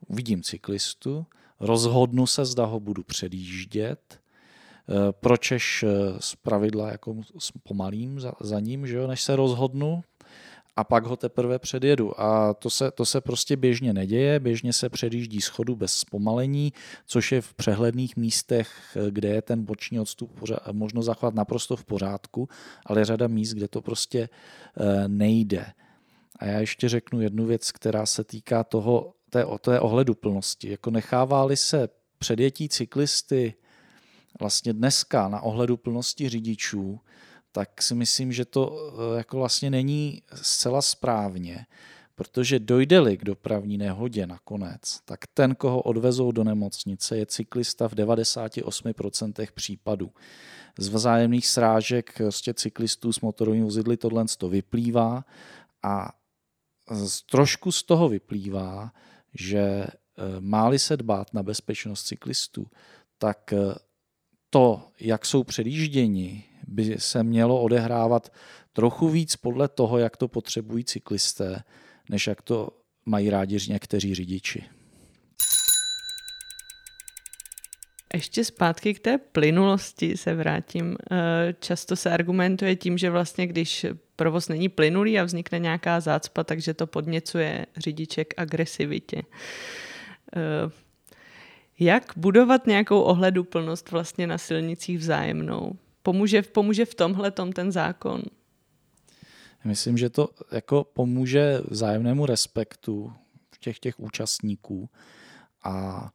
uvidím 0.08 0.44
cyklistu, 0.44 1.26
rozhodnu 1.60 2.28
se, 2.28 2.46
zda 2.46 2.66
ho 2.66 2.80
budu 2.80 3.04
předjíždět, 3.04 4.20
pročeš 5.12 5.86
z 6.20 6.36
pravidla 6.36 6.92
jako 6.92 7.16
pomalým 7.64 8.20
za, 8.20 8.34
za 8.42 8.60
ním, 8.60 8.88
že 8.88 8.98
jo, 8.98 9.08
než 9.08 9.22
se 9.22 9.36
rozhodnu, 9.36 10.04
a 10.80 10.84
pak 10.84 11.06
ho 11.06 11.16
teprve 11.16 11.60
předjedu. 11.60 12.22
A 12.22 12.54
to 12.54 12.70
se, 12.70 12.92
to 12.92 13.06
se 13.06 13.22
prostě 13.22 13.58
běžně 13.58 13.94
neděje, 13.94 14.40
běžně 14.40 14.74
se 14.74 14.90
předjíždí 14.90 15.42
schodu 15.42 15.76
bez 15.76 15.94
zpomalení, 15.94 16.74
což 17.06 17.32
je 17.32 17.42
v 17.42 17.54
přehledných 17.54 18.18
místech, 18.18 18.98
kde 19.10 19.30
je 19.30 19.42
ten 19.42 19.64
boční 19.64 20.00
odstup 20.00 20.40
možno 20.72 21.02
zachovat 21.04 21.36
naprosto 21.36 21.76
v 21.76 21.86
pořádku, 21.86 22.50
ale 22.86 23.02
je 23.02 23.06
řada 23.06 23.28
míst, 23.28 23.54
kde 23.54 23.68
to 23.68 23.82
prostě 23.82 24.30
eh, 24.30 25.08
nejde. 25.08 25.66
A 26.40 26.46
já 26.46 26.60
ještě 26.60 26.90
řeknu 26.90 27.22
jednu 27.22 27.46
věc, 27.46 27.72
která 27.72 28.06
se 28.06 28.24
týká 28.24 28.64
toho, 28.64 29.14
té, 29.30 29.46
té 29.62 29.80
ohleduplnosti. 29.80 30.72
Jako 30.72 30.92
nechává-li 30.92 31.58
se 31.58 31.90
předjetí 32.18 32.70
cyklisty 32.70 33.54
vlastně 34.40 34.74
dneska 34.74 35.28
na 35.28 35.42
ohledu 35.42 35.78
plnosti 35.78 36.30
řidičů, 36.30 37.00
tak 37.52 37.82
si 37.82 37.96
myslím, 37.96 38.32
že 38.32 38.46
to 38.46 38.94
eh, 39.14 39.18
jako 39.18 39.38
vlastně 39.38 39.70
není 39.70 40.22
zcela 40.34 40.82
správně, 40.82 41.66
protože 42.16 42.60
dojde-li 42.60 43.18
k 43.18 43.24
dopravní 43.24 43.78
nehodě 43.78 44.28
nakonec, 44.28 45.00
tak 45.06 45.20
ten, 45.34 45.56
koho 45.56 45.82
odvezou 45.82 46.32
do 46.32 46.44
nemocnice, 46.44 47.18
je 47.18 47.26
cyklista 47.26 47.88
v 47.88 47.94
98% 47.94 49.48
případů. 49.54 50.12
Z 50.80 50.88
vzájemných 50.88 51.48
srážek 51.48 52.14
prostě 52.18 52.54
cyklistů 52.54 53.14
s 53.14 53.22
motorovými 53.22 53.64
vozidly 53.64 53.98
tohle 53.98 54.26
to 54.38 54.50
vyplývá 54.50 55.26
a 55.84 56.12
z, 56.92 57.22
trošku 57.22 57.72
z 57.72 57.84
toho 57.84 58.10
vyplývá, 58.10 58.92
že 59.34 59.60
eh, 59.60 59.92
máli 60.40 60.80
se 60.80 60.98
dbát 60.98 61.34
na 61.34 61.44
bezpečnost 61.44 62.04
cyklistů, 62.04 62.68
tak 63.18 63.54
eh, 63.54 63.76
to, 64.50 64.88
jak 65.00 65.26
jsou 65.26 65.44
předjížděni, 65.44 66.49
by 66.70 66.96
se 67.00 67.24
mělo 67.24 67.62
odehrávat 67.62 68.34
trochu 68.74 69.10
víc 69.10 69.36
podle 69.36 69.68
toho, 69.68 69.98
jak 69.98 70.18
to 70.18 70.28
potřebují 70.28 70.84
cyklisté, 70.84 71.64
než 72.10 72.28
jak 72.28 72.42
to 72.42 72.70
mají 73.06 73.30
rádi 73.30 73.58
někteří 73.70 74.16
řidiči. 74.16 74.64
Ještě 78.14 78.46
zpátky 78.46 78.94
k 78.94 79.00
té 79.00 79.18
plynulosti 79.18 80.18
se 80.18 80.36
vrátím. 80.36 80.98
Eh, 81.12 81.56
často 81.60 81.96
se 81.96 82.12
argumentuje 82.12 82.76
tím, 82.76 82.98
že 82.98 83.10
vlastně 83.10 83.48
když 83.48 83.86
provoz 84.16 84.48
není 84.50 84.70
plynulý 84.70 85.20
a 85.20 85.24
vznikne 85.24 85.60
nějaká 85.60 86.00
zácpa, 86.00 86.44
takže 86.44 86.74
to 86.74 86.88
podněcuje 86.88 87.66
řidiče 87.78 88.26
k 88.26 88.34
agresivitě. 88.38 89.22
Eh, 90.36 90.72
jak 91.80 92.14
budovat 92.16 92.68
nějakou 92.68 93.02
ohleduplnost 93.02 93.92
vlastně 93.92 94.28
na 94.28 94.38
silnicích 94.38 94.98
vzájemnou? 94.98 95.74
Pomůže, 96.04 96.42
pomůže 96.42 96.86
v 96.86 96.96
tomhle 96.96 97.32
tom 97.32 97.52
ten 97.52 97.72
zákon? 97.72 98.22
Myslím, 99.64 99.98
že 99.98 100.10
to 100.10 100.30
jako 100.52 100.84
pomůže 100.84 101.62
vzájemnému 101.68 102.26
respektu, 102.26 103.14
těch, 103.60 103.80
těch 103.80 104.00
účastníků 104.00 104.90
a 105.64 106.10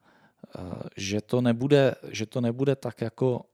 že 0.97 1.21
to 1.21 1.41
nebude, 1.41 1.95
že 2.09 2.27
to 2.27 2.41
nebude 2.41 2.77
tak 2.77 3.01
jako 3.01 3.45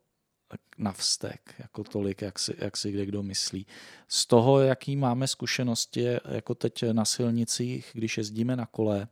na 0.78 0.92
vztek, 0.92 1.54
jako 1.58 1.84
tolik, 1.84 2.22
jak 2.22 2.38
si, 2.38 2.54
jak 2.58 2.76
si 2.76 2.92
kde 2.92 3.06
kdo 3.06 3.22
myslí. 3.22 3.66
Z 4.08 4.26
toho, 4.26 4.60
jaký 4.60 4.96
máme 4.96 5.26
zkušenosti, 5.26 6.06
jako 6.28 6.54
teď 6.54 6.84
na 6.92 7.04
silnicích, 7.04 7.90
když 7.92 8.18
jezdíme 8.18 8.56
na 8.56 8.66
kole, 8.66 9.08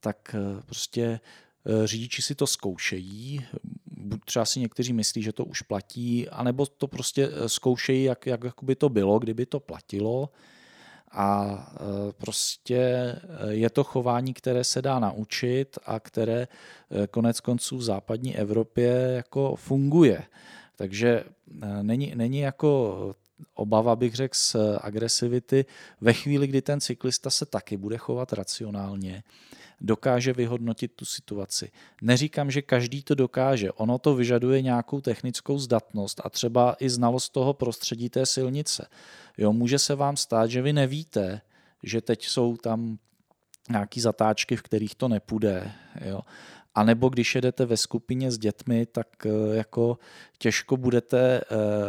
tak 0.00 0.34
eh, 0.34 0.62
prostě 0.62 1.20
eh, 1.66 1.86
řidiči 1.86 2.22
si 2.22 2.34
to 2.34 2.46
zkoušejí, 2.46 3.46
buď 4.00 4.24
třeba 4.24 4.44
si 4.44 4.60
někteří 4.60 4.92
myslí, 4.92 5.22
že 5.22 5.32
to 5.32 5.44
už 5.44 5.62
platí, 5.62 6.28
anebo 6.28 6.66
to 6.66 6.88
prostě 6.88 7.28
eh, 7.32 7.48
zkoušejí, 7.48 8.04
jak, 8.04 8.26
jak 8.26 8.40
by 8.62 8.74
to 8.74 8.88
bylo, 8.88 9.18
kdyby 9.18 9.46
to 9.46 9.60
platilo. 9.60 10.30
A 11.12 11.66
prostě 12.18 13.14
je 13.48 13.70
to 13.70 13.84
chování, 13.84 14.34
které 14.34 14.64
se 14.64 14.82
dá 14.82 14.98
naučit 14.98 15.78
a 15.86 16.00
které 16.00 16.48
konec 17.10 17.40
konců 17.40 17.76
v 17.76 17.82
západní 17.82 18.36
Evropě 18.36 18.90
jako 19.16 19.56
funguje. 19.56 20.22
Takže 20.80 21.24
eh, 21.62 21.82
není, 21.82 22.12
není 22.14 22.38
jako 22.38 23.14
obava, 23.54 23.96
bych 23.96 24.14
řekl, 24.14 24.34
z 24.36 24.56
agresivity 24.80 25.64
ve 26.00 26.12
chvíli, 26.12 26.46
kdy 26.46 26.62
ten 26.62 26.80
cyklista 26.80 27.30
se 27.30 27.46
taky 27.46 27.76
bude 27.76 27.96
chovat 27.98 28.32
racionálně, 28.32 29.22
dokáže 29.80 30.32
vyhodnotit 30.32 30.92
tu 30.96 31.04
situaci. 31.04 31.70
Neříkám, 32.02 32.50
že 32.50 32.62
každý 32.62 33.02
to 33.02 33.14
dokáže. 33.14 33.72
Ono 33.72 33.98
to 33.98 34.14
vyžaduje 34.14 34.62
nějakou 34.62 35.00
technickou 35.00 35.58
zdatnost 35.58 36.20
a 36.24 36.30
třeba 36.30 36.76
i 36.80 36.90
znalost 36.90 37.28
toho 37.28 37.54
prostředí 37.54 38.08
té 38.08 38.26
silnice. 38.26 38.88
Jo, 39.38 39.52
může 39.52 39.78
se 39.78 39.94
vám 39.94 40.16
stát, 40.16 40.50
že 40.50 40.62
vy 40.62 40.72
nevíte, 40.72 41.40
že 41.82 42.00
teď 42.00 42.26
jsou 42.26 42.56
tam 42.56 42.98
nějaký 43.70 44.00
zatáčky, 44.00 44.56
v 44.56 44.62
kterých 44.62 44.94
to 44.94 45.08
nepůjde. 45.08 45.72
Jo. 46.04 46.20
A 46.74 46.84
nebo 46.84 47.08
když 47.08 47.34
jedete 47.34 47.66
ve 47.66 47.76
skupině 47.76 48.30
s 48.30 48.38
dětmi, 48.38 48.86
tak 48.86 49.06
eh, 49.26 49.56
jako 49.56 49.98
těžko 50.38 50.76
budete 50.76 51.40
eh, 51.40 51.44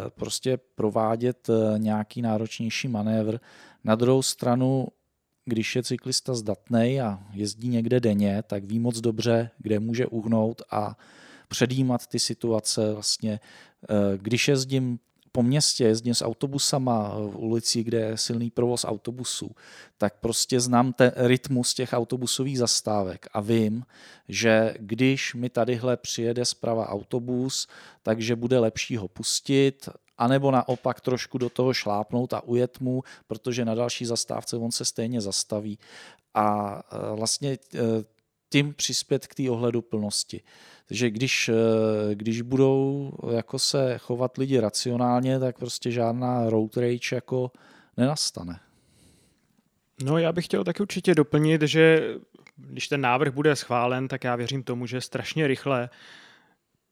prostě 0.10 0.58
provádět 0.76 1.50
eh, 1.50 1.80
nějaký 1.80 2.22
náročnější 2.22 2.88
manévr. 2.88 3.40
Na 3.84 3.96
druhou 3.96 4.22
stranu, 4.22 4.88
když 5.46 5.76
je 5.76 5.84
cyklista 5.84 6.34
zdatný 6.34 7.02
a 7.02 7.20
jezdí 7.34 7.68
někde 7.68 8.00
denně, 8.00 8.44
tak 8.48 8.64
ví 8.64 8.80
moc 8.80 9.00
dobře, 9.00 9.50
kde 9.58 9.80
může 9.80 10.08
uhnout 10.08 10.62
a 10.72 10.98
předjímat 11.48 12.08
ty 12.08 12.20
situace. 12.20 12.94
Vlastně, 12.94 13.40
když 14.18 14.48
jezdím 14.48 15.00
po 15.32 15.44
městě, 15.44 15.84
jezdím 15.84 16.14
s 16.14 16.26
autobusama 16.26 17.16
v 17.16 17.38
ulici, 17.38 17.84
kde 17.84 18.00
je 18.00 18.18
silný 18.18 18.50
provoz 18.50 18.86
autobusů, 18.86 19.52
tak 19.98 20.20
prostě 20.20 20.60
znám 20.60 20.94
ten 20.94 21.12
rytmus 21.16 21.74
těch 21.74 21.94
autobusových 21.94 22.58
zastávek 22.58 23.28
a 23.34 23.42
vím, 23.42 23.86
že 24.28 24.74
když 24.80 25.36
mi 25.36 25.50
tadyhle 25.50 25.98
přijede 25.98 26.46
zprava 26.46 26.90
autobus, 26.90 27.68
takže 28.04 28.36
bude 28.36 28.60
lepší 28.60 28.98
ho 28.98 29.08
pustit, 29.08 29.90
anebo 30.22 30.52
naopak 30.52 31.02
trošku 31.02 31.38
do 31.38 31.50
toho 31.50 31.74
šlápnout 31.74 32.34
a 32.34 32.44
ujet 32.44 32.80
mu, 32.80 33.04
protože 33.28 33.66
na 33.66 33.76
další 33.76 34.06
zastávce 34.06 34.58
on 34.58 34.72
se 34.72 34.86
stejně 34.86 35.22
zastaví. 35.22 35.80
A 36.34 36.80
e, 36.92 37.16
vlastně 37.16 37.52
e, 37.52 37.58
tím 38.50 38.74
přispět 38.74 39.28
k 39.28 39.36
té 39.36 39.50
ohledu 39.50 39.82
plnosti. 39.82 40.42
Takže 40.92 41.10
když, 41.10 41.50
eh, 41.50 42.16
když 42.16 42.42
budou 42.42 43.12
jako 43.32 43.60
se 43.60 43.98
chovat 43.98 44.38
lidi 44.38 44.60
racionálně, 44.60 45.40
tak 45.40 45.60
prostě 45.60 45.92
žádná 45.92 46.50
road 46.50 46.78
rage 46.78 47.16
jako 47.16 47.52
nenastane. 47.98 48.60
No 50.04 50.18
já 50.18 50.32
bych 50.32 50.46
chtěl 50.46 50.64
taky 50.64 50.82
určitě 50.84 51.16
doplnit, 51.16 51.62
že 51.62 52.14
když 52.56 52.88
ten 52.88 53.02
návrh 53.02 53.34
bude 53.34 53.56
schválen, 53.56 54.08
tak 54.08 54.24
já 54.24 54.36
věřím 54.36 54.64
tomu, 54.64 54.86
že 54.86 55.02
strašně 55.02 55.48
rychle 55.48 55.90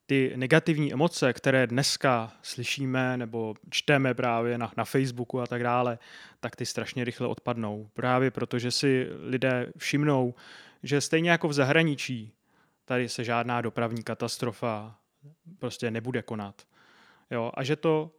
ty 0.09 0.33
negativní 0.35 0.93
emoce, 0.93 1.33
které 1.33 1.67
dneska 1.67 2.31
slyšíme 2.41 3.17
nebo 3.17 3.55
čteme 3.69 4.13
právě 4.13 4.57
na, 4.57 4.71
na 4.77 4.85
Facebooku 4.85 5.41
a 5.41 5.47
tak 5.47 5.63
dále, 5.63 5.99
tak 6.39 6.55
ty 6.55 6.65
strašně 6.65 7.03
rychle 7.03 7.27
odpadnou. 7.27 7.89
Právě 7.93 8.31
protože 8.31 8.71
si 8.71 9.07
lidé 9.21 9.71
všimnou, 9.77 10.33
že 10.83 11.01
stejně 11.01 11.29
jako 11.29 11.47
v 11.47 11.53
zahraničí, 11.53 12.33
tady 12.85 13.09
se 13.09 13.23
žádná 13.23 13.61
dopravní 13.61 14.03
katastrofa 14.03 14.95
prostě 15.59 15.91
nebude 15.91 16.21
konat. 16.21 16.61
Jo, 17.31 17.51
a 17.53 17.63
že 17.63 17.75
to 17.75 18.11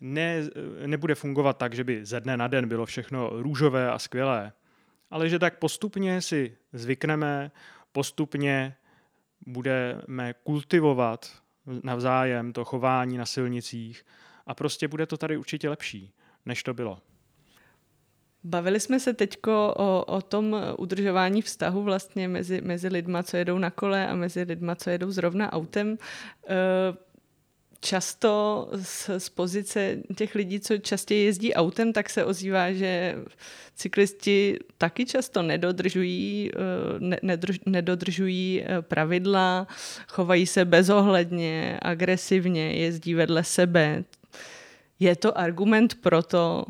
ne, 0.00 0.42
nebude 0.86 1.14
fungovat 1.14 1.58
tak, 1.58 1.74
že 1.74 1.84
by 1.84 2.04
ze 2.04 2.20
dne 2.20 2.36
na 2.36 2.48
den 2.48 2.68
bylo 2.68 2.86
všechno 2.86 3.30
růžové 3.32 3.90
a 3.90 3.98
skvělé, 3.98 4.52
ale 5.10 5.28
že 5.28 5.38
tak 5.38 5.58
postupně 5.58 6.22
si 6.22 6.56
zvykneme, 6.72 7.50
postupně 7.92 8.76
budeme 9.46 10.34
kultivovat 10.42 11.30
navzájem 11.82 12.52
to 12.52 12.64
chování 12.64 13.16
na 13.16 13.26
silnicích 13.26 14.06
a 14.46 14.54
prostě 14.54 14.88
bude 14.88 15.06
to 15.06 15.16
tady 15.16 15.36
určitě 15.36 15.68
lepší, 15.68 16.12
než 16.46 16.62
to 16.62 16.74
bylo. 16.74 16.98
Bavili 18.44 18.80
jsme 18.80 19.00
se 19.00 19.14
teď 19.14 19.38
o, 19.46 20.04
o 20.06 20.22
tom 20.22 20.56
udržování 20.78 21.42
vztahu 21.42 21.82
vlastně 21.82 22.28
mezi, 22.28 22.60
mezi 22.60 22.88
lidma, 22.88 23.22
co 23.22 23.36
jedou 23.36 23.58
na 23.58 23.70
kole 23.70 24.08
a 24.08 24.14
mezi 24.14 24.42
lidma, 24.42 24.74
co 24.74 24.90
jedou 24.90 25.10
zrovna 25.10 25.52
autem. 25.52 25.98
E, 26.48 26.56
často 27.84 28.68
z, 28.72 29.10
z 29.18 29.28
pozice 29.28 29.96
těch 30.16 30.34
lidí, 30.34 30.60
co 30.60 30.78
častěji 30.78 31.24
jezdí 31.24 31.54
autem, 31.54 31.92
tak 31.92 32.10
se 32.10 32.24
ozývá, 32.24 32.72
že 32.72 33.16
cyklisti 33.74 34.58
taky 34.78 35.06
často 35.06 35.42
nedodržují, 35.42 36.50
e, 36.50 36.58
ne, 36.98 37.18
nedrž, 37.22 37.60
nedodržují 37.66 38.62
e, 38.62 38.82
pravidla, 38.82 39.66
chovají 40.08 40.46
se 40.46 40.64
bezohledně, 40.64 41.78
agresivně, 41.82 42.72
jezdí 42.72 43.14
vedle 43.14 43.44
sebe. 43.44 44.04
Je 45.00 45.16
to 45.16 45.38
argument 45.38 45.94
pro 45.94 46.22
to, 46.22 46.64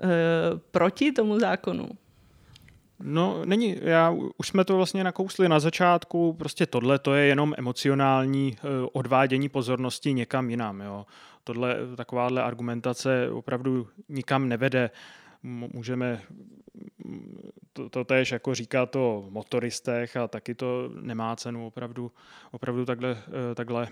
Eh, 0.00 0.58
proti 0.70 1.12
tomu 1.12 1.40
zákonu? 1.40 1.88
No, 3.00 3.44
není. 3.44 3.76
Já, 3.82 4.14
už 4.36 4.48
jsme 4.48 4.64
to 4.64 4.76
vlastně 4.76 5.04
nakousli 5.04 5.48
na 5.48 5.60
začátku. 5.60 6.32
Prostě 6.32 6.66
tohle 6.66 6.98
to 6.98 7.14
je 7.14 7.26
jenom 7.26 7.54
emocionální 7.58 8.56
uh, 8.64 8.88
odvádění 8.92 9.48
pozornosti 9.48 10.12
někam 10.12 10.50
jinam. 10.50 10.80
Jo. 10.80 11.06
Tohle, 11.44 11.76
takováhle 11.96 12.42
argumentace 12.42 13.30
opravdu 13.30 13.88
nikam 14.08 14.48
nevede. 14.48 14.90
Můžeme 15.42 16.22
to, 17.72 17.88
to 17.88 18.04
tež 18.04 18.32
jako 18.32 18.54
říká 18.54 18.86
to 18.86 19.26
motoristech 19.28 20.16
a 20.16 20.28
taky 20.28 20.54
to 20.54 20.90
nemá 21.00 21.36
cenu 21.36 21.66
opravdu, 21.66 22.12
opravdu 22.50 22.84
takhle, 22.84 23.10
eh, 23.50 23.54
takhle 23.54 23.88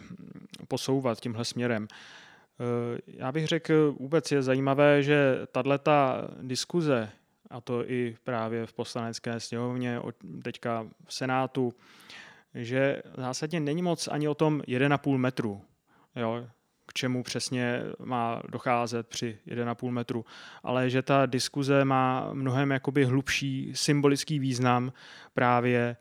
posouvat 0.69 1.21
tímhle 1.21 1.45
směrem. 1.45 1.89
Eh, 1.91 3.01
já 3.07 3.33
bych 3.33 3.47
řekl, 3.47 3.93
vůbec 3.93 4.33
je 4.33 4.43
zajímavé, 4.43 5.03
že 5.03 5.41
tato 5.53 5.71
diskuze, 6.43 7.11
a 7.51 7.61
to 7.61 7.91
i 7.91 8.17
právě 8.25 8.67
v 8.67 8.73
poslanecké 8.73 9.41
sněmovně, 9.41 10.01
teďka 10.45 10.87
v 11.07 11.15
Senátu, 11.15 11.73
že 12.55 13.03
zásadně 13.17 13.61
není 13.61 13.83
moc 13.83 14.09
ani 14.09 14.29
o 14.29 14.35
tom 14.35 14.61
1,5 14.61 15.17
metru, 15.17 15.63
jo, 16.17 16.47
k 16.87 16.93
čemu 16.93 17.23
přesně 17.23 17.83
má 18.05 18.43
docházet 18.49 19.09
při 19.09 19.39
1,5 19.47 19.91
metru, 19.91 20.25
ale 20.63 20.91
že 20.91 21.03
ta 21.03 21.27
diskuze 21.27 21.85
má 21.85 22.31
mnohem 22.33 22.71
jakoby 22.71 23.05
hlubší 23.05 23.73
symbolický 23.75 24.39
význam 24.39 24.93
právě, 25.35 25.97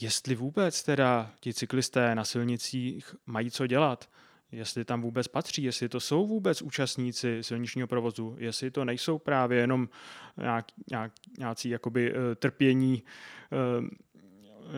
jestli 0.00 0.34
vůbec 0.34 0.82
teda 0.82 1.30
ti 1.40 1.54
cyklisté 1.54 2.14
na 2.14 2.24
silnicích 2.24 3.14
mají 3.26 3.50
co 3.50 3.66
dělat 3.66 4.08
jestli 4.52 4.84
tam 4.84 5.02
vůbec 5.02 5.28
patří, 5.28 5.62
jestli 5.62 5.88
to 5.88 6.00
jsou 6.00 6.26
vůbec 6.26 6.62
účastníci 6.62 7.38
silničního 7.40 7.88
provozu, 7.88 8.36
jestli 8.38 8.70
to 8.70 8.84
nejsou 8.84 9.18
právě 9.18 9.60
jenom 9.60 9.88
nějak, 10.36 10.66
nějak, 10.90 11.12
nějací 11.38 11.68
jakoby 11.68 12.12
uh, 12.12 12.18
trpění, 12.34 13.02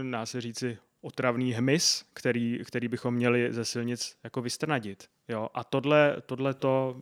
uh, 0.03 0.11
dá 0.11 0.27
se 0.27 0.41
říci, 0.41 0.79
otravný 1.01 1.53
hmyz, 1.53 2.05
který, 2.15 2.61
který 2.65 2.89
bychom 2.89 3.15
měli 3.15 3.53
ze 3.53 3.65
silnic 3.65 4.17
jako 4.25 4.43
vystrnadit. 4.43 5.09
Jo? 5.29 5.49
A 5.55 5.65
tohle, 5.65 6.17
tohle 6.27 6.55
to, 6.55 7.01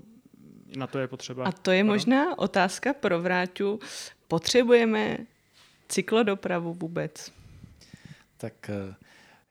na 0.77 0.87
to 0.87 0.99
je 0.99 1.09
potřeba. 1.09 1.45
A 1.45 1.53
to 1.53 1.71
je 1.71 1.81
ano? 1.81 1.93
možná 1.93 2.39
otázka 2.39 2.95
pro 2.95 3.21
Vráťu. 3.21 3.81
Potřebujeme 4.29 5.19
cyklodopravu 5.89 6.75
vůbec? 6.75 7.33
Tak 8.37 8.71
uh 8.89 8.95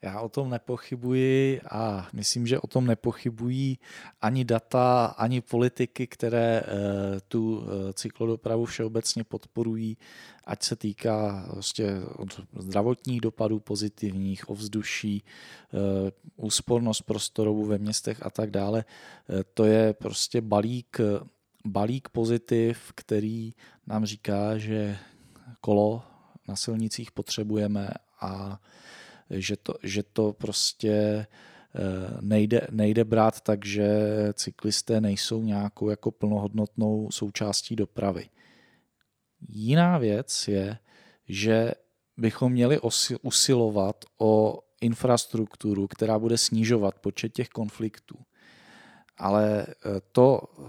já 0.02 0.22
o 0.22 0.30
tom 0.30 0.50
nepochybuji 0.50 1.62
a 1.72 2.08
myslím, 2.14 2.47
že 2.47 2.60
o 2.60 2.68
tom 2.68 2.88
nepochybují 2.88 3.80
ani 4.22 4.45
data, 4.45 5.06
ani 5.06 5.41
politiky, 5.41 6.08
které 6.08 6.64
eh, 6.64 7.20
tu 7.28 7.64
eh, 7.64 7.93
cyklodopravu 7.93 8.66
všeobecně 8.66 9.24
podporují, 9.24 9.97
ať 10.45 10.64
se 10.64 10.76
týká 10.76 11.50
vlastně 11.54 12.02
od 12.16 12.41
zdravotních 12.58 13.22
dopadů 13.22 13.60
pozitivních, 13.60 14.50
ovzduší, 14.50 15.24
eh, 15.24 16.12
úspornost 16.36 17.02
prostorovou 17.02 17.66
ve 17.66 17.78
městech 17.78 18.26
a 18.26 18.30
tak 18.30 18.52
dále. 18.52 18.86
To 19.54 19.66
je 19.66 19.93
prostě 19.93 20.41
balík, 20.41 20.97
balík 21.66 22.10
pozitiv, 22.10 22.91
který 22.95 23.54
nám 23.88 24.06
říká, 24.06 24.58
že 24.58 24.97
kolo 25.62 26.04
na 26.47 26.56
silnicích 26.56 27.12
potřebujeme 27.12 27.89
a 28.22 28.60
že 29.30 29.58
to, 29.58 29.74
že 29.84 30.04
to 30.04 30.34
prostě 30.34 31.26
nejde, 32.22 32.68
nejde 32.72 33.04
brát 33.04 33.42
tak, 33.42 33.66
že 33.66 33.88
cyklisté 34.34 35.02
nejsou 35.02 35.44
nějakou 35.44 35.90
jako 35.90 36.12
plnohodnotnou 36.12 37.12
součástí 37.12 37.76
dopravy. 37.76 38.30
Jiná 39.50 39.98
věc 39.98 40.48
je, 40.48 40.78
že 41.28 41.72
bychom 42.18 42.52
měli 42.52 42.80
usilovat 43.22 44.06
o 44.18 44.60
infrastrukturu, 44.82 45.88
která 45.88 46.20
bude 46.20 46.38
snižovat 46.38 47.00
počet 47.00 47.34
těch 47.34 47.50
konfliktů. 47.50 48.16
Ale 49.18 49.68
eh, 49.68 50.02
to, 50.12 50.42
eh, 50.44 50.64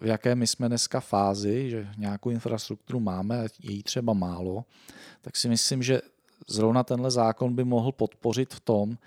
v 0.00 0.06
jaké 0.06 0.34
my 0.34 0.46
jsme 0.46 0.68
dneska 0.68 1.00
fázi, 1.00 1.70
že 1.70 1.88
nějakou 1.98 2.30
infrastrukturu 2.30 3.00
máme, 3.00 3.46
je 3.62 3.72
jí 3.72 3.82
třeba 3.82 4.12
málo, 4.12 4.64
tak 5.20 5.36
si 5.36 5.48
myslím, 5.48 5.82
že 5.82 6.00
zrovna 6.48 6.84
tenhle 6.84 7.10
zákon 7.10 7.54
by 7.54 7.64
mohl 7.64 7.92
podpořit 7.92 8.54
v 8.54 8.60
tom, 8.60 8.98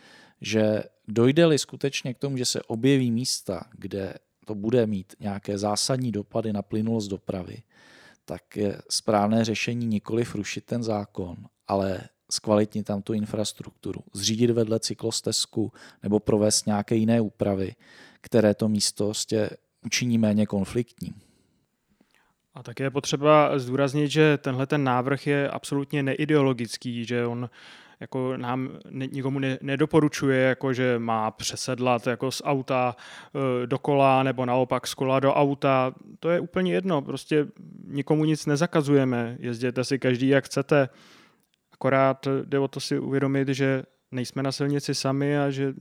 že 0.41 0.83
dojde-li 1.07 1.59
skutečně 1.59 2.13
k 2.13 2.17
tomu, 2.17 2.37
že 2.37 2.45
se 2.45 2.61
objeví 2.61 3.11
místa, 3.11 3.63
kde 3.71 4.13
to 4.45 4.55
bude 4.55 4.87
mít 4.87 5.13
nějaké 5.19 5.57
zásadní 5.57 6.11
dopady 6.11 6.53
na 6.53 6.61
plynulost 6.61 7.09
dopravy, 7.09 7.63
tak 8.25 8.57
je 8.57 8.81
správné 8.89 9.45
řešení 9.45 9.85
nikoli 9.85 10.23
rušit 10.35 10.65
ten 10.65 10.83
zákon, 10.83 11.37
ale 11.67 12.01
zkvalitnit 12.31 12.85
tam 12.85 13.01
tu 13.01 13.13
infrastrukturu, 13.13 14.01
zřídit 14.13 14.51
vedle 14.51 14.79
cyklostezku 14.79 15.71
nebo 16.03 16.19
provést 16.19 16.65
nějaké 16.65 16.95
jiné 16.95 17.21
úpravy, 17.21 17.75
které 18.21 18.53
to 18.53 18.69
místo 18.69 19.05
prostě 19.05 19.49
učiní 19.85 20.17
méně 20.17 20.45
konfliktní. 20.45 21.13
A 22.53 22.63
také 22.63 22.83
je 22.83 22.89
potřeba 22.89 23.59
zdůraznit, 23.59 24.11
že 24.11 24.37
tenhle 24.37 24.67
ten 24.67 24.83
návrh 24.83 25.27
je 25.27 25.49
absolutně 25.49 26.03
neideologický, 26.03 27.05
že 27.05 27.25
on 27.25 27.49
jako 27.99 28.37
nám 28.37 28.69
nikomu 29.11 29.39
ne, 29.39 29.57
nedoporučuje, 29.61 30.39
jako 30.39 30.73
že 30.73 30.99
má 30.99 31.31
přesedlat 31.31 32.07
jako 32.07 32.31
z 32.31 32.41
auta 32.45 32.95
e, 33.63 33.67
do 33.67 33.79
kola 33.79 34.23
nebo 34.23 34.45
naopak 34.45 34.87
z 34.87 34.93
kola 34.93 35.19
do 35.19 35.33
auta. 35.33 35.93
To 36.19 36.29
je 36.29 36.39
úplně 36.39 36.73
jedno, 36.73 37.01
prostě 37.01 37.47
nikomu 37.87 38.25
nic 38.25 38.45
nezakazujeme, 38.45 39.37
jezděte 39.39 39.83
si 39.83 39.99
každý 39.99 40.27
jak 40.27 40.45
chcete. 40.45 40.89
Akorát 41.73 42.27
jde 42.45 42.59
o 42.59 42.67
to 42.67 42.79
si 42.79 42.99
uvědomit, 42.99 43.47
že 43.47 43.83
nejsme 44.11 44.43
na 44.43 44.51
silnici 44.51 44.95
sami 44.95 45.39
a 45.39 45.49
že, 45.49 45.73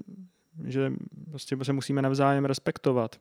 že 0.65 0.93
prostě 1.31 1.57
se 1.63 1.73
musíme 1.73 2.03
navzájem 2.03 2.45
respektovat. 2.45 3.17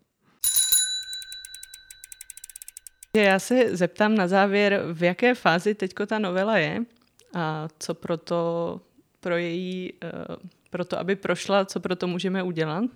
Já 3.24 3.40
se 3.40 3.78
zeptám 3.78 4.16
na 4.16 4.28
závěr, 4.28 4.82
v 4.94 5.04
jaké 5.04 5.36
fázi 5.36 5.76
teďko 5.76 6.06
ta 6.06 6.20
novela 6.20 6.58
je 6.58 6.80
a 7.34 7.68
co 7.80 7.94
proto 7.94 8.82
pro 9.20 9.38
její, 9.38 9.94
eh, 10.04 10.12
pro 10.70 10.86
to, 10.86 11.00
aby 11.00 11.16
prošla, 11.16 11.66
co 11.66 11.80
pro 11.80 11.96
to 11.96 12.08
můžeme 12.08 12.44
udělat? 12.44 12.90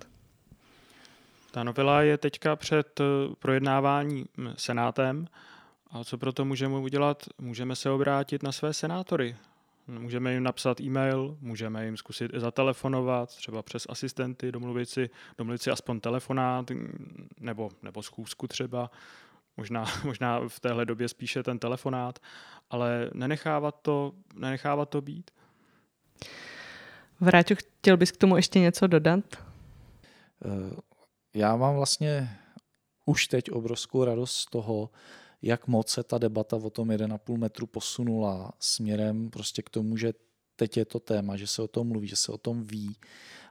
Ta 1.50 1.64
novela 1.64 2.02
je 2.02 2.18
teďka 2.18 2.56
před 2.56 3.00
eh, 3.00 3.04
projednávání 3.38 4.26
senátem 4.56 5.26
a 5.90 6.04
co 6.04 6.18
pro 6.18 6.32
to 6.32 6.44
můžeme 6.44 6.78
udělat? 6.78 7.22
Můžeme 7.38 7.76
se 7.76 7.90
obrátit 7.90 8.42
na 8.42 8.52
své 8.52 8.72
senátory. 8.72 9.36
Můžeme 9.86 10.32
jim 10.32 10.42
napsat 10.42 10.80
e-mail, 10.80 11.36
můžeme 11.40 11.84
jim 11.84 11.96
zkusit 11.96 12.30
zatelefonovat, 12.34 13.36
třeba 13.36 13.62
přes 13.62 13.86
asistenty, 13.88 14.52
domluvit 14.52 14.88
si, 14.88 15.10
domluvit 15.38 15.62
si 15.62 15.70
aspoň 15.70 16.00
telefonát 16.00 16.70
nebo, 17.40 17.70
nebo 17.82 18.02
schůzku 18.02 18.46
třeba. 18.46 18.90
Možná, 19.56 19.84
možná 20.04 20.48
v 20.48 20.60
téhle 20.60 20.84
době 20.84 21.08
spíše 21.08 21.42
ten 21.42 21.58
telefonát, 21.58 22.18
ale 22.70 23.10
nenechávat 23.14 23.78
to, 23.82 24.12
nenechávat 24.34 24.88
to 24.88 25.00
být. 25.00 25.30
Vráťo, 27.20 27.54
chtěl 27.54 27.96
bys 27.96 28.12
k 28.12 28.16
tomu 28.16 28.36
ještě 28.36 28.60
něco 28.60 28.86
dodat? 28.86 29.24
Eh, 30.44 30.76
já 31.34 31.56
mám 31.56 31.74
vlastně 31.74 32.38
už 33.06 33.26
teď 33.26 33.50
obrovskou 33.50 34.04
radost 34.04 34.36
z 34.36 34.46
toho, 34.46 34.90
jak 35.42 35.66
moc 35.66 35.88
se 35.88 36.02
ta 36.02 36.18
debata 36.18 36.56
o 36.56 36.70
tom 36.70 36.88
1,5 36.88 37.36
metru 37.36 37.66
posunula 37.66 38.52
směrem 38.60 39.30
prostě 39.30 39.62
k 39.62 39.70
tomu, 39.70 39.96
že 39.96 40.12
teď 40.56 40.76
je 40.76 40.84
to 40.84 41.00
téma, 41.00 41.36
že 41.36 41.46
se 41.46 41.62
o 41.62 41.68
tom 41.68 41.88
mluví, 41.88 42.08
že 42.08 42.16
se 42.16 42.32
o 42.32 42.38
tom 42.38 42.64
ví 42.64 42.96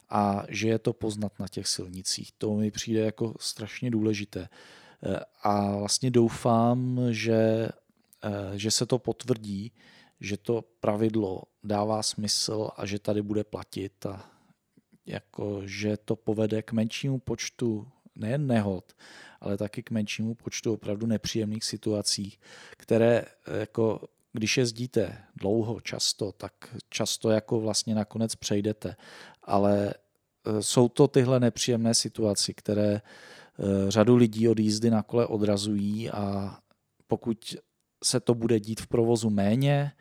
a 0.09 0.43
že 0.49 0.67
je 0.67 0.79
to 0.79 0.93
poznat 0.93 1.39
na 1.39 1.47
těch 1.47 1.67
silnicích. 1.67 2.31
To 2.37 2.53
mi 2.53 2.71
přijde 2.71 2.99
jako 2.99 3.33
strašně 3.39 3.91
důležité. 3.91 4.49
Eh, 5.05 5.19
a 5.43 5.75
vlastně 5.77 6.11
doufám, 6.11 6.99
že, 7.09 7.69
eh, 8.23 8.31
že 8.53 8.71
se 8.71 8.85
to 8.85 8.99
potvrdí, 8.99 9.71
že 10.19 10.37
to 10.37 10.63
pravidlo 10.79 11.43
dává 11.63 12.03
smysl 12.03 12.69
a 12.77 12.85
že 12.85 12.99
tady 12.99 13.21
bude 13.21 13.43
platit 13.43 14.05
a 14.05 14.29
jako, 15.05 15.61
že 15.65 15.97
to 15.97 16.15
povede 16.15 16.61
k 16.61 16.71
menšímu 16.71 17.19
počtu 17.19 17.87
nejen 18.15 18.47
nehod, 18.47 18.93
ale 19.41 19.57
taky 19.57 19.83
k 19.83 19.91
menšímu 19.91 20.35
počtu 20.35 20.73
opravdu 20.73 21.07
nepříjemných 21.07 21.63
situací, 21.63 22.37
které 22.77 23.25
jako 23.59 24.01
když 24.33 24.57
jezdíte 24.57 25.17
dlouho, 25.35 25.81
často, 25.81 26.31
tak 26.31 26.53
často 26.89 27.29
jako 27.29 27.59
vlastně 27.59 27.95
nakonec 27.95 28.35
přejdete. 28.35 28.95
Ale 29.43 29.93
jsou 30.59 30.89
to 30.89 31.07
tyhle 31.07 31.39
nepříjemné 31.39 31.93
situace, 31.93 32.53
které 32.53 33.01
řadu 33.87 34.15
lidí 34.15 34.49
od 34.49 34.59
jízdy 34.59 34.89
na 34.89 35.03
kole 35.03 35.27
odrazují 35.27 36.09
a 36.09 36.57
pokud 37.07 37.55
se 38.03 38.19
to 38.19 38.35
bude 38.35 38.59
dít 38.59 38.81
v 38.81 38.87
provozu 38.87 39.29
méně, 39.29 39.91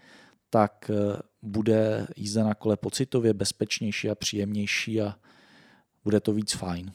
tak 0.50 0.90
eh, 0.90 1.22
bude 1.42 2.06
jízda 2.16 2.44
na 2.44 2.54
kole 2.54 2.76
pocitově 2.76 3.34
bezpečnější 3.34 4.10
a 4.10 4.14
příjemnější 4.14 5.00
a 5.00 5.14
bude 6.04 6.20
to 6.20 6.32
víc 6.32 6.52
fajn. 6.52 6.92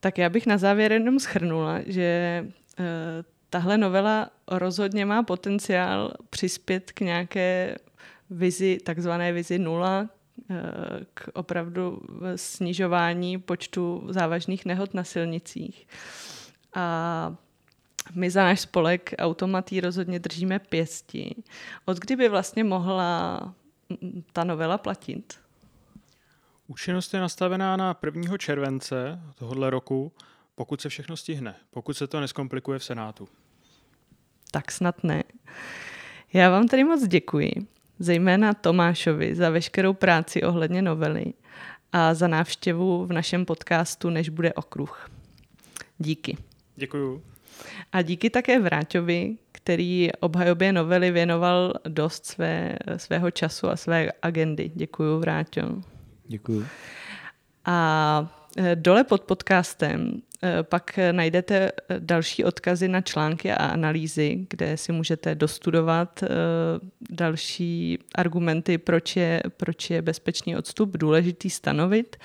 Tak 0.00 0.18
já 0.18 0.28
bych 0.28 0.46
na 0.46 0.58
závěr 0.58 0.92
jenom 0.92 1.18
schrnula, 1.18 1.80
že 1.86 2.02
eh, 2.78 2.84
tahle 3.50 3.78
novela 3.78 4.30
rozhodně 4.48 5.06
má 5.06 5.22
potenciál 5.22 6.12
přispět 6.30 6.92
k 6.92 7.00
nějaké 7.00 7.76
vizi, 8.30 8.78
takzvané 8.84 9.32
vizi 9.32 9.58
nula, 9.58 10.08
eh, 10.10 10.15
k 11.14 11.28
opravdu 11.34 12.02
snižování 12.36 13.38
počtu 13.38 14.06
závažných 14.08 14.66
nehod 14.66 14.94
na 14.94 15.04
silnicích. 15.04 15.86
A 16.74 17.36
my 18.14 18.30
za 18.30 18.44
náš 18.44 18.60
spolek 18.60 19.14
Automatý 19.18 19.80
rozhodně 19.80 20.18
držíme 20.18 20.58
pěsti. 20.58 21.34
Od 21.84 21.98
kdy 21.98 22.16
by 22.16 22.28
vlastně 22.28 22.64
mohla 22.64 23.40
ta 24.32 24.44
novela 24.44 24.78
platit? 24.78 25.34
Účinnost 26.66 27.14
je 27.14 27.20
nastavená 27.20 27.76
na 27.76 27.96
1. 28.04 28.38
července 28.38 29.20
tohohle 29.34 29.70
roku, 29.70 30.12
pokud 30.54 30.80
se 30.80 30.88
všechno 30.88 31.16
stihne, 31.16 31.54
pokud 31.70 31.96
se 31.96 32.06
to 32.06 32.20
neskomplikuje 32.20 32.78
v 32.78 32.84
Senátu. 32.84 33.28
Tak 34.50 34.72
snad 34.72 35.04
ne. 35.04 35.24
Já 36.32 36.50
vám 36.50 36.68
tady 36.68 36.84
moc 36.84 37.06
děkuji, 37.08 37.52
zejména 37.98 38.54
Tomášovi 38.54 39.34
za 39.34 39.50
veškerou 39.50 39.92
práci 39.92 40.42
ohledně 40.42 40.82
novely 40.82 41.24
a 41.92 42.14
za 42.14 42.28
návštěvu 42.28 43.06
v 43.06 43.12
našem 43.12 43.44
podcastu 43.44 44.10
Než 44.10 44.28
bude 44.28 44.52
okruh. 44.52 45.10
Díky. 45.98 46.36
Děkuju. 46.76 47.22
A 47.92 48.02
díky 48.02 48.30
také 48.30 48.60
Vráťovi, 48.60 49.36
který 49.52 50.10
obhajobě 50.20 50.72
novely 50.72 51.10
věnoval 51.10 51.74
dost 51.88 52.26
své, 52.26 52.76
svého 52.96 53.30
času 53.30 53.68
a 53.68 53.76
své 53.76 54.12
agendy. 54.22 54.70
Děkuji, 54.74 55.18
Vráťo. 55.18 55.82
Děkuji. 56.26 56.66
A 57.64 58.34
e, 58.56 58.76
dole 58.76 59.04
pod 59.04 59.22
podcastem 59.22 60.22
pak 60.62 60.98
najdete 61.12 61.56
eh, 61.56 61.96
další 61.98 62.44
odkazy 62.44 62.88
na 62.88 63.00
články 63.00 63.52
a 63.52 63.66
analýzy, 63.66 64.46
kde 64.50 64.76
si 64.76 64.92
můžete 64.92 65.34
dostudovat 65.34 66.22
eh, 66.22 66.28
další 67.10 67.98
argumenty, 68.14 68.78
proč 68.78 69.16
je, 69.16 69.42
proč 69.56 69.90
je 69.90 70.02
bezpečný 70.02 70.56
odstup 70.56 70.96
důležitý 70.96 71.50
stanovit. 71.50 72.16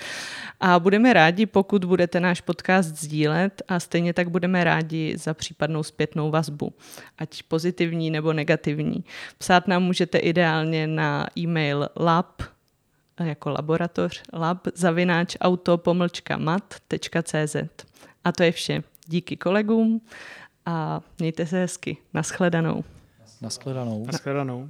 A 0.60 0.80
budeme 0.80 1.14
rádi, 1.14 1.46
pokud 1.46 1.86
budete 1.86 2.20
náš 2.20 2.42
podcast 2.42 2.96
sdílet 2.96 3.62
a 3.68 3.80
stejně 3.80 4.14
tak 4.14 4.30
budeme 4.30 4.64
rádi 4.64 5.18
za 5.18 5.34
případnou 5.34 5.84
zpětnou 5.84 6.32
vazbu, 6.32 6.74
ať 7.18 7.44
pozitivní 7.44 8.12
nebo 8.12 8.34
negativní. 8.34 9.04
Psát 9.38 9.68
nám 9.68 9.84
můžete 9.84 10.18
ideálně 10.18 10.88
na 10.88 11.28
e-mail 11.38 11.90
lab 11.98 12.42
jako 13.24 13.50
laboratoř 13.50 14.24
lab 14.34 14.68
zavináč 14.76 15.38
auto 15.42 15.82
mat.cz. 16.38 17.56
A 18.24 18.32
to 18.32 18.44
je 18.44 18.52
vše. 18.52 18.84
Díky 19.08 19.38
kolegům 19.38 20.02
a 20.66 21.02
mějte 21.20 21.46
se 21.46 21.58
hezky. 21.58 21.98
Naschledanou. 22.14 22.84
Naschledanou. 23.42 24.06
Naschledanou. 24.06 24.70